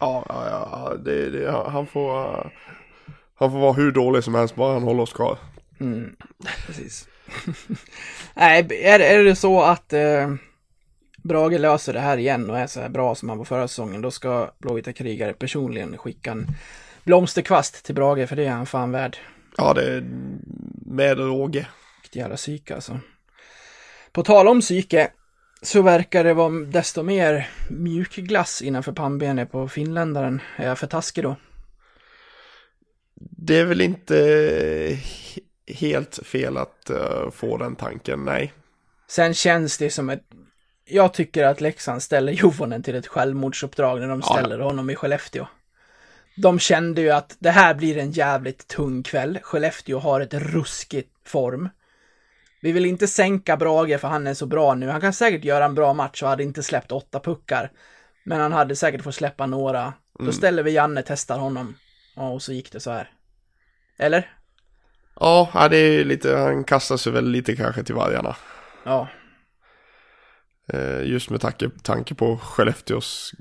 Ja, 0.00 0.24
ja, 0.28 0.44
ja. 0.48 0.94
Det, 1.04 1.30
det, 1.30 1.50
han 1.50 1.86
får... 1.86 2.20
uh, 2.20 2.46
Han 3.34 3.50
får 3.50 3.58
vara 3.58 3.72
hur 3.72 3.92
dålig 3.92 4.24
som 4.24 4.34
helst, 4.34 4.54
bara 4.54 4.72
han 4.72 4.82
håller 4.82 5.02
oss 5.02 5.12
kvar. 5.12 5.38
Mm, 5.80 6.16
precis. 6.66 7.08
Nej, 8.34 8.66
är, 8.82 9.00
är 9.00 9.24
det 9.24 9.36
så 9.36 9.62
att 9.62 9.92
eh, 9.92 10.34
Brage 11.22 11.58
löser 11.58 11.92
det 11.92 12.00
här 12.00 12.18
igen 12.18 12.50
och 12.50 12.58
är 12.58 12.66
så 12.66 12.80
här 12.80 12.88
bra 12.88 13.14
som 13.14 13.28
han 13.28 13.38
var 13.38 13.44
förra 13.44 13.68
säsongen, 13.68 14.02
då 14.02 14.10
ska 14.10 14.50
Blåvita 14.58 14.92
krigare 14.92 15.32
personligen 15.32 15.98
skicka 15.98 16.30
en 16.30 16.46
blomsterkvast 17.04 17.84
till 17.84 17.94
Brage, 17.94 18.28
för 18.28 18.36
det 18.36 18.44
är 18.44 18.50
han 18.50 18.66
fan 18.66 18.92
värd. 18.92 19.16
Ja, 19.56 19.74
det 19.74 19.82
är 19.82 20.04
med 20.86 21.18
råge. 21.18 21.66
Vilket 22.02 22.16
jävla 22.16 22.36
psyke 22.36 22.74
alltså. 22.74 23.00
På 24.12 24.22
tal 24.22 24.48
om 24.48 24.60
psyke 24.60 25.10
så 25.62 25.82
verkar 25.82 26.24
det 26.24 26.34
vara 26.34 26.64
desto 26.64 27.02
mer 27.02 27.48
mjukglass 27.70 28.62
innanför 28.62 28.92
pannbenet 28.92 29.52
på 29.52 29.68
finländaren. 29.68 30.40
Är 30.56 30.66
jag 30.66 30.78
för 30.78 30.86
taskig 30.86 31.24
då? 31.24 31.36
Det 33.20 33.58
är 33.58 33.64
väl 33.64 33.80
inte 33.80 34.14
he- 34.94 35.40
helt 35.74 36.18
fel 36.26 36.56
att 36.56 36.90
uh, 36.90 37.30
få 37.30 37.56
den 37.56 37.76
tanken, 37.76 38.24
nej. 38.24 38.52
Sen 39.08 39.34
känns 39.34 39.78
det 39.78 39.90
som 39.90 40.10
ett... 40.10 40.22
Jag 40.90 41.14
tycker 41.14 41.44
att 41.44 41.60
Leksand 41.60 42.02
ställer 42.02 42.32
Jovonen 42.42 42.82
till 42.82 42.94
ett 42.94 43.06
självmordsuppdrag 43.06 44.00
när 44.00 44.08
de 44.08 44.22
Ja. 44.26 44.32
ställer 44.38 44.58
honom 44.58 44.90
i 44.90 44.94
Skellefteå. 44.96 45.46
De 46.36 46.58
kände 46.58 47.00
ju 47.00 47.10
att 47.10 47.36
det 47.38 47.50
här 47.50 47.74
blir 47.74 47.98
en 47.98 48.10
jävligt 48.10 48.68
tung 48.68 49.02
kväll. 49.02 49.38
Skellefteå 49.42 49.98
har 49.98 50.20
ett 50.20 50.34
ruskigt 50.34 51.10
form. 51.24 51.68
Vi 52.62 52.72
vill 52.72 52.86
inte 52.86 53.06
sänka 53.06 53.56
Brage 53.56 54.00
för 54.00 54.08
han 54.08 54.26
är 54.26 54.34
så 54.34 54.46
bra 54.46 54.74
nu. 54.74 54.88
Han 54.88 55.00
kan 55.00 55.12
säkert 55.12 55.44
göra 55.44 55.64
en 55.64 55.74
bra 55.74 55.92
match 55.94 56.22
och 56.22 56.28
hade 56.28 56.42
inte 56.42 56.62
släppt 56.62 56.92
åtta 56.92 57.20
puckar. 57.20 57.70
Men 58.24 58.40
han 58.40 58.52
hade 58.52 58.76
säkert 58.76 59.02
fått 59.02 59.14
släppa 59.14 59.46
några. 59.46 59.92
Då 60.18 60.32
ställer 60.32 60.62
vi 60.62 60.70
Janne, 60.70 61.02
testar 61.06 61.38
honom. 61.38 61.74
Ja, 62.16 62.28
och 62.28 62.42
så 62.42 62.52
gick 62.52 62.72
det 62.72 62.80
så 62.80 62.90
här. 62.90 63.10
Eller? 63.98 64.30
Ja, 65.20 65.50
ja, 65.54 65.68
det 65.68 65.76
är 65.76 66.04
lite, 66.04 66.36
han 66.36 66.64
kastar 66.64 66.96
sig 66.96 67.12
väl 67.12 67.30
lite 67.30 67.56
kanske 67.56 67.82
till 67.84 67.94
vargarna. 67.94 68.36
Ja. 68.84 69.08
Eh, 70.72 71.02
just 71.02 71.30
med 71.30 71.40
tanke, 71.40 71.70
tanke 71.82 72.14
på 72.14 72.36
Skellefteås 72.36 73.32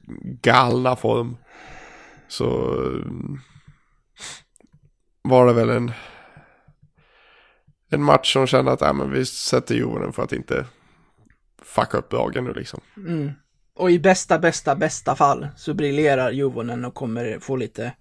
galna 0.41 0.95
form. 0.95 1.37
Så 2.27 2.45
eh, 2.45 3.05
var 5.21 5.47
det 5.47 5.53
väl 5.53 5.69
en, 5.69 5.91
en 7.89 8.03
match 8.03 8.33
som 8.33 8.47
kände 8.47 8.71
att 8.71 8.81
äh, 8.81 8.93
men 8.93 9.11
vi 9.11 9.25
sätter 9.25 9.75
Jovonen 9.75 10.13
för 10.13 10.23
att 10.23 10.33
inte 10.33 10.65
fucka 11.61 11.97
upp 11.97 12.09
dagen 12.09 12.43
nu 12.43 12.53
liksom. 12.53 12.81
Mm. 12.97 13.31
Och 13.75 13.91
i 13.91 13.99
bästa, 13.99 14.39
bästa, 14.39 14.75
bästa 14.75 15.15
fall 15.15 15.47
så 15.55 15.73
briljerar 15.73 16.31
Jovonen 16.31 16.85
och 16.85 16.93
kommer 16.93 17.39
få 17.39 17.55
lite 17.55 17.93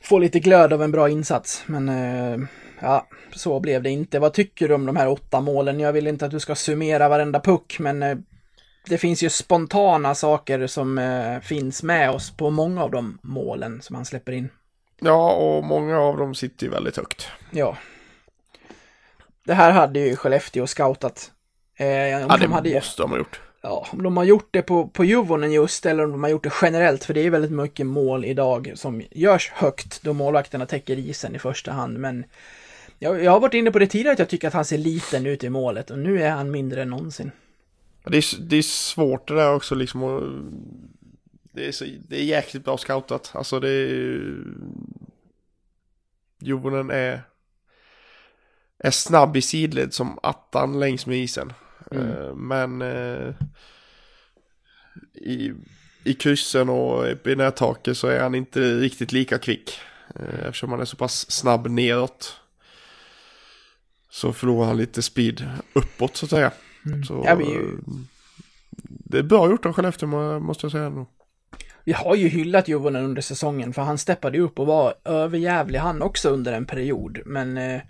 få 0.00 0.18
lite 0.18 0.40
glöd 0.40 0.72
av 0.72 0.82
en 0.82 0.92
bra 0.92 1.08
insats. 1.08 1.62
Men 1.66 1.88
eh, 1.88 2.48
ja, 2.82 3.06
så 3.34 3.60
blev 3.60 3.82
det 3.82 3.90
inte. 3.90 4.18
Vad 4.18 4.32
tycker 4.32 4.68
du 4.68 4.74
om 4.74 4.86
de 4.86 4.96
här 4.96 5.08
åtta 5.08 5.40
målen? 5.40 5.80
Jag 5.80 5.92
vill 5.92 6.06
inte 6.06 6.24
att 6.24 6.30
du 6.30 6.40
ska 6.40 6.54
summera 6.54 7.08
varenda 7.08 7.40
puck, 7.40 7.76
men 7.78 8.02
eh, 8.02 8.16
det 8.86 8.98
finns 8.98 9.22
ju 9.22 9.30
spontana 9.30 10.14
saker 10.14 10.66
som 10.66 10.98
eh, 10.98 11.40
finns 11.40 11.82
med 11.82 12.10
oss 12.10 12.36
på 12.36 12.50
många 12.50 12.82
av 12.84 12.90
de 12.90 13.18
målen 13.22 13.82
som 13.82 13.96
han 13.96 14.04
släpper 14.04 14.32
in. 14.32 14.48
Ja, 15.00 15.32
och 15.32 15.64
många 15.64 15.98
av 15.98 16.16
dem 16.16 16.34
sitter 16.34 16.66
ju 16.66 16.72
väldigt 16.72 16.96
högt. 16.96 17.28
Ja. 17.50 17.76
Det 19.44 19.54
här 19.54 19.70
hade 19.70 20.00
ju 20.00 20.16
Skellefteå 20.16 20.66
scoutat. 20.66 21.30
Eh, 21.76 21.86
Ja, 21.86 22.18
det 22.18 22.36
de 22.38 22.52
hade 22.52 22.74
måste 22.74 23.02
de 23.02 23.10
ha 23.10 23.18
gjort. 23.18 23.40
Ja, 23.62 23.86
om 23.92 24.02
de 24.02 24.16
har 24.16 24.24
gjort 24.24 24.48
det 24.50 24.62
på, 24.62 24.88
på 24.88 25.04
Juvonen 25.04 25.52
just 25.52 25.86
eller 25.86 26.04
om 26.04 26.10
de 26.10 26.22
har 26.22 26.30
gjort 26.30 26.44
det 26.44 26.52
generellt, 26.62 27.04
för 27.04 27.14
det 27.14 27.20
är 27.20 27.30
väldigt 27.30 27.50
mycket 27.50 27.86
mål 27.86 28.24
idag 28.24 28.72
som 28.74 29.02
görs 29.10 29.50
högt 29.54 30.02
då 30.02 30.12
målvakterna 30.12 30.66
täcker 30.66 30.98
isen 30.98 31.36
i 31.36 31.38
första 31.38 31.72
hand. 31.72 31.98
Men 31.98 32.24
jag, 33.02 33.24
jag 33.24 33.30
har 33.32 33.40
varit 33.40 33.54
inne 33.54 33.70
på 33.70 33.78
det 33.78 33.86
tidigare 33.86 34.12
att 34.12 34.18
jag 34.18 34.28
tycker 34.28 34.48
att 34.48 34.54
han 34.54 34.64
ser 34.64 34.78
liten 34.78 35.26
ut 35.26 35.44
i 35.44 35.50
målet 35.50 35.90
och 35.90 35.98
nu 35.98 36.22
är 36.22 36.30
han 36.30 36.50
mindre 36.50 36.82
än 36.82 36.90
någonsin. 36.90 37.30
Det 38.04 38.16
är, 38.16 38.40
det 38.40 38.56
är 38.56 38.62
svårt 38.62 39.28
det 39.28 39.34
där 39.34 39.54
också 39.54 39.74
liksom. 39.74 40.02
Och, 40.02 40.22
det, 41.42 41.68
är 41.68 41.72
så, 41.72 41.84
det 42.08 42.16
är 42.16 42.24
jäkligt 42.24 42.64
bra 42.64 42.78
scoutat. 42.78 43.30
Alltså 43.34 43.60
det 43.60 43.70
är... 43.70 44.34
Jovonen 46.38 46.90
är, 46.90 47.22
är 48.78 48.90
snabb 48.90 49.36
i 49.36 49.42
sidled 49.42 49.94
som 49.94 50.18
attan 50.22 50.80
längs 50.80 51.06
med 51.06 51.18
isen. 51.18 51.52
Mm. 51.90 52.08
Eh, 52.08 52.34
Men 52.34 52.82
eh, 52.82 53.34
i, 55.14 55.52
i 56.04 56.14
kryssen 56.14 56.68
och 56.68 57.06
i 57.26 57.36
nättaket 57.36 57.96
så 57.96 58.06
är 58.06 58.20
han 58.20 58.34
inte 58.34 58.60
riktigt 58.60 59.12
lika 59.12 59.38
kvick. 59.38 59.80
Eh, 60.14 60.46
Eftersom 60.46 60.70
han 60.70 60.80
är 60.80 60.84
så 60.84 60.96
pass 60.96 61.30
snabb 61.30 61.70
neråt. 61.70 62.41
Så 64.12 64.32
förlorar 64.32 64.66
han 64.66 64.76
lite 64.76 65.02
speed 65.02 65.48
uppåt 65.72 66.16
så 66.16 66.26
att 66.26 66.30
säga. 66.30 66.50
Så, 67.08 67.14
Mm. 67.14 67.26
Ja, 67.26 67.34
vi 67.34 67.44
ju- 67.44 67.78
Det 68.86 69.18
är 69.18 69.22
bra 69.22 69.50
gjort 69.50 69.66
av 69.66 69.72
Skellefteå 69.72 70.08
må- 70.08 70.40
måste 70.40 70.64
jag 70.64 70.72
säga 70.72 70.88
nog. 70.88 71.06
Vi 71.84 71.92
har 71.92 72.14
ju 72.16 72.28
hyllat 72.28 72.68
Juvonen 72.68 73.04
under 73.04 73.22
säsongen 73.22 73.72
för 73.72 73.82
han 73.82 73.98
steppade 73.98 74.38
upp 74.38 74.58
och 74.58 74.66
var 74.66 74.94
överjävlig 75.04 75.78
han 75.78 76.02
också 76.02 76.28
under 76.28 76.52
en 76.52 76.64
period. 76.66 77.18
Men 77.26 77.58
eh, 77.58 77.80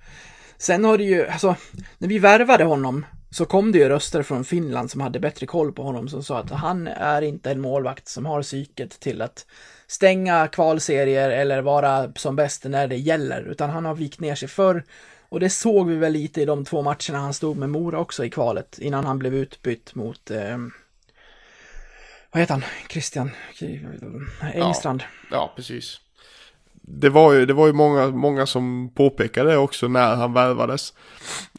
sen 0.58 0.84
har 0.84 0.98
det 0.98 1.04
ju, 1.04 1.26
alltså, 1.26 1.56
när 1.98 2.08
vi 2.08 2.18
värvade 2.18 2.64
honom 2.64 3.06
så 3.30 3.44
kom 3.44 3.72
det 3.72 3.78
ju 3.78 3.88
röster 3.88 4.22
från 4.22 4.44
Finland 4.44 4.90
som 4.90 5.00
hade 5.00 5.20
bättre 5.20 5.46
koll 5.46 5.72
på 5.72 5.82
honom 5.82 6.08
som 6.08 6.22
sa 6.22 6.38
att 6.38 6.50
han 6.50 6.86
är 6.86 7.22
inte 7.22 7.50
en 7.50 7.60
målvakt 7.60 8.08
som 8.08 8.26
har 8.26 8.42
psyket 8.42 9.00
till 9.00 9.22
att 9.22 9.46
stänga 9.86 10.48
kvalserier 10.48 11.30
eller 11.30 11.62
vara 11.62 12.12
som 12.16 12.36
bäst 12.36 12.64
när 12.64 12.88
det 12.88 12.96
gäller, 12.96 13.42
utan 13.42 13.70
han 13.70 13.84
har 13.84 13.94
vikt 13.94 14.20
ner 14.20 14.34
sig 14.34 14.48
förr. 14.48 14.84
Och 15.32 15.40
det 15.40 15.50
såg 15.50 15.88
vi 15.88 15.96
väl 15.96 16.12
lite 16.12 16.42
i 16.42 16.44
de 16.44 16.64
två 16.64 16.82
matcherna 16.82 17.18
han 17.18 17.34
stod 17.34 17.56
med 17.56 17.70
Mora 17.70 17.98
också 17.98 18.24
i 18.24 18.30
kvalet 18.30 18.78
innan 18.78 19.04
han 19.04 19.18
blev 19.18 19.34
utbytt 19.34 19.94
mot 19.94 20.30
eh, 20.30 20.58
vad 22.32 22.40
heter 22.40 22.54
han? 22.54 22.64
Christian 22.90 23.30
Engstrand. 24.54 25.02
Ja, 25.30 25.52
precis. 25.56 26.00
Det 26.72 27.08
var 27.08 27.32
ju, 27.32 27.46
det 27.46 27.52
var 27.52 27.66
ju 27.66 27.72
många, 27.72 28.10
många 28.10 28.46
som 28.46 28.90
påpekade 28.94 29.50
det 29.50 29.56
också 29.56 29.88
när 29.88 30.14
han 30.16 30.32
värvades. 30.32 30.94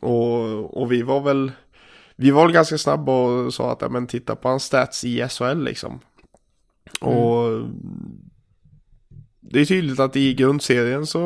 Och, 0.02 0.82
och 0.82 0.92
vi 0.92 1.02
var 1.02 1.22
väl, 1.22 1.52
vi 2.16 2.32
var 2.32 2.44
väl 2.44 2.54
ganska 2.54 2.78
snabba 2.78 3.12
och 3.12 3.54
sa 3.54 3.72
att, 3.72 3.82
ja, 3.82 3.90
men 3.90 4.08
titta 4.08 4.36
på 4.36 4.50
hans 4.50 4.64
stats 4.64 5.04
i 5.04 5.28
SHL 5.30 5.64
liksom. 5.64 6.00
Och 7.02 7.70
det 9.40 9.62
är 9.62 9.66
tydligt 9.66 10.00
att 10.00 10.16
i 10.16 10.34
grundserien 10.34 11.06
så, 11.06 11.20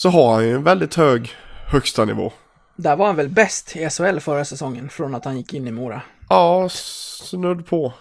så 0.00 0.08
har 0.08 0.34
han 0.34 0.44
ju 0.44 0.54
en 0.54 0.62
väldigt 0.62 0.94
hög 0.94 1.30
högsta 1.66 2.04
nivå. 2.04 2.32
Där 2.76 2.96
var 2.96 3.06
han 3.06 3.16
väl 3.16 3.28
bäst 3.28 3.76
i 3.76 3.90
SHL 3.90 4.18
förra 4.18 4.44
säsongen 4.44 4.88
från 4.88 5.14
att 5.14 5.24
han 5.24 5.36
gick 5.36 5.54
in 5.54 5.68
i 5.68 5.70
Mora. 5.70 6.02
Ja, 6.28 6.68
snudd 6.70 7.66
på. 7.66 7.92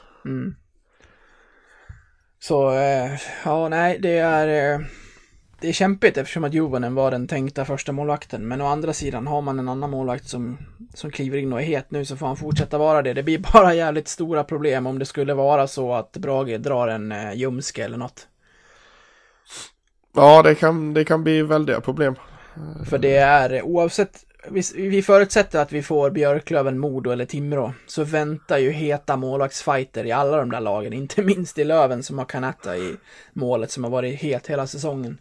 Så, 2.39 2.71
eh, 2.71 3.11
ja 3.45 3.69
nej, 3.69 3.99
det 3.99 4.17
är... 4.17 4.73
Eh, 4.73 4.85
det 5.61 5.69
är 5.69 5.73
kämpigt 5.73 6.17
eftersom 6.17 6.43
att 6.43 6.53
Juvonen 6.53 6.95
var 6.95 7.11
den 7.11 7.27
tänkta 7.27 7.65
första 7.65 7.91
målvakten. 7.91 8.47
Men 8.47 8.61
å 8.61 8.65
andra 8.65 8.93
sidan 8.93 9.27
har 9.27 9.41
man 9.41 9.59
en 9.59 9.69
annan 9.69 9.89
målvakt 9.89 10.29
som, 10.29 10.57
som 10.93 11.11
kliver 11.11 11.37
in 11.37 11.53
och 11.53 11.61
är 11.61 11.65
het 11.65 11.91
nu 11.91 12.05
så 12.05 12.17
får 12.17 12.27
han 12.27 12.37
fortsätta 12.37 12.77
vara 12.77 13.01
det. 13.01 13.13
Det 13.13 13.23
blir 13.23 13.39
bara 13.53 13.73
jävligt 13.73 14.07
stora 14.07 14.43
problem 14.43 14.87
om 14.87 14.99
det 14.99 15.05
skulle 15.05 15.33
vara 15.33 15.67
så 15.67 15.93
att 15.93 16.11
Brage 16.11 16.59
drar 16.59 16.87
en 16.87 17.11
eh, 17.11 17.33
ljumske 17.33 17.85
eller 17.85 17.97
något. 17.97 18.27
Ja, 20.13 20.41
det 20.43 20.55
kan, 20.55 20.93
det 20.93 21.05
kan 21.05 21.23
bli 21.23 21.41
väldiga 21.41 21.81
problem. 21.81 22.15
För 22.89 22.97
det 22.97 23.15
är 23.15 23.61
oavsett, 23.61 24.25
vi, 24.49 24.61
vi 24.75 25.01
förutsätter 25.01 25.61
att 25.61 25.71
vi 25.71 25.83
får 25.83 26.09
Björklöven, 26.11 26.79
Modo 26.79 27.11
eller 27.11 27.25
Timrå, 27.25 27.73
så 27.87 28.03
väntar 28.03 28.57
ju 28.57 28.71
heta 28.71 29.17
målvaktsfighter 29.17 30.05
i 30.05 30.11
alla 30.11 30.37
de 30.37 30.51
där 30.51 30.61
lagen, 30.61 30.93
inte 30.93 31.21
minst 31.23 31.57
i 31.57 31.63
Löven 31.63 32.03
som 32.03 32.17
har 32.17 32.25
Kanata 32.25 32.77
i 32.77 32.95
målet 33.33 33.71
som 33.71 33.83
har 33.83 33.91
varit 33.91 34.19
het 34.21 34.47
hela 34.47 34.67
säsongen. 34.67 35.17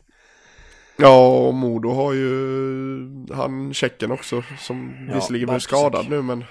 Ja, 0.97 1.29
och 1.29 1.55
Modo 1.55 1.91
har 1.91 2.13
ju 2.13 2.27
han 3.33 3.75
tjecken 3.75 4.13
också 4.13 4.43
som 4.59 5.07
Ja, 5.09 5.15
visserligen 5.15 5.49
blev 5.49 5.59
skadad 5.59 6.07
nu 6.11 6.23
men 6.23 6.45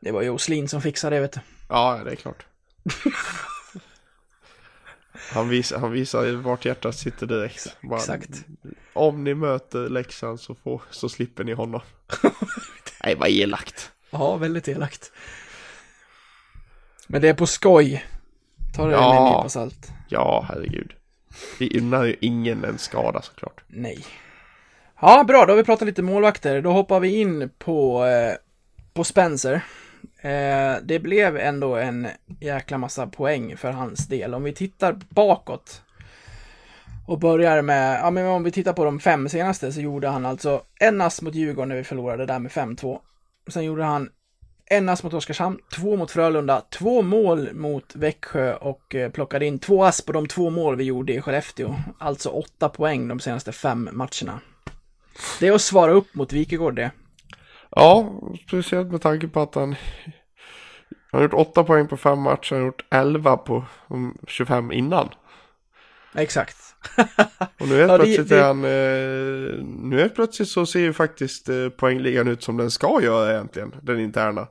Det 0.00 0.12
var 0.12 0.22
ju 0.22 0.30
Oslin 0.30 0.68
som 0.68 0.82
fixade 0.82 1.16
det 1.16 1.20
vet 1.20 1.32
du. 1.32 1.40
ja, 1.68 2.00
det 2.04 2.10
är 2.10 2.16
klart. 2.16 2.46
Han 5.34 5.48
visar, 5.48 5.78
han 5.78 5.92
visar 5.92 6.32
vart 6.32 6.64
hjärtat 6.64 6.94
sitter 6.96 7.26
direkt. 7.26 7.76
Bara, 7.80 7.98
Exakt. 7.98 8.44
Om 8.92 9.24
ni 9.24 9.34
möter 9.34 9.88
Leksand 9.88 10.40
så, 10.40 10.54
får, 10.54 10.82
så 10.90 11.08
slipper 11.08 11.44
ni 11.44 11.52
honom. 11.52 11.80
Nej, 13.04 13.14
vad 13.14 13.28
elakt. 13.28 13.90
Ja, 14.10 14.36
väldigt 14.36 14.68
elakt. 14.68 15.12
Men 17.06 17.22
det 17.22 17.28
är 17.28 17.34
på 17.34 17.46
skoj. 17.46 18.04
Ta 18.76 18.86
det 18.86 18.92
Ja. 18.92 19.12
med 19.12 19.18
en 19.18 19.24
nypa 19.36 19.48
salt. 19.48 19.90
Ja, 20.08 20.46
herregud. 20.48 20.92
Vi 21.58 21.78
unnar 21.78 22.04
ju 22.04 22.16
ingen 22.20 22.64
en 22.64 22.78
skada 22.78 23.22
såklart. 23.22 23.60
Nej. 23.68 24.04
Ja, 25.00 25.24
bra. 25.24 25.46
Då 25.46 25.52
har 25.52 25.56
vi 25.56 25.64
pratat 25.64 25.86
lite 25.86 26.02
målvakter. 26.02 26.60
Då 26.62 26.72
hoppar 26.72 27.00
vi 27.00 27.20
in 27.20 27.50
på, 27.58 28.04
eh, 28.04 28.34
på 28.94 29.04
Spencer. 29.04 29.64
Eh, 30.20 30.76
det 30.82 30.98
blev 30.98 31.36
ändå 31.36 31.76
en 31.76 32.08
jäkla 32.40 32.78
massa 32.78 33.06
poäng 33.06 33.56
för 33.56 33.70
hans 33.70 34.06
del. 34.06 34.34
Om 34.34 34.42
vi 34.42 34.52
tittar 34.52 34.96
bakåt 35.08 35.82
och 37.06 37.18
börjar 37.18 37.62
med, 37.62 38.00
ja 38.00 38.10
men 38.10 38.26
om 38.26 38.44
vi 38.44 38.50
tittar 38.50 38.72
på 38.72 38.84
de 38.84 39.00
fem 39.00 39.28
senaste 39.28 39.72
så 39.72 39.80
gjorde 39.80 40.08
han 40.08 40.26
alltså 40.26 40.62
en 40.80 41.00
ass 41.00 41.22
mot 41.22 41.34
Djurgården 41.34 41.68
när 41.68 41.76
vi 41.76 41.84
förlorade 41.84 42.26
där 42.26 42.38
med 42.38 42.50
5-2. 42.50 42.98
Sen 43.48 43.64
gjorde 43.64 43.84
han 43.84 44.10
en 44.66 44.88
ass 44.88 45.02
mot 45.02 45.14
Oskarshamn, 45.14 45.58
två 45.76 45.96
mot 45.96 46.10
Frölunda, 46.10 46.62
två 46.70 47.02
mål 47.02 47.54
mot 47.54 47.96
Växjö 47.96 48.54
och 48.54 48.94
eh, 48.94 49.10
plockade 49.10 49.46
in 49.46 49.58
två 49.58 49.84
ass 49.84 50.02
på 50.02 50.12
de 50.12 50.26
två 50.26 50.50
mål 50.50 50.76
vi 50.76 50.84
gjorde 50.84 51.12
i 51.12 51.20
Skellefteå. 51.20 51.74
Alltså 51.98 52.28
åtta 52.28 52.68
poäng 52.68 53.08
de 53.08 53.20
senaste 53.20 53.52
fem 53.52 53.88
matcherna. 53.92 54.40
Det 55.40 55.48
är 55.48 55.52
att 55.52 55.62
svara 55.62 55.92
upp 55.92 56.14
mot 56.14 56.32
Wikegård 56.32 56.74
det. 56.74 56.90
Ja, 57.76 58.20
speciellt 58.46 58.88
med 58.92 59.00
tanke 59.02 59.28
på 59.28 59.40
att 59.40 59.54
han 59.54 59.74
han 61.10 61.20
har 61.20 61.22
gjort 61.22 61.34
åtta 61.48 61.64
poäng 61.64 61.88
på 61.88 61.96
fem 61.96 62.18
matcher, 62.18 62.54
han 62.54 62.60
har 62.60 62.66
gjort 62.66 62.84
11 62.90 63.36
på 63.36 63.64
de 63.88 64.18
25 64.28 64.72
innan. 64.72 65.08
Exakt. 66.14 66.56
Och 67.60 67.68
nu 67.68 67.76
helt 67.78 67.90
Ja, 67.90 67.98
det- 67.98 68.04
plötsligt 68.04 68.28
det- 68.28 68.38
är 68.40 68.44
han, 68.46 68.64
eh, 68.64 69.64
nu 69.64 69.98
helt 70.00 70.14
plötsligt 70.14 70.48
så 70.48 70.66
ser 70.66 70.80
ju 70.80 70.92
faktiskt 70.92 71.48
eh, 71.48 71.68
poängligan 71.68 72.28
ut 72.28 72.42
som 72.42 72.56
den 72.56 72.70
ska 72.70 73.02
göra 73.02 73.32
egentligen, 73.32 73.74
den 73.82 74.00
interna. 74.00 74.48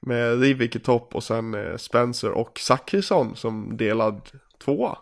Med 0.00 0.40
Rivik 0.40 0.76
i 0.76 0.78
topp 0.78 1.14
och 1.14 1.24
sen 1.24 1.54
eh, 1.54 1.76
Spencer 1.76 2.30
och 2.30 2.58
Zachrisson 2.58 3.36
som 3.36 3.76
delad 3.76 4.30
tvåa 4.64 4.98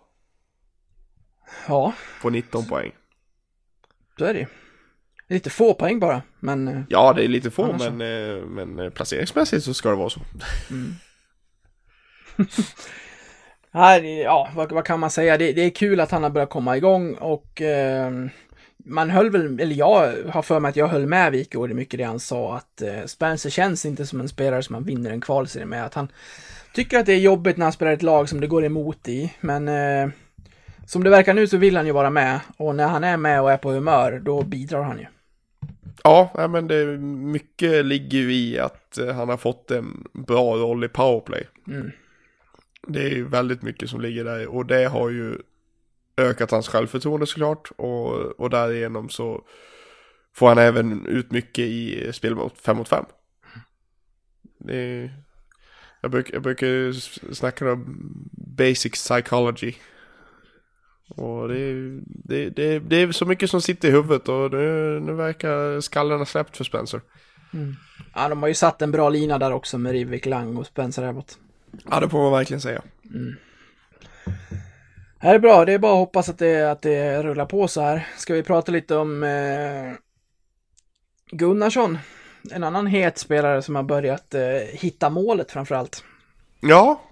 Ja, 1.69 1.93
på 2.23 2.31
19 2.31 2.65
poäng. 2.67 2.93
så 4.19 4.25
är 4.25 4.35
det 4.35 4.41
ju. 4.41 4.47
Det 4.47 4.51
är 4.51 4.64
Lite 5.29 5.51
få 5.51 5.75
poäng 5.75 6.01
bara, 6.01 6.23
men 6.41 6.69
eh, 6.69 6.81
Ja, 6.89 7.13
det 7.13 7.25
är 7.25 7.29
lite 7.29 7.51
få, 7.51 7.73
men, 7.73 8.01
eh, 8.01 8.45
men 8.47 8.79
eh, 8.79 8.91
placeringsmässigt 8.91 9.65
så 9.65 9.75
ska 9.75 9.89
det 9.91 9.95
vara 9.95 10.11
så. 10.11 10.21
här, 13.73 14.03
ja, 14.03 14.49
vad, 14.55 14.73
vad 14.73 14.85
kan 14.85 15.01
man 15.01 15.11
säga? 15.11 15.39
Det, 15.39 15.53
det 15.53 15.63
är 15.63 15.71
kul 15.71 16.01
att 16.01 16.11
han 16.11 16.23
har 16.23 16.31
börjat 16.31 16.51
komma 16.51 16.77
igång 16.77 17.15
och 17.15 17.63
eh, 17.63 18.13
man 18.85 19.11
höll 19.11 19.31
väl, 19.31 19.61
eller 19.61 19.75
jag 19.75 20.13
har 20.29 20.43
för 20.43 20.61
mig 20.61 20.69
att 20.69 20.77
jag 20.77 20.89
höll 20.89 21.07
med 21.07 21.33
Wikegård 21.33 21.71
i 21.71 21.75
mycket 21.75 21.99
det 21.99 22.05
han 22.05 22.21
sa 22.21 22.57
att 22.57 22.83
eh, 22.83 23.05
Spencer 23.07 23.51
känns 23.51 23.85
inte 23.85 24.07
som 24.07 24.21
en 24.21 24.29
spelare 24.29 24.63
som 24.63 24.73
man 24.73 24.85
vinner 24.85 25.11
en 25.11 25.21
kvalserie 25.21 25.67
med. 25.67 25.85
Att 25.85 25.95
han 25.95 26.09
tycker 26.75 26.99
att 26.99 27.07
det 27.07 27.13
är 27.13 27.19
jobbigt 27.19 27.57
när 27.57 27.65
han 27.65 27.73
spelar 27.73 27.93
ett 27.93 28.03
lag 28.03 28.29
som 28.29 28.41
det 28.41 28.47
går 28.47 28.65
emot 28.65 29.09
i, 29.09 29.33
men 29.41 29.69
eh, 29.69 30.09
som 30.87 31.05
det 31.05 31.11
verkar 31.11 31.35
nu 31.35 31.47
så 31.47 31.57
vill 31.57 31.77
han 31.77 31.87
ju 31.87 31.93
vara 31.93 32.11
med 32.11 32.41
och 32.57 32.75
när 32.75 32.89
han 32.89 33.05
är 33.05 33.17
med 33.17 33.43
och 33.43 33.53
är 33.53 33.57
på 33.57 33.71
humör, 33.71 34.21
då 34.25 34.43
bidrar 34.43 34.83
han 34.83 34.99
ju. 34.99 35.07
Ja, 36.03 36.49
men 36.51 36.69
det, 36.69 36.87
mycket 36.99 37.87
ligger 37.87 38.19
ju 38.19 38.35
i 38.35 38.59
att 38.59 38.99
eh, 38.99 39.15
han 39.15 39.29
har 39.29 39.37
fått 39.37 39.71
en 39.71 40.07
bra 40.13 40.57
roll 40.57 40.85
i 40.85 40.89
powerplay. 40.89 41.49
Mm. 41.69 41.91
Det 42.87 43.03
är 43.03 43.11
ju 43.11 43.29
väldigt 43.29 43.63
mycket 43.63 43.91
som 43.91 44.01
ligger 44.01 44.25
där 44.25 44.47
och 44.47 44.67
det 44.67 44.85
har 44.85 45.11
ju 45.11 45.39
ökat 46.17 46.51
hans 46.51 46.69
självförtroende 46.69 47.27
såklart 47.27 47.71
och, 47.77 48.41
och 48.41 48.51
därigenom 48.51 49.09
så 49.09 49.45
får 50.35 50.49
han 50.49 50.59
även 50.59 51.07
ut 51.07 51.31
mycket 51.31 51.65
i 51.65 52.13
spel 52.13 52.35
mot 52.35 52.59
5 52.59 52.77
mot 52.77 52.89
5. 52.89 53.05
Det 54.59 54.77
är, 54.77 55.15
jag, 56.01 56.11
bruk, 56.11 56.31
jag 56.33 56.43
brukar 56.43 56.93
snacka 57.35 57.73
om 57.73 57.85
basic 58.33 58.93
psychology. 58.93 59.75
Och 61.09 61.49
det 61.49 61.59
är, 61.59 62.01
det, 62.07 62.51
det, 62.51 62.79
det 62.79 62.97
är 62.97 63.13
så 63.13 63.27
mycket 63.27 63.51
som 63.51 63.63
sitter 63.63 63.89
i 63.89 63.91
huvudet 63.91 64.29
och 64.29 64.51
nu, 64.51 65.01
nu 65.01 65.13
verkar 65.13 65.81
skallen 65.81 66.19
ha 66.19 66.27
släppt 66.27 66.57
för 66.57 66.65
Spencer. 66.65 67.01
Ja, 68.15 68.29
de 68.29 68.43
har 68.43 68.49
ju 68.49 68.55
satt 68.55 68.83
en 68.83 68.91
bra 68.91 69.09
lina 69.09 69.39
där 69.39 69.53
också 69.53 69.79
med 69.79 69.93
Rivik 69.93 70.27
Lang 70.27 70.57
och 70.57 70.67
Spencer 70.67 71.03
Abbott. 71.03 71.39
Ja, 71.91 72.01
det 72.01 72.09
får 72.09 72.23
man 72.23 72.33
verkligen 72.33 72.61
säga. 72.61 72.83
Det 75.21 75.27
här 75.29 75.35
är 75.35 75.39
bra, 75.39 75.65
det 75.65 75.73
är 75.73 75.79
bara 75.79 75.93
att 75.93 75.99
hoppas 75.99 76.29
att 76.29 76.39
det, 76.39 76.71
att 76.71 76.83
det 76.83 77.23
rullar 77.23 77.47
på 77.47 77.69
så 77.69 77.81
här. 77.81 78.07
Ska 78.17 78.35
vi 78.35 78.43
prata 78.43 78.73
lite 78.73 78.97
om 78.97 79.23
eh, 79.23 79.93
Gunnarsson? 81.31 81.99
En 82.51 82.65
annan 82.65 82.87
het 82.87 83.19
spelare 83.19 83.63
som 83.63 83.75
har 83.75 83.83
börjat 83.83 84.35
eh, 84.35 84.43
hitta 84.73 85.11
målet 85.11 85.53
framförallt. 85.53 86.05
Ja, 86.61 87.03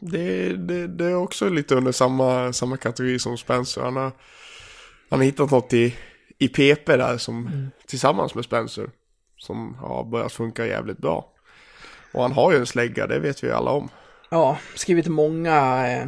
det, 0.00 0.52
det, 0.52 0.86
det 0.86 1.04
är 1.04 1.14
också 1.14 1.48
lite 1.48 1.74
under 1.74 1.92
samma, 1.92 2.52
samma 2.52 2.76
kategori 2.76 3.18
som 3.18 3.38
Spencer. 3.38 3.82
Han 3.82 3.96
har, 3.96 4.12
han 5.10 5.18
har 5.18 5.24
hittat 5.24 5.50
något 5.50 5.72
i, 5.72 5.94
i 6.38 6.48
PP 6.48 6.96
där 6.96 7.18
som 7.18 7.68
tillsammans 7.86 8.34
med 8.34 8.44
Spencer 8.44 8.90
som 9.38 9.74
har 9.74 10.04
börjat 10.04 10.32
funka 10.32 10.66
jävligt 10.66 10.98
bra. 10.98 11.32
Och 12.12 12.22
han 12.22 12.32
har 12.32 12.52
ju 12.52 12.58
en 12.58 12.66
slägga, 12.66 13.06
det 13.06 13.18
vet 13.18 13.44
vi 13.44 13.50
alla 13.50 13.70
om. 13.70 13.88
Ja, 14.30 14.58
skrivit 14.74 15.06
många 15.06 15.88
eh, 15.88 16.06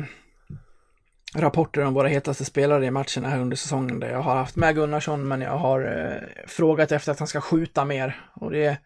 rapporter 1.34 1.84
om 1.84 1.94
våra 1.94 2.08
hetaste 2.08 2.44
spelare 2.44 2.86
i 2.86 2.90
matcherna 2.90 3.28
här 3.28 3.40
under 3.40 3.56
säsongen 3.56 4.00
där 4.00 4.10
jag 4.10 4.22
har 4.22 4.36
haft 4.36 4.56
med 4.56 4.74
Gunnarsson 4.74 5.28
men 5.28 5.40
jag 5.40 5.58
har 5.58 5.80
eh, 5.80 6.46
frågat 6.46 6.92
efter 6.92 7.12
att 7.12 7.18
han 7.18 7.28
ska 7.28 7.40
skjuta 7.40 7.84
mer. 7.84 8.20
Och 8.34 8.50
det, 8.50 8.78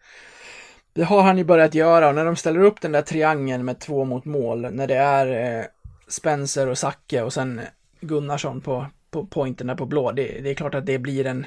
det 0.93 1.03
har 1.03 1.21
han 1.21 1.37
ju 1.37 1.43
börjat 1.43 1.75
göra 1.75 2.09
och 2.09 2.15
när 2.15 2.25
de 2.25 2.35
ställer 2.35 2.59
upp 2.59 2.81
den 2.81 2.91
där 2.91 3.01
triangeln 3.01 3.65
med 3.65 3.79
två 3.79 4.05
mot 4.05 4.25
mål, 4.25 4.61
när 4.71 4.87
det 4.87 4.95
är 4.95 5.57
eh, 5.59 5.65
Spencer 6.07 6.67
och 6.67 6.77
Zacke 6.77 7.21
och 7.21 7.33
sen 7.33 7.61
Gunnarsson 8.01 8.61
på, 8.61 8.85
på 9.11 9.25
pointen 9.25 9.67
där 9.67 9.75
på 9.75 9.85
blå, 9.85 10.11
det, 10.11 10.41
det 10.41 10.49
är 10.49 10.53
klart 10.53 10.75
att 10.75 10.85
det 10.85 10.99
blir 10.99 11.25
en 11.25 11.45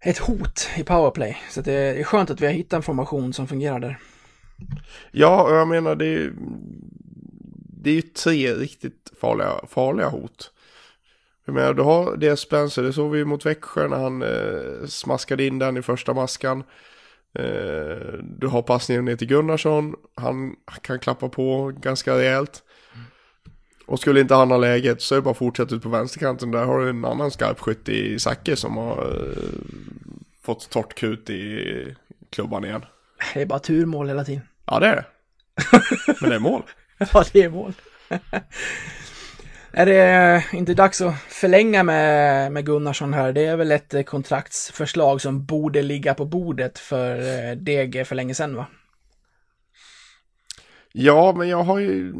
ett 0.00 0.18
hot 0.18 0.68
i 0.76 0.82
powerplay. 0.82 1.36
Så 1.50 1.60
att 1.60 1.66
det 1.66 1.72
är 1.72 2.04
skönt 2.04 2.30
att 2.30 2.40
vi 2.40 2.46
har 2.46 2.52
hittat 2.52 2.72
en 2.72 2.82
formation 2.82 3.32
som 3.32 3.48
fungerar 3.48 3.78
där. 3.78 3.98
Ja, 5.10 5.42
och 5.42 5.54
jag 5.56 5.68
menar 5.68 5.96
det 5.96 6.04
är 6.04 6.18
ju 6.18 6.32
det 7.82 7.90
är 7.90 7.94
ju 7.94 8.02
tre 8.02 8.54
riktigt 8.54 9.12
farliga, 9.20 9.60
farliga 9.68 10.08
hot. 10.08 10.52
Jag 11.44 11.54
menar, 11.54 11.74
du 11.74 11.82
har 11.82 12.16
det 12.16 12.36
Spencer, 12.36 12.82
det 12.82 12.92
såg 12.92 13.10
vi 13.10 13.18
ju 13.18 13.24
mot 13.24 13.46
Växjö 13.46 13.88
när 13.88 13.96
han 13.96 14.22
eh, 14.22 14.86
smaskade 14.86 15.46
in 15.46 15.58
den 15.58 15.76
i 15.76 15.82
första 15.82 16.14
maskan. 16.14 16.64
Eh, 17.38 18.18
du 18.22 18.46
har 18.46 18.62
passningen 18.62 19.04
ner 19.04 19.16
till 19.16 19.28
Gunnarsson, 19.28 19.94
han 20.14 20.56
kan 20.82 20.98
klappa 20.98 21.28
på 21.28 21.72
ganska 21.80 22.18
rejält. 22.18 22.62
Och 23.86 24.00
skulle 24.00 24.20
inte 24.20 24.34
han 24.34 24.50
ha 24.50 24.58
läget 24.58 25.02
så 25.02 25.14
är 25.14 25.16
det 25.16 25.22
bara 25.22 25.30
att 25.30 25.36
fortsätta 25.36 25.74
ut 25.74 25.82
på 25.82 25.88
vänsterkanten. 25.88 26.50
Där 26.50 26.64
har 26.64 26.80
du 26.80 26.90
en 26.90 27.04
annan 27.04 27.30
skarpskytt 27.30 27.88
i 27.88 28.18
Zacke 28.18 28.56
som 28.56 28.76
har 28.76 28.98
eh, 28.98 29.42
fått 30.42 30.70
torrt 30.70 30.94
krut 30.94 31.30
i 31.30 31.96
klubban 32.30 32.64
igen. 32.64 32.84
Det 33.34 33.42
är 33.42 33.46
bara 33.46 33.58
turmål 33.58 34.08
hela 34.08 34.24
tiden. 34.24 34.42
Ja, 34.66 34.78
det 34.78 34.86
är 34.86 34.96
det. 34.96 35.04
Men 36.20 36.30
det 36.30 36.36
är 36.36 36.40
mål. 36.40 36.62
Ja, 37.12 37.24
det 37.32 37.42
är 37.42 37.48
mål. 37.50 37.72
Är 39.72 39.86
det 39.86 40.44
inte 40.52 40.74
dags 40.74 41.00
att 41.00 41.14
förlänga 41.20 41.82
med, 41.82 42.52
med 42.52 42.66
Gunnarsson 42.66 43.14
här? 43.14 43.32
Det 43.32 43.46
är 43.46 43.56
väl 43.56 43.72
ett 43.72 43.94
eh, 43.94 44.02
kontraktsförslag 44.02 45.20
som 45.20 45.44
borde 45.44 45.82
ligga 45.82 46.14
på 46.14 46.24
bordet 46.24 46.78
för 46.78 47.16
eh, 47.18 47.56
DG 47.56 48.06
för 48.06 48.14
länge 48.14 48.34
sedan, 48.34 48.56
va? 48.56 48.66
Ja, 50.92 51.34
men 51.36 51.48
jag 51.48 51.62
har 51.62 51.78
ju, 51.78 52.12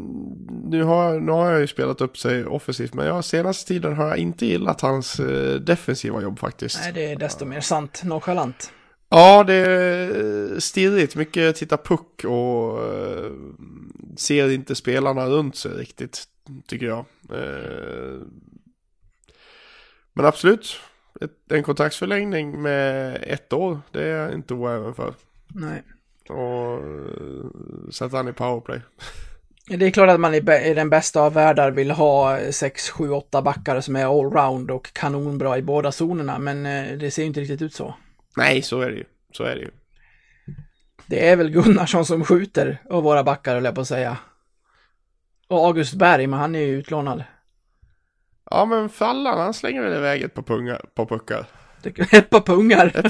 nu 0.63 0.83
har, 0.83 1.19
nu 1.19 1.31
har 1.31 1.51
jag 1.51 1.61
ju 1.61 1.67
spelat 1.67 2.01
upp 2.01 2.17
sig 2.17 2.45
offensivt, 2.45 2.93
men 2.93 3.05
jag, 3.05 3.25
senaste 3.25 3.67
tiden 3.67 3.95
har 3.95 4.07
jag 4.07 4.17
inte 4.17 4.45
gillat 4.45 4.81
hans 4.81 5.19
eh, 5.19 5.55
defensiva 5.55 6.21
jobb 6.21 6.39
faktiskt. 6.39 6.79
Nej, 6.83 6.91
det 6.93 7.11
är 7.11 7.15
desto 7.15 7.45
mer 7.45 7.61
sant. 7.61 8.01
Nonchalant. 8.03 8.71
Ja, 9.09 9.43
det 9.43 9.53
är 9.53 10.59
stirrigt, 10.59 11.15
mycket 11.15 11.55
titta 11.55 11.77
puck 11.77 12.23
och 12.23 12.83
eh, 12.93 13.31
ser 14.17 14.51
inte 14.51 14.75
spelarna 14.75 15.25
runt 15.25 15.55
sig 15.55 15.71
riktigt, 15.71 16.23
tycker 16.67 16.85
jag. 16.85 17.05
Eh, 17.29 18.21
men 20.13 20.25
absolut, 20.25 20.79
ett, 21.21 21.51
en 21.51 21.63
kontraktsförlängning 21.63 22.61
med 22.61 23.17
ett 23.27 23.53
år, 23.53 23.79
det 23.91 24.03
är 24.03 24.17
jag 24.17 24.33
inte 24.33 24.53
oäven 24.53 24.93
för. 24.93 25.13
Nej. 25.47 25.83
Och 26.29 26.73
eh, 26.73 27.89
sätta 27.91 28.17
han 28.17 28.27
i 28.27 28.33
powerplay. 28.33 28.81
Det 29.67 29.85
är 29.85 29.91
klart 29.91 30.09
att 30.09 30.19
man 30.19 30.35
i, 30.35 30.39
den 30.73 30.89
bästa 30.89 31.21
av 31.21 31.33
världar 31.33 31.71
vill 31.71 31.91
ha 31.91 32.39
6, 32.51 32.89
7, 32.89 33.09
8 33.09 33.41
backar 33.41 33.81
som 33.81 33.95
är 33.95 34.05
allround 34.05 34.71
och 34.71 34.93
kanonbra 34.93 35.57
i 35.57 35.61
båda 35.61 35.91
zonerna, 35.91 36.39
men 36.39 36.65
eh, 36.65 36.97
det 36.97 37.11
ser 37.11 37.21
ju 37.21 37.27
inte 37.27 37.39
riktigt 37.39 37.61
ut 37.61 37.73
så. 37.73 37.95
Nej, 38.37 38.61
så 38.61 38.81
är 38.81 38.89
det 38.89 38.95
ju. 38.95 39.03
Så 39.31 39.43
är 39.43 39.55
det 39.55 39.61
ju. 39.61 39.71
Det 41.05 41.29
är 41.29 41.35
väl 41.35 41.49
Gunnarsson 41.49 42.05
som 42.05 42.25
skjuter 42.25 42.81
av 42.89 43.03
våra 43.03 43.23
backar, 43.23 43.53
höll 43.53 43.65
jag 43.65 43.75
på 43.75 43.81
att 43.81 43.87
säga. 43.87 44.17
Och 45.51 45.65
August 45.65 45.93
Berg, 45.93 46.27
men 46.27 46.39
han 46.39 46.55
är 46.55 46.59
ju 46.59 46.79
utlånad. 46.79 47.23
Ja 48.51 48.65
men 48.65 48.89
Fallan 48.89 49.39
han 49.39 49.53
slänger 49.53 49.81
väl 49.81 49.97
iväg 49.97 50.21
ett 50.21 50.33
par, 50.33 50.41
pungar, 50.41 50.85
par 50.95 51.05
puckar. 51.05 51.45
Ett 52.11 52.29
par 52.29 52.41
pungar. 52.41 52.91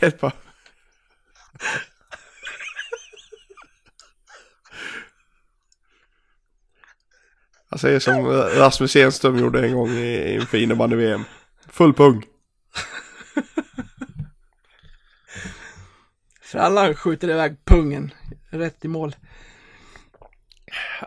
Ett 0.00 0.20
par. 0.20 0.32
Han 7.70 7.78
säger 7.78 7.98
som 7.98 8.26
Rasmus 8.32 8.96
Enström 8.96 9.38
gjorde 9.38 9.66
en 9.66 9.74
gång 9.74 9.90
i, 9.90 10.34
inför 10.34 10.58
innebandy-VM. 10.58 11.24
Full 11.68 11.94
pung. 11.94 12.24
Frallan 16.40 16.94
skjuter 16.94 17.30
iväg 17.30 17.64
pungen. 17.64 18.14
Rätt 18.50 18.84
i 18.84 18.88
mål. 18.88 19.14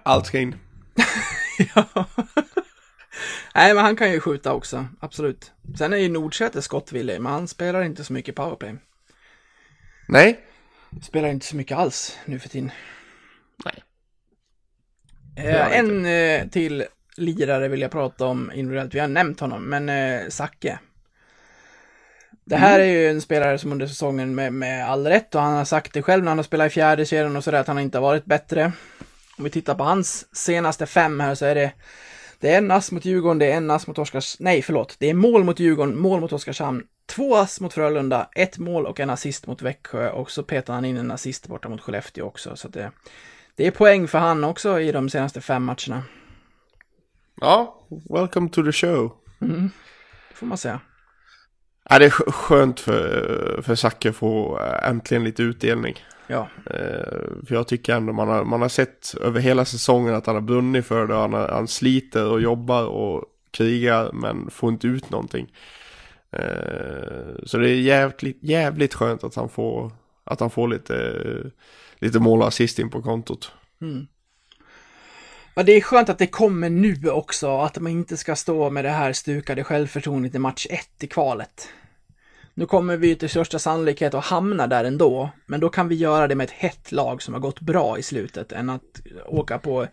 Allt 0.03 0.25
ska 0.25 0.39
in. 0.39 0.55
ja. 1.75 2.05
Nej, 3.55 3.73
men 3.73 3.83
han 3.83 3.95
kan 3.95 4.11
ju 4.11 4.19
skjuta 4.19 4.53
också. 4.53 4.85
Absolut. 4.99 5.51
Sen 5.77 5.93
är 5.93 5.97
ju 5.97 6.09
Nordsäter 6.09 6.61
skottvillig, 6.61 7.21
men 7.21 7.31
han 7.31 7.47
spelar 7.47 7.83
inte 7.83 8.03
så 8.03 8.13
mycket 8.13 8.35
powerplay. 8.35 8.75
Nej. 10.07 10.39
Spelar 11.01 11.29
inte 11.29 11.45
så 11.45 11.55
mycket 11.55 11.77
alls 11.77 12.17
nu 12.25 12.39
för 12.39 12.49
tiden. 12.49 12.71
Nej. 13.65 13.83
Eh, 15.35 15.77
en 15.77 16.05
eh, 16.05 16.47
till 16.47 16.85
lirare 17.17 17.67
vill 17.67 17.81
jag 17.81 17.91
prata 17.91 18.25
om 18.25 18.51
individuellt. 18.53 18.95
Vi 18.95 18.99
har 18.99 19.07
nämnt 19.07 19.39
honom, 19.39 19.63
men 19.63 19.89
eh, 19.89 20.29
Zacke. 20.29 20.79
Det 22.45 22.55
här 22.55 22.79
är 22.79 22.85
ju 22.85 23.09
en 23.09 23.21
spelare 23.21 23.57
som 23.57 23.71
under 23.71 23.87
säsongen 23.87 24.35
med, 24.35 24.53
med 24.53 24.89
all 24.89 25.07
rätt 25.07 25.35
och 25.35 25.41
han 25.41 25.53
har 25.53 25.65
sagt 25.65 25.93
det 25.93 26.01
själv 26.01 26.23
när 26.23 26.31
han 26.31 26.37
har 26.37 26.43
spelat 26.43 26.67
i 26.67 26.69
fjärde 26.69 27.05
serien 27.05 27.35
och 27.35 27.43
sådär 27.43 27.59
att 27.59 27.67
han 27.67 27.79
inte 27.79 27.97
har 27.97 28.03
varit 28.03 28.25
bättre. 28.25 28.71
Om 29.37 29.43
vi 29.43 29.49
tittar 29.49 29.75
på 29.75 29.83
hans 29.83 30.35
senaste 30.35 30.85
fem 30.85 31.19
här 31.19 31.35
så 31.35 31.45
är 31.45 31.55
det 31.55 31.71
det 32.43 32.53
är 32.53 32.57
en 32.57 32.71
ass 32.71 32.91
mot 32.91 33.05
Djurgården, 33.05 33.39
det 33.39 33.51
är 33.51 33.57
en 33.57 33.71
ass 33.71 33.87
mot 33.87 33.97
Oskars... 33.97 34.39
Nej, 34.39 34.61
förlåt. 34.61 34.95
Det 34.99 35.09
är 35.09 35.13
mål 35.13 35.43
mot 35.43 35.59
Djurgården, 35.59 35.99
mål 35.99 36.21
mot 36.21 36.33
Oskarshamn, 36.33 36.83
två 37.05 37.35
ass 37.35 37.61
mot 37.61 37.73
Frölunda, 37.73 38.29
ett 38.35 38.57
mål 38.57 38.85
och 38.85 38.99
en 38.99 39.09
assist 39.09 39.47
mot 39.47 39.61
Växjö 39.61 40.09
och 40.09 40.31
så 40.31 40.43
petar 40.43 40.73
han 40.73 40.85
in 40.85 40.97
en 40.97 41.11
assist 41.11 41.47
borta 41.47 41.69
mot 41.69 41.81
Skellefteå 41.81 42.25
också. 42.25 42.55
Så 42.55 42.67
det, 42.67 42.91
det 43.55 43.67
är 43.67 43.71
poäng 43.71 44.07
för 44.07 44.19
han 44.19 44.43
också 44.43 44.79
i 44.79 44.91
de 44.91 45.09
senaste 45.09 45.41
fem 45.41 45.63
matcherna. 45.63 46.03
Ja, 47.41 47.87
welcome 48.09 48.49
to 48.49 48.63
the 48.63 48.71
show. 48.71 49.11
Mm, 49.41 49.69
det 50.29 50.35
får 50.35 50.45
man 50.45 50.57
säga. 50.57 50.79
Ja, 51.89 51.99
det 51.99 52.05
är 52.05 52.09
skönt 52.09 52.79
för, 52.79 53.61
för 53.63 53.75
Zacke 53.75 54.09
att 54.09 54.15
få 54.15 54.59
äntligen 54.83 55.23
lite 55.23 55.43
utdelning. 55.43 55.95
Ja. 56.33 56.49
Eh, 56.65 57.45
för 57.47 57.55
jag 57.55 57.67
tycker 57.67 57.95
ändå 57.95 58.13
man 58.13 58.27
har, 58.27 58.45
man 58.45 58.61
har 58.61 58.69
sett 58.69 59.15
över 59.21 59.39
hela 59.39 59.65
säsongen 59.65 60.15
att 60.15 60.25
han 60.25 60.35
har 60.35 60.41
brunnit 60.41 60.85
för 60.85 61.07
det. 61.07 61.15
Han, 61.15 61.33
har, 61.33 61.47
han 61.47 61.67
sliter 61.67 62.25
och 62.25 62.41
jobbar 62.41 62.85
och 62.85 63.25
krigar 63.51 64.11
men 64.13 64.49
får 64.49 64.69
inte 64.69 64.87
ut 64.87 65.09
någonting. 65.09 65.53
Eh, 66.31 67.43
så 67.45 67.57
det 67.57 67.69
är 67.69 67.75
jävligt, 67.75 68.37
jävligt 68.41 68.93
skönt 68.93 69.23
att 69.23 69.35
han 69.35 69.49
får, 69.49 69.91
att 70.23 70.39
han 70.39 70.49
får 70.49 70.67
lite, 70.67 71.13
lite 71.95 72.19
mål 72.19 72.41
och 72.41 72.47
assist 72.47 72.79
in 72.79 72.89
på 72.89 73.01
kontot. 73.01 73.51
Mm. 73.81 74.07
Ja, 75.55 75.63
det 75.63 75.71
är 75.71 75.81
skönt 75.81 76.09
att 76.09 76.17
det 76.17 76.27
kommer 76.27 76.69
nu 76.69 77.09
också, 77.09 77.57
att 77.57 77.79
man 77.79 77.91
inte 77.91 78.17
ska 78.17 78.35
stå 78.35 78.69
med 78.69 78.85
det 78.85 78.89
här 78.89 79.13
stukade 79.13 79.63
självförtroendet 79.63 80.35
i 80.35 80.39
match 80.39 80.67
1 80.69 81.03
i 81.03 81.07
kvalet. 81.07 81.69
Nu 82.53 82.65
kommer 82.65 82.97
vi 82.97 83.15
till 83.15 83.29
största 83.29 83.59
sannolikhet 83.59 84.13
att 84.13 84.25
hamna 84.25 84.67
där 84.67 84.83
ändå, 84.83 85.29
men 85.45 85.59
då 85.59 85.69
kan 85.69 85.87
vi 85.87 85.95
göra 85.95 86.27
det 86.27 86.35
med 86.35 86.43
ett 86.43 86.51
hett 86.51 86.91
lag 86.91 87.21
som 87.21 87.33
har 87.33 87.41
gått 87.41 87.59
bra 87.59 87.97
i 87.97 88.03
slutet 88.03 88.51
än 88.51 88.69
att 88.69 89.01
åka 89.25 89.57
på, 89.57 89.87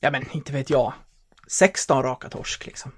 ja 0.00 0.10
men 0.10 0.24
inte 0.32 0.52
vet 0.52 0.70
jag, 0.70 0.92
16 1.46 2.02
raka 2.02 2.28
torsk 2.28 2.66
liksom. 2.66 2.92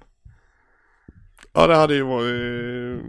Ja, 1.53 1.67
det 1.67 1.75
hade 1.75 1.93
ju 1.93 2.03
varit 2.03 3.01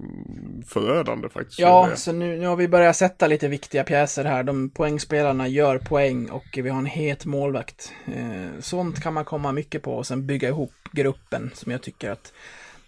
förödande 0.67 1.29
faktiskt. 1.29 1.59
Ja, 1.59 1.91
så 1.97 2.13
nu, 2.13 2.39
nu 2.39 2.47
har 2.47 2.57
vi 2.57 2.69
börjat 2.69 2.97
sätta 2.97 3.27
lite 3.27 3.49
viktiga 3.49 3.85
pjäser 3.85 4.25
här. 4.25 4.43
De 4.43 4.71
poängspelarna 4.71 5.49
gör 5.49 5.79
poäng 5.79 6.31
och 6.31 6.45
vi 6.53 6.69
har 6.69 6.79
en 6.79 6.87
het 6.87 7.25
målvakt. 7.25 7.93
Eh, 8.07 8.61
sånt 8.61 9.03
kan 9.03 9.15
man 9.15 9.25
komma 9.25 9.53
mycket 9.53 9.83
på 9.83 9.95
och 9.95 10.07
sen 10.07 10.27
bygga 10.27 10.49
ihop 10.49 10.75
gruppen 10.93 11.51
som 11.55 11.73
jag 11.73 11.83
tycker 11.83 12.11
att 12.11 12.33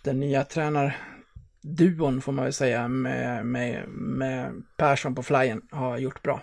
den 0.02 0.20
nya 0.20 0.44
tränarduon 1.64 2.20
får 2.20 2.32
man 2.32 2.44
väl 2.44 2.52
säga 2.52 2.88
med, 2.88 3.46
med, 3.46 3.88
med 3.88 4.62
Persson 4.76 5.14
på 5.14 5.22
flyen 5.22 5.62
har 5.70 5.98
gjort 5.98 6.22
bra. 6.22 6.40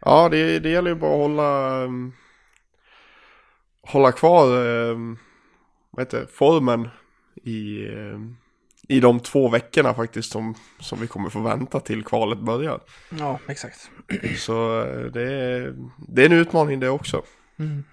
Ja, 0.00 0.28
det, 0.28 0.58
det 0.58 0.70
gäller 0.70 0.90
ju 0.90 0.96
bara 0.96 1.12
att 1.12 1.18
hålla, 1.18 1.84
um, 1.84 2.12
hålla 3.82 4.12
kvar 4.12 4.46
um, 4.66 5.18
vad 5.90 6.06
heter, 6.06 6.26
formen 6.32 6.88
i, 7.44 7.86
um, 7.88 8.36
i 8.88 9.00
de 9.00 9.20
två 9.20 9.48
veckorna 9.48 9.94
faktiskt 9.94 10.32
som, 10.32 10.54
som 10.80 11.00
vi 11.00 11.06
kommer 11.06 11.30
få 11.30 11.40
vänta 11.40 11.80
till 11.80 12.04
kvalet 12.04 12.38
börjar. 12.38 12.80
Ja, 13.18 13.38
exakt. 13.48 13.90
Så 14.36 14.82
uh, 14.84 15.12
det 15.12 15.32
är, 15.32 15.74
det 16.08 16.22
är 16.22 16.26
en 16.26 16.32
utmaning 16.32 16.80
det 16.80 16.88
också. 16.88 17.22
Mm. 17.58 17.84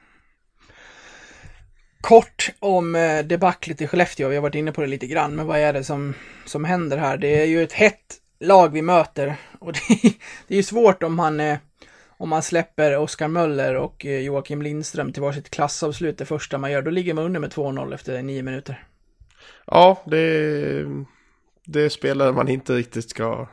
Kort 2.02 2.50
om 2.60 2.96
eh, 2.96 3.26
debaclet 3.26 3.82
i 3.82 3.88
Skellefteå, 3.88 4.30
vi 4.30 4.36
har 4.36 4.42
varit 4.42 4.56
inne 4.56 4.72
på 4.72 4.82
det 4.82 4.88
lite 4.88 5.08
grann, 5.08 5.36
men 5.36 5.48
vad 5.48 5.60
är 5.60 5.74
det 5.74 5.84
som, 5.84 6.14
som 6.46 6.66
händer 6.66 6.98
här? 6.98 7.18
Det 7.18 7.42
är 7.42 7.46
ju 7.46 7.64
ett 7.64 7.74
hett 7.74 8.16
lag 8.40 8.74
vi 8.74 8.82
möter 8.82 9.36
och 9.60 9.74
det, 9.74 9.80
det 10.48 10.54
är 10.54 10.58
ju 10.58 10.64
svårt 10.64 11.04
om 11.04 11.16
man, 11.16 11.40
eh, 11.40 11.58
om 12.18 12.30
man 12.30 12.44
släpper 12.44 12.98
Oskar 12.98 13.28
Möller 13.28 13.76
och 13.76 14.06
eh, 14.06 14.20
Joakim 14.20 14.62
Lindström 14.62 15.14
till 15.14 15.22
varsitt 15.22 15.50
klassavslut 15.50 16.18
det 16.18 16.26
första 16.26 16.58
man 16.58 16.72
gör, 16.72 16.82
då 16.82 16.92
ligger 16.92 17.14
man 17.14 17.24
under 17.24 17.40
med 17.40 17.54
2-0 17.54 17.94
efter 17.94 18.22
nio 18.22 18.44
minuter. 18.44 18.84
Ja, 19.66 20.02
det, 20.06 20.86
det 21.66 21.90
spelare 21.90 22.32
man 22.32 22.48
inte 22.48 22.74
riktigt 22.74 23.10
ska, 23.10 23.48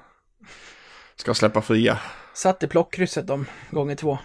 ska 1.17 1.35
släppa 1.35 1.63
fria. 1.63 1.99
Satt 2.35 2.63
i 2.63 2.67
plockkrysset 2.67 3.31
om 3.31 3.47
gånger 3.71 3.97
två. 3.97 4.19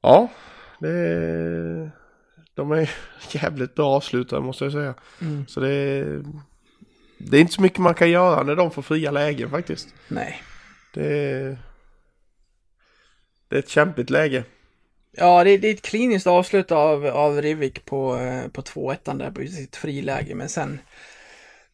Ja, 0.00 0.28
det, 0.78 1.90
de 2.54 2.72
är 2.72 2.90
jävligt 3.30 3.74
bra 3.74 3.96
avslutare 3.96 4.40
måste 4.40 4.64
jag 4.64 4.72
säga. 4.72 4.94
Mm. 5.20 5.46
Så 5.46 5.60
det, 5.60 6.04
det 7.18 7.36
är 7.36 7.40
inte 7.40 7.52
så 7.52 7.62
mycket 7.62 7.78
man 7.78 7.94
kan 7.94 8.10
göra 8.10 8.42
när 8.42 8.56
de 8.56 8.70
får 8.70 8.82
fria 8.82 9.10
lägen 9.10 9.50
faktiskt. 9.50 9.88
Nej. 10.08 10.42
Det, 10.94 11.58
det 13.48 13.56
är 13.56 13.58
ett 13.58 13.68
kämpigt 13.68 14.10
läge. 14.10 14.44
Ja, 15.16 15.44
det, 15.44 15.58
det 15.58 15.68
är 15.68 15.74
ett 15.74 15.82
kliniskt 15.82 16.26
avslut 16.26 16.72
av, 16.72 17.06
av 17.06 17.42
Rivik 17.42 17.84
på, 17.84 18.16
eh, 18.16 18.48
på 18.48 18.62
2-1 18.62 19.18
där 19.18 19.30
på 19.30 19.40
sitt 19.40 19.76
friläge, 19.76 20.34
men 20.34 20.48
sen 20.48 20.78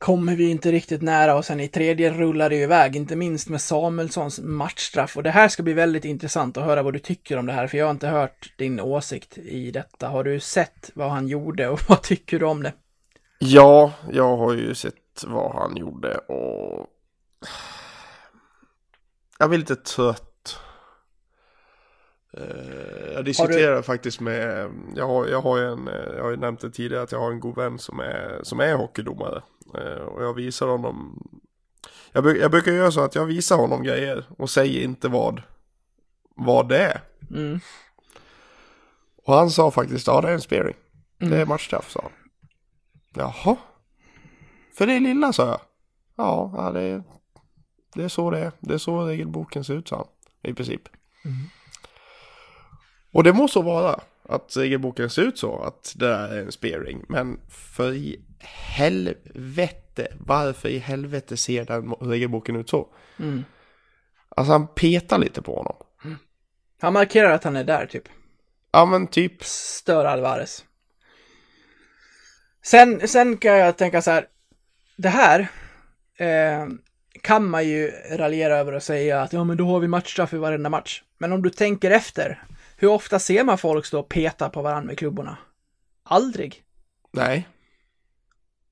kommer 0.00 0.36
vi 0.36 0.50
inte 0.50 0.72
riktigt 0.72 1.02
nära 1.02 1.36
och 1.36 1.44
sen 1.44 1.60
i 1.60 1.68
tredje 1.68 2.10
rullar 2.10 2.50
det 2.50 2.56
iväg, 2.56 2.96
inte 2.96 3.16
minst 3.16 3.48
med 3.48 3.60
Samuelssons 3.60 4.40
matchstraff. 4.40 5.16
Och 5.16 5.22
det 5.22 5.30
här 5.30 5.48
ska 5.48 5.62
bli 5.62 5.72
väldigt 5.72 6.04
intressant 6.04 6.56
att 6.56 6.64
höra 6.64 6.82
vad 6.82 6.92
du 6.92 6.98
tycker 6.98 7.36
om 7.36 7.46
det 7.46 7.52
här, 7.52 7.66
för 7.66 7.78
jag 7.78 7.86
har 7.86 7.90
inte 7.90 8.08
hört 8.08 8.52
din 8.56 8.80
åsikt 8.80 9.38
i 9.38 9.70
detta. 9.70 10.08
Har 10.08 10.24
du 10.24 10.40
sett 10.40 10.90
vad 10.94 11.10
han 11.10 11.28
gjorde 11.28 11.68
och 11.68 11.80
vad 11.88 12.02
tycker 12.02 12.38
du 12.38 12.46
om 12.46 12.62
det? 12.62 12.72
Ja, 13.38 13.92
jag 14.12 14.36
har 14.36 14.54
ju 14.54 14.74
sett 14.74 15.24
vad 15.26 15.54
han 15.54 15.76
gjorde 15.76 16.14
och 16.16 16.86
jag 19.38 19.48
blir 19.48 19.58
lite 19.58 19.76
trött. 19.76 20.29
Eh, 22.32 23.12
Jag 23.14 23.24
diskuterar 23.24 23.82
faktiskt 23.82 24.20
med, 24.20 24.70
jag 24.96 25.06
har, 25.06 25.26
jag 25.26 25.40
har 25.40 25.58
ju 25.58 25.64
en, 25.72 25.88
eh, 25.88 26.14
jag 26.16 26.22
har 26.22 26.30
ju 26.30 26.36
nämnt 26.36 26.60
det 26.60 26.70
tidigare 26.70 27.02
att 27.02 27.12
jag 27.12 27.20
har 27.20 27.32
en 27.32 27.40
god 27.40 27.56
vän 27.56 27.78
som 27.78 28.00
är, 28.00 28.40
som 28.42 28.60
är 28.60 28.74
hockeydomare. 28.74 29.42
Eh, 29.74 30.02
Och 30.02 30.22
jag 30.24 30.34
visar 30.34 30.66
honom, 30.66 31.22
jag, 32.12 32.36
jag 32.38 32.50
brukar 32.50 32.72
göra 32.72 32.90
så 32.90 33.00
att 33.00 33.14
jag 33.14 33.24
visar 33.26 33.56
honom 33.56 33.82
grejer 33.82 34.24
och 34.38 34.50
säger 34.50 34.82
inte 34.84 35.08
vad, 35.08 35.42
vad 36.36 36.68
det 36.68 36.78
är. 36.78 37.00
Mm. 37.30 37.60
Och 39.24 39.34
han 39.34 39.50
sa 39.50 39.70
faktiskt, 39.70 40.06
ja 40.06 40.20
det 40.20 40.28
är 40.28 40.32
en 40.32 40.40
spearing. 40.40 40.76
Det 41.18 41.36
är 41.40 41.46
matchstraff, 41.46 41.90
sa 41.90 42.00
han. 42.02 42.12
Jaha. 43.14 43.56
För 44.74 44.86
det 44.86 44.92
är 44.92 45.00
lilla, 45.00 45.32
sa 45.32 45.46
jag. 45.46 45.60
Ja, 46.16 46.70
det, 46.74 46.80
är, 46.82 47.02
det 47.94 48.04
är 48.04 48.08
så 48.08 48.30
det 48.30 48.38
är. 48.38 48.52
Det 48.60 48.74
är 48.74 48.78
så 48.78 49.04
regelboken 49.04 49.64
ser 49.64 49.74
ut, 49.74 49.88
sa 49.88 49.96
han. 49.96 50.06
I 50.50 50.54
princip. 50.54 50.82
Och 53.12 53.24
det 53.24 53.32
måste 53.32 53.58
vara 53.58 54.00
att 54.28 54.56
regelboken 54.56 55.10
ser 55.10 55.22
ut 55.22 55.38
så, 55.38 55.62
att 55.62 55.94
det 55.96 56.06
där 56.06 56.28
är 56.28 56.42
en 56.42 56.52
spearing. 56.52 57.04
Men 57.08 57.40
för 57.48 57.92
i 57.92 58.20
helvete, 58.76 60.08
varför 60.20 60.68
i 60.68 60.78
helvete 60.78 61.36
ser 61.36 61.64
den 61.64 61.92
regelboken 61.92 62.56
ut 62.56 62.68
så? 62.68 62.88
Mm. 63.18 63.44
Alltså 64.28 64.52
han 64.52 64.66
petar 64.66 65.18
lite 65.18 65.42
på 65.42 65.56
honom. 65.56 65.76
Han 66.80 66.92
markerar 66.92 67.30
att 67.30 67.44
han 67.44 67.56
är 67.56 67.64
där, 67.64 67.86
typ. 67.86 68.08
Ja 68.72 68.84
men 68.86 69.06
typ, 69.06 69.44
Stör 69.44 70.04
Alvarez. 70.04 70.64
Sen, 72.62 73.08
sen 73.08 73.36
kan 73.36 73.52
jag 73.52 73.76
tänka 73.76 74.02
så 74.02 74.10
här. 74.10 74.26
Det 74.96 75.08
här 75.08 75.48
eh, 76.16 76.68
kan 77.22 77.48
man 77.48 77.68
ju 77.68 77.90
raljera 78.10 78.58
över 78.58 78.72
och 78.72 78.82
säga 78.82 79.22
att 79.22 79.32
ja, 79.32 79.44
men 79.44 79.56
då 79.56 79.66
har 79.66 79.80
vi 79.80 79.88
matchstraff 79.88 80.32
i 80.32 80.36
varenda 80.36 80.70
match. 80.70 81.02
Men 81.18 81.32
om 81.32 81.42
du 81.42 81.50
tänker 81.50 81.90
efter, 81.90 82.44
hur 82.80 82.88
ofta 82.88 83.18
ser 83.18 83.44
man 83.44 83.58
folk 83.58 83.86
stå 83.86 84.00
och 84.00 84.08
peta 84.08 84.50
på 84.50 84.62
varandra 84.62 84.86
med 84.86 84.98
klubborna? 84.98 85.38
Aldrig. 86.02 86.64
Nej. 87.12 87.48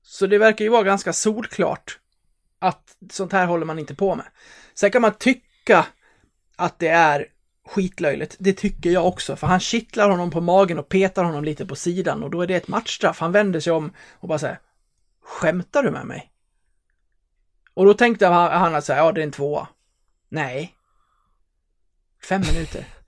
Så 0.01 0.27
det 0.27 0.37
verkar 0.37 0.65
ju 0.65 0.71
vara 0.71 0.83
ganska 0.83 1.13
solklart 1.13 1.99
att 2.59 2.97
sånt 3.11 3.31
här 3.31 3.45
håller 3.45 3.65
man 3.65 3.79
inte 3.79 3.95
på 3.95 4.15
med. 4.15 4.25
Sen 4.73 4.91
kan 4.91 5.01
man 5.01 5.13
tycka 5.13 5.85
att 6.55 6.79
det 6.79 6.87
är 6.87 7.27
skitlöjligt. 7.65 8.35
Det 8.39 8.53
tycker 8.53 8.89
jag 8.89 9.07
också, 9.07 9.35
för 9.35 9.47
han 9.47 9.59
kittlar 9.59 10.09
honom 10.09 10.31
på 10.31 10.41
magen 10.41 10.79
och 10.79 10.89
petar 10.89 11.23
honom 11.23 11.43
lite 11.43 11.65
på 11.65 11.75
sidan 11.75 12.23
och 12.23 12.29
då 12.29 12.41
är 12.41 12.47
det 12.47 12.55
ett 12.55 12.67
matchstraff. 12.67 13.19
Han 13.19 13.31
vänder 13.31 13.59
sig 13.59 13.73
om 13.73 13.93
och 14.11 14.27
bara 14.27 14.39
säger 14.39 14.59
Skämtar 15.21 15.83
du 15.83 15.91
med 15.91 16.05
mig? 16.05 16.31
Och 17.73 17.85
då 17.85 17.93
tänkte 17.93 18.27
han 18.27 18.75
att 18.75 18.85
säga, 18.85 18.97
ja 18.97 19.11
det 19.11 19.21
är 19.21 19.23
en 19.23 19.31
tvåa. 19.31 19.67
Nej. 20.29 20.75
Fem 22.23 22.41
minuter. 22.41 22.98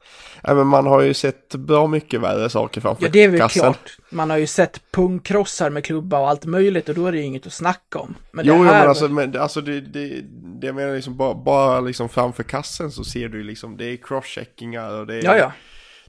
Ja, 0.44 0.54
men 0.54 0.68
man 0.68 0.86
har 0.88 1.02
ju 1.02 1.14
sett 1.14 1.56
bra 1.56 1.88
mycket 1.88 2.22
värre 2.22 2.50
saker 2.50 2.82
framför 2.82 3.04
Ja, 3.04 3.10
det 3.14 3.24
är 3.24 3.30
väl 3.30 3.40
kassen. 3.40 3.62
klart. 3.62 3.98
Man 4.10 4.30
har 4.30 4.38
ju 4.38 4.48
sett 4.48 4.92
pungkrossar 4.92 5.70
med 5.70 5.86
klubba 5.86 6.20
och 6.20 6.30
allt 6.30 6.46
möjligt 6.46 6.90
och 6.90 6.96
då 6.96 7.06
är 7.08 7.12
det 7.12 7.18
ju 7.18 7.24
inget 7.24 7.48
att 7.48 7.54
snacka 7.54 8.00
om. 8.00 8.16
Men 8.32 8.46
Jo, 8.46 8.54
här 8.54 8.64
men 8.80 8.90
alltså, 8.90 9.08
men, 9.08 9.38
alltså 9.40 9.62
det, 9.62 9.82
det, 9.82 10.22
det 10.60 10.68
jag 10.68 10.76
menar 10.76 10.96
liksom 10.96 11.18
bara, 11.18 11.34
bara 11.36 11.80
liksom 11.80 12.10
framför 12.10 12.44
kassen 12.44 12.92
så 12.92 13.04
ser 13.04 13.30
du 13.30 13.44
liksom, 13.44 13.78
det 13.78 13.86
är 13.86 13.98
crosscheckingar 13.98 15.00
och 15.00 15.08
det 15.08 15.16
är, 15.16 15.24
Ja, 15.24 15.38
ja. 15.38 15.52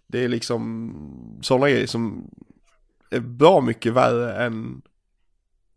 det 0.07 0.24
är 0.24 0.28
liksom 0.28 1.39
sådana 1.43 1.70
grejer 1.70 1.87
som 1.87 2.30
är 3.11 3.20
bra 3.20 3.61
mycket 3.61 3.93
värre 3.93 4.45
än 4.45 4.83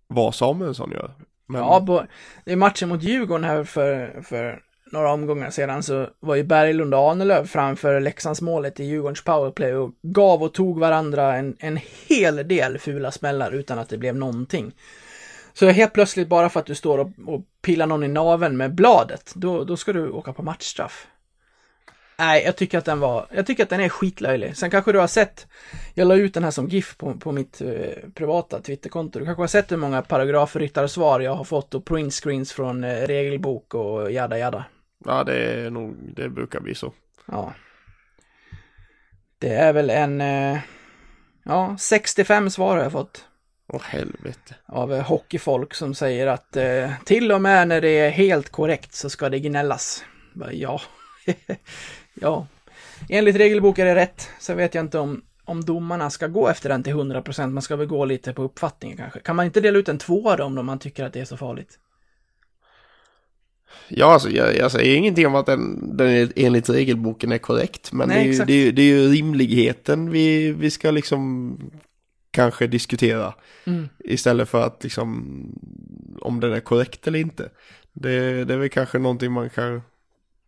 vad 0.08 0.36
Samuelsson 0.36 0.92
gör. 0.92 1.12
Men, 1.48 1.62
Ja, 1.62 2.06
i 2.46 2.56
matchen 2.56 2.90
mot 2.90 3.04
Djurgården 3.04 3.44
här 3.44 3.64
för, 3.64 4.22
för 4.22 4.62
några 4.92 5.12
omgångar 5.12 5.50
sedan 5.50 5.84
så 5.84 6.10
var 6.20 6.36
ju 6.36 6.44
Berglund 6.44 6.94
och 6.94 7.00
Ahnelöv 7.00 7.46
framför 7.46 8.00
Leksandsmålet 8.00 8.80
i 8.80 8.84
Djurgårdens 8.84 9.24
powerplay 9.24 9.74
och 9.74 9.92
gav 10.02 10.44
och 10.44 10.54
tog 10.54 10.80
varandra 10.80 11.36
en, 11.36 11.56
en 11.60 11.80
hel 12.08 12.48
del 12.48 12.78
fula 12.78 13.12
smällar 13.12 13.52
utan 13.52 13.80
att 13.80 13.90
det 13.90 13.98
blev 13.98 14.16
någonting. 14.16 14.72
Så 15.54 15.70
helt 15.70 15.94
plötsligt 15.94 16.28
bara 16.28 16.50
för 16.50 16.60
att 16.60 16.66
du 16.66 16.76
står 16.76 16.98
och, 16.98 17.12
och 17.28 17.42
pillar 17.62 17.88
någon 17.88 18.04
i 18.04 18.08
naven 18.08 18.58
med 18.58 18.76
bladet, 18.76 19.32
då, 19.36 19.64
då 19.64 19.78
ska 19.78 19.94
du 19.94 20.10
åka 20.10 20.34
på 20.34 20.44
matchstraff. 20.44 21.08
Nej, 22.18 22.44
jag 22.46 22.56
tycker 22.56 22.78
att 22.78 22.86
den 22.86 23.00
var, 23.00 23.28
jag 23.32 23.46
tycker 23.46 23.64
att 23.64 23.70
den 23.70 23.80
är 23.80 23.90
skitlöjlig. 23.90 24.58
Sen 24.58 24.70
kanske 24.70 24.92
du 24.92 25.00
har 25.00 25.08
sett, 25.08 25.48
jag 25.94 26.08
la 26.08 26.16
ut 26.16 26.34
den 26.34 26.44
här 26.44 26.52
som 26.52 26.68
GIF 26.68 26.98
på, 26.98 27.14
på 27.14 27.32
mitt 27.32 27.62
eh, 27.62 28.10
privata 28.14 28.62
Twitterkonto. 28.62 29.20
Du 29.20 29.26
kanske 29.26 29.42
har 29.42 29.48
sett 29.48 29.72
hur 29.72 29.78
många 29.78 30.02
paragrafryttarsvar 30.02 31.20
jag 31.20 31.36
har 31.36 31.44
fått 31.44 31.74
och 31.74 31.86
printscreens 31.86 32.54
från 32.54 32.84
eh, 32.84 33.08
regelbok 33.08 33.74
och 33.74 34.12
jada 34.12 34.38
jada 34.38 34.66
ja, 35.06 35.24
det 35.24 35.36
är 35.36 35.70
nog, 35.70 35.96
det 36.16 36.30
brukar 36.30 36.60
bli 36.60 36.76
så. 36.76 36.94
Ja. 37.26 37.54
Det 39.40 39.54
är 39.54 39.74
väl 39.74 39.90
en, 39.90 40.22
eh, 40.22 40.60
ja, 41.44 41.76
65 41.80 42.50
svar 42.50 42.76
har 42.76 42.84
jag 42.84 42.92
fått 42.92 43.26
Åh 43.68 43.82
helvete. 43.84 44.56
av 44.66 44.94
eh, 44.94 45.04
hockeyfolk 45.04 45.74
som 45.74 45.96
säger 45.96 46.28
att 46.28 46.58
eh, 46.58 46.92
till 47.06 47.32
och 47.32 47.42
med 47.42 47.68
när 47.68 47.82
det 47.82 48.00
är 48.00 48.10
helt 48.10 48.50
korrekt 48.50 48.94
så 48.94 49.10
ska 49.10 49.30
det 49.30 49.40
gnällas. 49.40 50.04
Ja, 50.52 50.82
ja. 52.14 52.48
Enligt 53.10 53.36
regelbok 53.36 53.80
är 53.80 53.86
det 53.86 53.96
rätt. 53.96 54.30
Sen 54.40 54.58
vet 54.58 54.76
jag 54.76 54.86
inte 54.86 55.00
om, 55.00 55.22
om 55.46 55.66
domarna 55.66 56.10
ska 56.10 56.28
gå 56.28 56.48
efter 56.48 56.70
den 56.70 56.84
till 56.84 56.94
100%. 56.94 57.50
Man 57.50 57.62
ska 57.62 57.76
väl 57.76 57.88
gå 57.88 58.06
lite 58.06 58.34
på 58.34 58.44
uppfattningen 58.44 58.98
kanske. 58.98 59.20
Kan 59.20 59.36
man 59.36 59.46
inte 59.46 59.62
dela 59.62 59.78
ut 59.80 59.90
en 59.90 59.98
tvåa 59.98 60.36
då 60.36 60.44
om 60.44 60.66
man 60.66 60.80
tycker 60.80 61.06
att 61.06 61.14
det 61.14 61.20
är 61.20 61.26
så 61.26 61.38
farligt? 61.38 61.80
Ja, 63.88 64.14
alltså 64.14 64.30
jag, 64.30 64.58
jag 64.58 64.72
säger 64.72 64.96
ingenting 64.96 65.28
om 65.28 65.36
att 65.36 65.46
den, 65.46 65.98
den 65.98 66.32
enligt 66.36 66.70
regelboken 66.70 67.32
är 67.32 67.38
korrekt. 67.38 67.92
Men 67.92 68.08
Nej, 68.10 68.24
det, 68.24 68.30
är 68.30 68.34
ju, 68.34 68.46
det, 68.46 68.54
är 68.54 68.66
ju, 68.66 68.72
det 68.72 68.82
är 68.82 68.86
ju 68.86 69.08
rimligheten 69.10 70.10
vi, 70.12 70.52
vi 70.52 70.72
ska 70.72 70.92
liksom 70.92 71.58
kanske 72.32 72.68
diskutera. 72.68 73.34
Mm. 73.66 73.90
Istället 74.00 74.50
för 74.50 74.62
att 74.62 74.84
liksom 74.84 75.10
om 76.22 76.40
den 76.40 76.54
är 76.54 76.60
korrekt 76.60 77.08
eller 77.08 77.20
inte. 77.20 77.50
Det, 77.94 78.46
det 78.46 78.54
är 78.54 78.58
väl 78.58 78.70
kanske 78.70 79.00
någonting 79.00 79.32
man 79.32 79.50
kan 79.50 79.82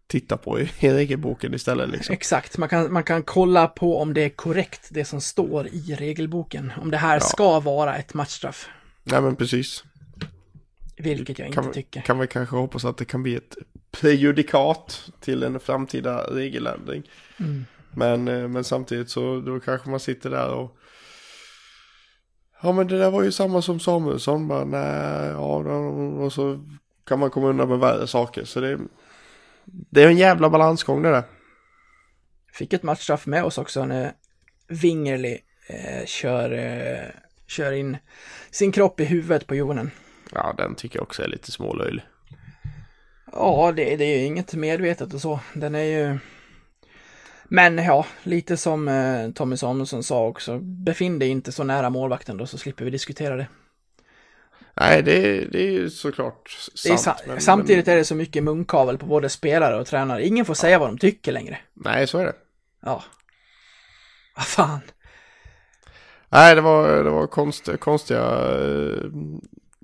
titta 0.08 0.38
på 0.38 0.60
i, 0.60 0.70
i 0.80 0.90
regelboken 0.90 1.54
istället 1.54 1.90
liksom. 1.90 2.14
Exakt, 2.14 2.58
man 2.58 2.70
kan, 2.70 2.94
man 2.94 3.04
kan 3.04 3.24
kolla 3.24 3.68
på 3.68 3.98
om 4.02 4.14
det 4.14 4.22
är 4.22 4.30
korrekt 4.30 4.88
det 4.92 5.06
som 5.06 5.22
står 5.22 5.68
i 5.68 5.96
regelboken. 6.00 6.72
Om 6.82 6.92
det 6.92 6.98
här 6.98 7.16
Ja. 7.16 7.20
ska 7.20 7.60
vara 7.60 7.98
ett 7.98 8.14
matchstraff. 8.14 8.70
Nej 9.04 9.22
men 9.22 9.36
precis. 9.36 9.84
Vilket 10.98 11.40
jag 11.40 11.48
inte 11.48 11.62
Kan, 11.62 11.72
tycker. 11.72 12.02
kan 12.02 12.20
vi 12.20 12.28
kanske 12.28 12.56
hoppas 12.56 12.86
att 12.86 12.98
det 12.98 13.06
kan 13.06 13.24
bli 13.24 13.36
ett 13.36 13.58
prejudikat 13.92 15.12
till 15.20 15.44
en 15.44 15.60
framtida 15.60 16.24
regeländring. 16.32 17.04
Mm. 17.40 17.66
Men, 17.92 18.28
eh, 18.28 18.48
men 18.48 18.64
samtidigt 18.64 19.10
så 19.10 19.40
då 19.42 19.60
kanske 19.60 19.90
man 19.90 20.00
sitter 20.00 20.30
där 20.30 20.54
och 20.54 20.78
Ja 22.62 22.72
men 22.72 22.88
det 22.88 22.98
där 23.00 23.12
var 23.12 23.24
ju 23.24 23.32
samma 23.32 23.62
som 23.62 23.80
Samuelsson. 23.80 24.48
Bara, 24.48 24.66
nej, 24.66 25.30
ja, 25.30 25.56
och 26.24 26.34
så 26.34 26.64
kan 27.08 27.20
man 27.20 27.30
komma 27.30 27.48
undan 27.48 27.70
med 27.70 27.80
värre 27.80 28.08
saker. 28.08 28.46
Så 28.46 28.60
det, 28.60 28.80
det 29.66 30.04
är 30.04 30.08
en 30.08 30.18
jävla 30.18 30.50
balansgång 30.50 31.02
det 31.02 31.10
där. 31.12 31.24
Fick 32.54 32.74
ett 32.74 32.84
matchstraff 32.84 33.26
med 33.26 33.44
oss 33.44 33.58
också 33.58 33.86
när 33.86 34.12
Wingerli 34.68 35.38
eh, 35.68 36.06
kör, 36.06 36.52
eh, 36.52 37.10
kör 37.48 37.72
in 37.72 37.98
sin 38.52 38.72
kropp 38.72 39.00
i 39.00 39.06
huvudet 39.06 39.48
på 39.48 39.56
Jonen. 39.56 39.92
Ja 40.32 40.54
den 40.58 40.76
tycker 40.76 41.00
jag 41.00 41.04
också 41.04 41.24
är 41.24 41.28
lite 41.28 41.52
smålöjlig. 41.52 42.04
Ja, 43.32 43.74
det, 43.76 43.96
det 43.96 44.04
är 44.06 44.20
ju 44.20 44.26
inget 44.26 44.54
medvetet 44.54 45.14
och 45.14 45.22
så. 45.22 45.40
Den 45.54 45.76
är 45.76 45.84
ju... 45.84 46.18
Men 47.44 47.78
ja, 47.78 48.06
lite 48.24 48.58
som 48.58 48.88
eh, 48.88 49.32
Tommy 49.32 49.58
Samuelsson 49.58 50.04
sa 50.04 50.28
också, 50.28 50.60
befinn 50.60 51.20
dig 51.20 51.30
inte 51.30 51.52
så 51.52 51.64
nära 51.64 51.90
målvakten 51.90 52.38
då 52.38 52.46
så 52.46 52.58
slipper 52.58 52.86
vi 52.86 52.92
diskutera 52.92 53.36
det. 53.36 53.48
Nej 54.74 55.04
det, 55.04 55.46
det 55.46 55.62
är 55.68 55.72
ju 55.72 55.90
såklart 55.90 56.50
sant. 56.76 57.00
sa- 57.00 57.16
men- 57.28 57.42
samtidigt 57.42 57.86
men, 57.86 57.94
är 57.94 57.98
det 57.98 58.06
så 58.06 58.16
mycket 58.16 58.44
munkavel 58.44 58.98
på 58.98 59.06
både 59.06 59.30
spelare 59.30 59.80
och 59.80 59.88
tränare. 59.88 60.26
Ingen 60.26 60.46
får 60.46 60.54
säga 60.54 60.80
vad 60.80 60.90
de 60.90 60.98
tycker 60.98 61.32
längre. 61.32 61.58
Nej 61.74 62.08
så 62.08 62.18
är 62.18 62.26
det. 62.26 62.36
Ja. 62.82 63.04
Vad 64.36 64.46
fan. 64.46 64.80
Nej, 66.30 66.56
det 66.56 66.62
var, 66.62 67.04
det 67.04 67.10
var 67.10 67.28
konst, 67.28 67.70
konstiga 67.80 68.52
uh, 68.58 69.12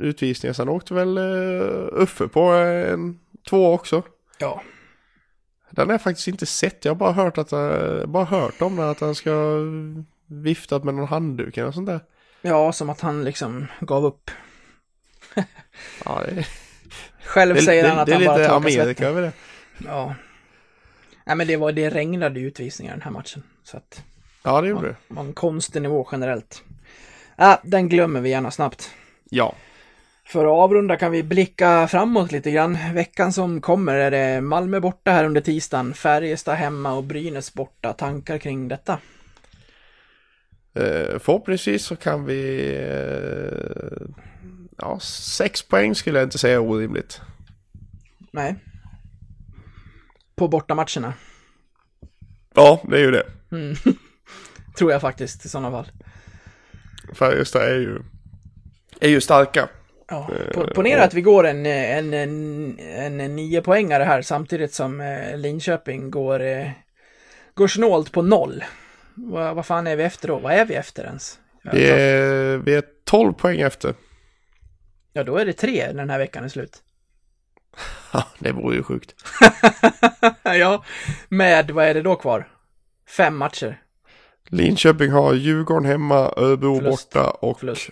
utvisningar. 0.04 0.54
Sen 0.54 0.70
åkte 0.70 0.94
väl 0.94 1.18
uh, 1.18 1.88
Uffe 1.92 2.28
på 2.28 2.42
en 2.42 3.20
två 3.50 3.74
också. 3.74 4.04
Ja. 4.38 4.62
Den 5.70 5.88
har 5.88 5.94
jag 5.94 6.02
faktiskt 6.02 6.28
inte 6.28 6.46
sett. 6.46 6.86
Jag 6.86 6.92
har 6.92 6.96
bara 6.96 7.12
hört, 7.12 7.38
att, 7.38 7.54
uh, 7.54 8.06
bara 8.06 8.24
hört 8.26 8.62
om 8.62 8.76
den, 8.76 8.90
att 8.90 9.00
han 9.00 9.16
ska 9.16 9.32
viftat 10.28 10.84
med 10.84 10.94
någon 10.94 11.08
handduk 11.08 11.58
eller 11.58 11.72
sånt 11.72 11.88
där. 11.88 12.00
Ja, 12.42 12.72
som 12.72 12.90
att 12.90 13.02
han 13.02 13.24
liksom 13.24 13.68
gav 13.80 14.06
upp. 14.06 14.32
Ja, 16.06 16.22
det, 16.26 16.46
Själv 17.24 17.56
det, 17.56 17.62
säger 17.62 17.84
det, 17.84 17.90
han 17.90 18.00
att 18.00 18.06
det 18.06 18.12
är 18.12 18.16
han 18.16 18.26
bara 18.26 18.38
torkar 18.38 18.56
Amerika 18.56 18.84
svetten. 18.84 19.08
över 19.08 19.22
det. 19.22 19.32
Ja. 19.86 20.16
Nej 21.26 21.36
men 21.36 21.48
det 21.48 21.58
var, 21.58 21.72
det 21.72 21.90
regnade 21.90 22.40
utvisningar 22.40 22.94
den 22.94 23.02
här 23.02 23.12
matchen. 23.12 23.44
Så 23.64 23.78
att 23.78 24.04
Ja, 24.44 24.62
det 24.62 24.68
gjorde 24.68 24.88
det. 24.88 24.96
det 25.08 25.16
var 25.16 25.24
en 25.24 25.34
konstig 25.34 25.82
nivå 25.82 26.08
generellt. 26.12 26.64
Ja, 27.36 27.62
den 27.64 27.90
glömmer 27.90 28.22
vi 28.22 28.30
gärna 28.30 28.52
snabbt. 28.52 28.92
Ja. 29.30 29.56
För 30.34 30.46
att 30.46 30.52
avrunda 30.52 30.98
kan 30.98 31.12
vi 31.12 31.24
blicka 31.24 31.88
framåt 31.88 32.32
lite 32.32 32.52
grann. 32.52 32.78
Veckan 32.94 33.34
som 33.34 33.62
kommer 33.62 33.96
är 33.96 34.12
det 34.12 34.42
Malmö 34.42 34.80
borta 34.80 35.12
här 35.12 35.26
under 35.26 35.42
tisdagen, 35.42 35.94
Färjestad 35.94 36.56
hemma 36.56 36.94
och 36.94 37.04
Brynäs 37.04 37.54
borta. 37.54 37.94
Tankar 37.94 38.38
kring 38.38 38.68
detta? 38.68 38.94
Uh, 40.80 41.20
förhoppningsvis 41.20 41.86
så 41.86 41.96
kan 41.96 42.26
vi... 42.26 42.72
Uh, 42.78 44.08
ja, 44.78 45.00
sex 45.00 45.68
poäng 45.68 45.96
skulle 45.96 46.20
jag 46.20 46.26
inte 46.26 46.38
säga 46.38 46.54
är 46.54 46.60
orimligt. 46.60 47.22
Nej. 48.32 48.56
På 50.36 50.48
bortamatcherna, 50.48 51.14
Ja, 52.56 52.82
det 52.90 52.96
är 52.96 53.02
ju 53.02 53.12
det. 53.12 53.26
tror 54.78 54.92
jag 54.92 55.02
faktiskt 55.02 55.46
i 55.46 55.50
sådana 55.50 55.72
fall. 55.72 55.88
Färjestad 57.14 57.62
är 57.62 57.76
ju, 57.76 58.00
är 59.00 59.10
ju 59.10 59.22
starka. 59.22 59.70
Ja, 60.14 60.30
Eh, 60.30 60.52
po- 60.54 60.74
ponera 60.74 61.04
att 61.04 61.14
vi 61.14 61.22
går 61.22 61.48
en, 61.48 61.66
en, 61.66 62.14
en, 62.14 63.20
en 63.20 63.36
nio 63.36 63.62
poängare 63.62 64.04
här 64.04 64.22
samtidigt 64.22 64.74
som 64.74 65.02
eh, 65.02 65.38
Linköping 65.38 66.12
går, 66.12 66.42
eh, 66.42 66.70
går 67.54 67.68
snålt 67.68 68.12
på 68.12 68.22
noll. 68.22 68.64
Vad, 69.16 69.56
vad 69.56 69.66
fan 69.66 69.88
är 69.88 69.96
vi 69.96 70.04
efter 70.04 70.28
då? 70.28 70.40
Vad 70.40 70.54
är 70.54 70.66
vi 70.66 70.76
efter 70.76 71.04
ens? 71.04 71.40
Vi 71.72 71.90
är, 71.90 72.58
vi 72.58 72.76
är 72.76 72.84
12 73.06 73.34
poäng 73.34 73.60
efter. 73.62 73.94
Ja, 75.14 75.24
då 75.24 75.38
är 75.38 75.46
det 75.46 75.54
tre 75.54 75.88
när 75.88 75.94
den 75.94 76.10
här 76.10 76.20
veckan 76.20 76.44
är 76.44 76.48
slut. 76.50 76.78
Ja, 78.14 78.28
det 78.40 78.52
vore 78.52 78.76
ju 78.76 78.84
sjukt. 78.84 79.16
ja, 80.44 80.84
med 81.30 81.72
vad 81.72 81.86
är 81.86 81.94
det 81.94 82.02
då 82.02 82.16
kvar? 82.16 82.48
Fem 83.18 83.38
matcher. 83.38 83.82
Linköping 84.50 85.12
har 85.12 85.34
Djurgården 85.34 85.86
hemma, 85.86 86.16
Örebro 86.38 86.76
Förlust. 86.76 87.14
borta 87.14 87.30
och 87.30 87.60
Förlust. 87.60 87.90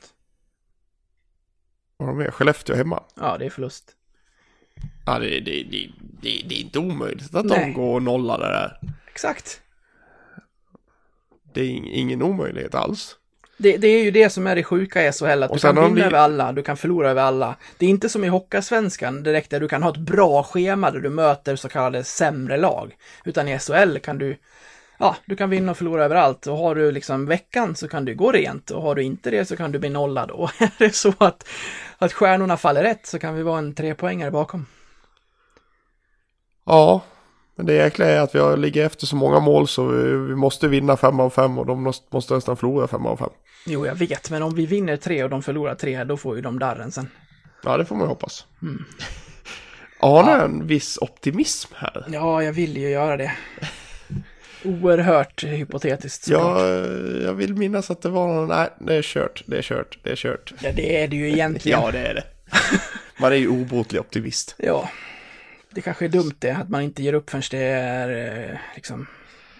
Vad 2.05 2.09
har 2.09 2.15
de 2.17 2.23
mer? 2.23 2.31
Skellefteå 2.31 2.75
hemma. 2.75 3.03
Ja, 3.15 3.37
det 3.37 3.45
är 3.45 3.49
förlust. 3.49 3.83
Ja, 5.05 5.19
det, 5.19 5.29
det, 5.39 5.39
det, 5.63 5.89
det, 6.21 6.43
det 6.49 6.55
är 6.55 6.61
inte 6.61 6.79
omöjligt 6.79 7.35
att 7.35 7.45
Nej. 7.45 7.59
de 7.59 7.73
går 7.73 7.95
och 7.95 8.03
nollar 8.03 8.39
det 8.39 8.45
där. 8.45 8.79
Exakt. 9.11 9.61
Det 11.53 11.61
är 11.61 11.65
ing- 11.65 11.89
ingen 11.91 12.21
omöjlighet 12.21 12.75
alls. 12.75 13.15
Det, 13.57 13.77
det 13.77 13.87
är 13.87 14.03
ju 14.03 14.11
det 14.11 14.29
som 14.29 14.47
är 14.47 14.55
det 14.55 14.63
sjuka 14.63 15.07
i 15.07 15.11
SHL, 15.11 15.43
att 15.43 15.49
Och 15.51 15.55
du 15.57 15.61
kan 15.61 15.75
vinna 15.75 15.95
li- 15.95 16.01
över 16.01 16.17
alla, 16.17 16.51
du 16.53 16.63
kan 16.63 16.77
förlora 16.77 17.09
över 17.09 17.21
alla. 17.21 17.55
Det 17.77 17.85
är 17.85 17.89
inte 17.89 18.09
som 18.09 18.23
i 18.23 18.27
Hockeysvenskan 18.27 19.23
direkt 19.23 19.49
där 19.49 19.59
du 19.59 19.67
kan 19.67 19.83
ha 19.83 19.89
ett 19.91 19.97
bra 19.97 20.43
schema 20.43 20.91
där 20.91 20.99
du 20.99 21.09
möter 21.09 21.55
så 21.55 21.69
kallade 21.69 22.03
sämre 22.03 22.57
lag. 22.57 22.95
Utan 23.25 23.47
i 23.47 23.59
SHL 23.59 23.97
kan 23.97 24.17
du, 24.17 24.37
ja, 25.01 25.15
du 25.25 25.35
kan 25.35 25.49
vinna 25.49 25.71
och 25.71 25.77
förlora 25.77 26.05
överallt. 26.05 26.47
Och 26.47 26.57
har 26.57 26.75
du 26.75 26.91
liksom 26.91 27.25
veckan 27.25 27.75
så 27.75 27.87
kan 27.87 28.05
du 28.05 28.15
gå 28.15 28.31
rent 28.31 28.71
och 28.71 28.81
har 28.81 28.95
du 28.95 29.03
inte 29.03 29.31
det 29.31 29.45
så 29.45 29.57
kan 29.57 29.71
du 29.71 29.79
bli 29.79 29.89
nollad. 29.89 30.31
Och 30.31 30.49
är 30.61 30.71
det 30.77 30.95
så 30.95 31.13
att, 31.17 31.47
att 31.97 32.13
stjärnorna 32.13 32.57
faller 32.57 32.83
rätt 32.83 33.05
så 33.05 33.19
kan 33.19 33.35
vi 33.35 33.43
vara 33.43 33.57
en 33.57 33.75
trepoängare 33.75 34.31
bakom. 34.31 34.65
Ja, 36.65 37.01
men 37.55 37.65
det 37.65 37.73
jäkliga 37.73 38.09
är 38.09 38.19
att 38.19 38.35
vi 38.35 38.57
ligger 38.57 38.85
efter 38.85 39.05
så 39.05 39.15
många 39.15 39.39
mål 39.39 39.67
så 39.67 39.87
vi, 39.87 40.03
vi 40.03 40.35
måste 40.35 40.67
vinna 40.67 40.97
fem 40.97 41.19
av 41.19 41.29
fem 41.29 41.57
och 41.57 41.65
de 41.65 41.83
måste, 41.83 42.07
måste 42.09 42.33
nästan 42.33 42.57
förlora 42.57 42.87
fem 42.87 43.05
av 43.05 43.17
fem. 43.17 43.29
Jo, 43.65 43.85
jag 43.85 43.95
vet, 43.95 44.29
men 44.29 44.43
om 44.43 44.55
vi 44.55 44.65
vinner 44.65 44.97
tre 44.97 45.23
och 45.23 45.29
de 45.29 45.43
förlorar 45.43 45.75
tre, 45.75 46.03
då 46.03 46.17
får 46.17 46.35
ju 46.35 46.41
de 46.41 46.59
darren 46.59 46.91
sen. 46.91 47.09
Ja, 47.63 47.77
det 47.77 47.85
får 47.85 47.95
man 47.95 48.05
ju 48.05 48.09
hoppas. 48.09 48.45
Anar 49.99 50.45
en 50.45 50.67
viss 50.67 50.97
optimism 51.01 51.73
här. 51.75 52.05
Ja, 52.07 52.43
jag 52.43 52.53
vill 52.53 52.77
ju 52.77 52.89
göra 52.89 53.17
det. 53.17 53.31
Oerhört 54.65 55.43
hypotetiskt 55.43 56.23
såklart. 56.23 56.61
Jag, 56.61 57.21
jag 57.21 57.33
vill 57.33 57.53
minnas 57.55 57.91
att 57.91 58.01
det 58.01 58.09
var 58.09 58.27
någon, 58.27 58.47
nej, 58.47 58.69
det 58.79 58.95
är 58.95 59.01
kört, 59.01 59.43
det 59.45 59.57
är 59.57 59.61
kört, 59.61 59.97
det 60.03 60.11
är 60.11 60.15
kört. 60.15 60.53
Ja, 60.61 60.71
det 60.71 61.03
är 61.03 61.07
det 61.07 61.15
ju 61.15 61.29
egentligen. 61.31 61.81
Ja, 61.81 61.91
det 61.91 61.99
är 61.99 62.13
det. 62.13 62.23
Man 63.19 63.31
är 63.31 63.35
ju 63.35 63.47
obotlig 63.47 64.01
optimist. 64.01 64.55
Ja, 64.57 64.89
det 65.69 65.81
kanske 65.81 66.05
är 66.05 66.09
dumt 66.09 66.35
det, 66.39 66.51
att 66.51 66.69
man 66.69 66.81
inte 66.81 67.03
ger 67.03 67.13
upp 67.13 67.29
förrän 67.29 67.43
det 67.51 67.63
är 67.63 68.49
eh, 68.49 68.57
liksom 68.75 69.07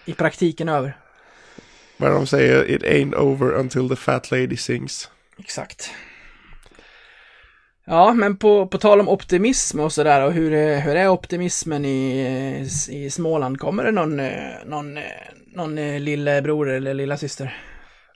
i 0.04 0.12
praktiken 0.12 0.68
över. 0.68 0.96
Men 1.96 2.12
de 2.12 2.26
säger 2.26 2.70
it 2.70 2.82
ain't 2.82 3.14
over 3.14 3.52
until 3.52 3.88
the 3.88 3.96
fat 3.96 4.30
lady 4.30 4.56
sings. 4.56 5.10
Exakt. 5.38 5.90
Ja, 7.84 8.12
men 8.12 8.36
på, 8.36 8.66
på 8.66 8.78
tal 8.78 9.00
om 9.00 9.08
optimism 9.08 9.80
och 9.80 9.92
sådär 9.92 10.26
och 10.26 10.32
hur, 10.32 10.80
hur 10.80 10.96
är 10.96 11.08
optimismen 11.08 11.84
i, 11.84 12.68
i 12.90 13.10
Småland? 13.10 13.58
Kommer 13.58 13.84
det 13.84 13.90
någon, 13.90 14.20
eh, 14.20 14.64
någon, 14.66 14.96
eh, 14.96 15.02
någon 15.54 15.78
eh, 15.78 16.00
lillebror 16.00 16.70
eller 16.70 16.94
lilla 16.94 17.16
syster? 17.16 17.56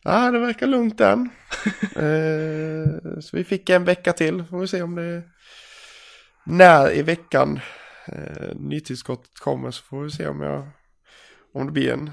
Ja, 0.03 0.31
det 0.31 0.39
verkar 0.39 0.67
lugnt 0.67 1.01
än. 1.01 1.21
eh, 1.97 3.21
så 3.21 3.37
vi 3.37 3.45
fick 3.45 3.71
en 3.71 3.85
vecka 3.85 4.13
till. 4.13 4.45
Får 4.45 4.59
vi 4.59 4.69
se 4.69 4.83
om 4.83 4.95
det 4.95 5.23
när 6.45 6.95
i 6.95 7.03
veckan 7.03 7.61
eh, 8.07 8.57
nytillskottet 8.57 9.39
kommer 9.39 9.71
så 9.71 9.85
får 9.85 10.03
vi 10.03 10.11
se 10.11 10.27
om 10.27 10.41
jag 10.41 10.69
om 11.55 11.67
det 11.67 11.73
blir 11.73 11.93
en 11.93 12.11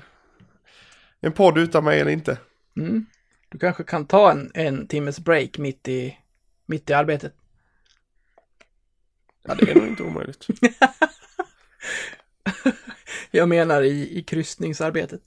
en 1.24 1.32
podd 1.32 1.58
utan 1.58 1.84
mig 1.84 2.00
eller 2.00 2.12
inte. 2.12 2.38
Mm. 2.78 3.06
Du 3.50 3.60
kanske 3.60 3.84
kan 3.84 4.06
ta 4.06 4.32
en, 4.32 4.52
en 4.54 4.88
timmes 4.88 5.20
break 5.20 5.58
mitt 5.58 5.88
i, 5.88 6.18
mitt 6.66 6.90
i 6.90 6.94
arbetet. 6.94 7.34
Ja, 9.44 9.56
det 9.56 9.72
är 9.72 9.76
nog 9.76 9.88
inte 9.88 10.04
omöjligt. 10.04 10.48
Jag 13.32 13.50
menar 13.50 13.82
i, 13.82 14.18
i 14.20 14.24
kryssningsarbetet. 14.24 15.22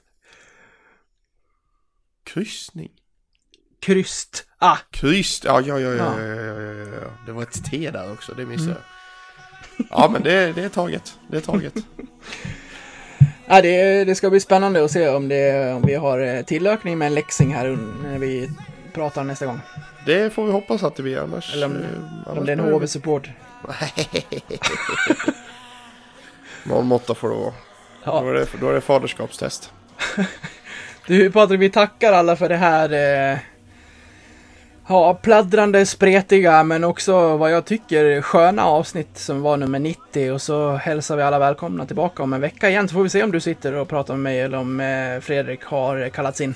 Kryssning. 2.25 2.91
Kryst. 3.81 4.47
Ah, 4.59 4.77
Kryst, 4.91 5.45
ja, 5.45 5.61
ja, 5.61 5.81
ja, 5.81 5.95
ja, 5.95 5.97
Ja. 5.97 6.21
ja, 6.21 6.63
ja, 6.63 6.73
ja. 7.03 7.11
Det 7.27 7.33
var 7.33 7.43
ett 7.43 7.65
T 7.71 7.91
där 7.91 8.13
också, 8.13 8.35
det 8.35 8.47
missade 8.47 8.71
jag. 8.71 9.87
Ja, 9.91 10.09
men 10.13 10.23
det, 10.23 10.53
det 10.53 10.63
är 10.65 10.69
taget. 10.69 11.19
Det 11.31 11.37
är 11.37 11.41
taget. 11.41 11.75
Ja, 13.49 13.63
det, 13.63 14.05
det 14.05 14.15
ska 14.15 14.31
bli 14.31 14.41
spännande 14.41 14.85
att 14.85 14.91
se 14.91 15.09
om, 15.09 15.29
det, 15.29 15.73
om 15.73 15.83
vi 15.87 15.95
har 15.95 16.19
eh, 16.19 16.43
tillökning 16.43 16.99
med 16.99 17.07
en 17.07 17.15
läxing 17.15 17.55
här 17.55 17.79
när 18.03 18.19
vi 18.19 18.51
pratar 18.95 19.25
nästa 19.25 19.47
gång. 19.47 19.61
Det 20.07 20.33
får 20.35 20.47
vi 20.47 20.53
hoppas 20.53 20.83
att 20.83 20.97
det 20.97 21.03
blir 21.03 21.19
annars. 21.19 21.55
Eller 21.55 21.67
om, 21.67 21.73
eh, 21.73 21.79
om 21.99 22.23
annars 22.27 22.47
det 22.47 22.53
är 22.53 22.57
en 22.57 22.73
HV-support. 22.73 23.31
Någon 26.65 26.87
måtta 26.87 27.15
får 27.15 27.29
det 27.29 27.35
vara. 27.35 27.45
Då 27.51 27.55
Ja. 28.05 28.29
är 28.31 28.33
det, 28.35 28.47
då 28.61 28.69
är 28.71 28.75
det 28.75 28.81
faderskapstest. 28.81 29.73
Du 31.07 31.31
Patrik, 31.33 31.61
vi 31.61 31.71
tackar 31.71 32.13
alla 32.13 32.37
för 32.37 32.49
det 32.49 32.57
här 32.57 32.93
eh, 33.33 33.39
ja, 34.89 35.15
pladdrande, 35.15 35.87
spretiga, 35.87 36.63
men 36.65 36.85
också 36.85 37.37
vad 37.37 37.53
jag 37.53 37.65
tycker 37.65 38.23
sköna 38.23 38.65
avsnitt 38.65 39.19
som 39.19 39.43
var 39.43 39.57
nummer 39.57 39.79
90 39.79 40.31
och 40.33 40.43
så 40.43 40.73
hälsar 40.77 41.17
vi 41.17 41.23
alla 41.23 41.39
välkomna 41.39 41.87
tillbaka 41.87 42.23
om 42.23 42.33
en 42.33 42.41
vecka 42.41 42.69
igen 42.71 42.89
så 42.89 42.93
får 42.95 43.03
vi 43.03 43.09
se 43.09 43.23
om 43.23 43.33
du 43.33 43.41
sitter 43.41 43.73
och 43.75 43.89
pratar 43.89 44.15
med 44.15 44.23
mig 44.23 44.41
eller 44.41 44.59
om 44.59 44.81
eh, 44.81 45.21
Fredrik 45.21 45.65
har 45.65 46.09
kallats 46.09 46.41
in. 46.41 46.55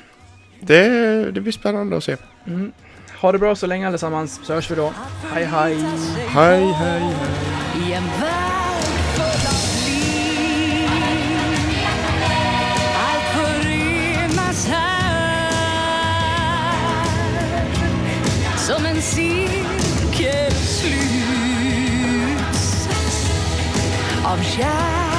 Det, 0.60 1.30
det 1.30 1.40
blir 1.40 1.52
spännande 1.52 1.96
att 1.96 2.04
se. 2.04 2.16
Ha 3.20 3.32
det 3.32 3.38
bra 3.38 3.54
så 3.54 3.66
länge 3.66 3.86
allesammans 3.86 4.40
så 4.42 4.54
hörs 4.54 4.70
vi 4.70 4.74
då. 4.74 4.92
Hej 5.32 5.44
hej! 5.44 5.76
Hej, 6.28 6.72
hej, 6.72 7.02
hej. 7.02 8.00
Som 18.56 18.86
en 18.86 19.02
cirkel 19.02 20.52
sluts 20.52 21.68
av 24.24 24.42
kärlek 24.42 25.09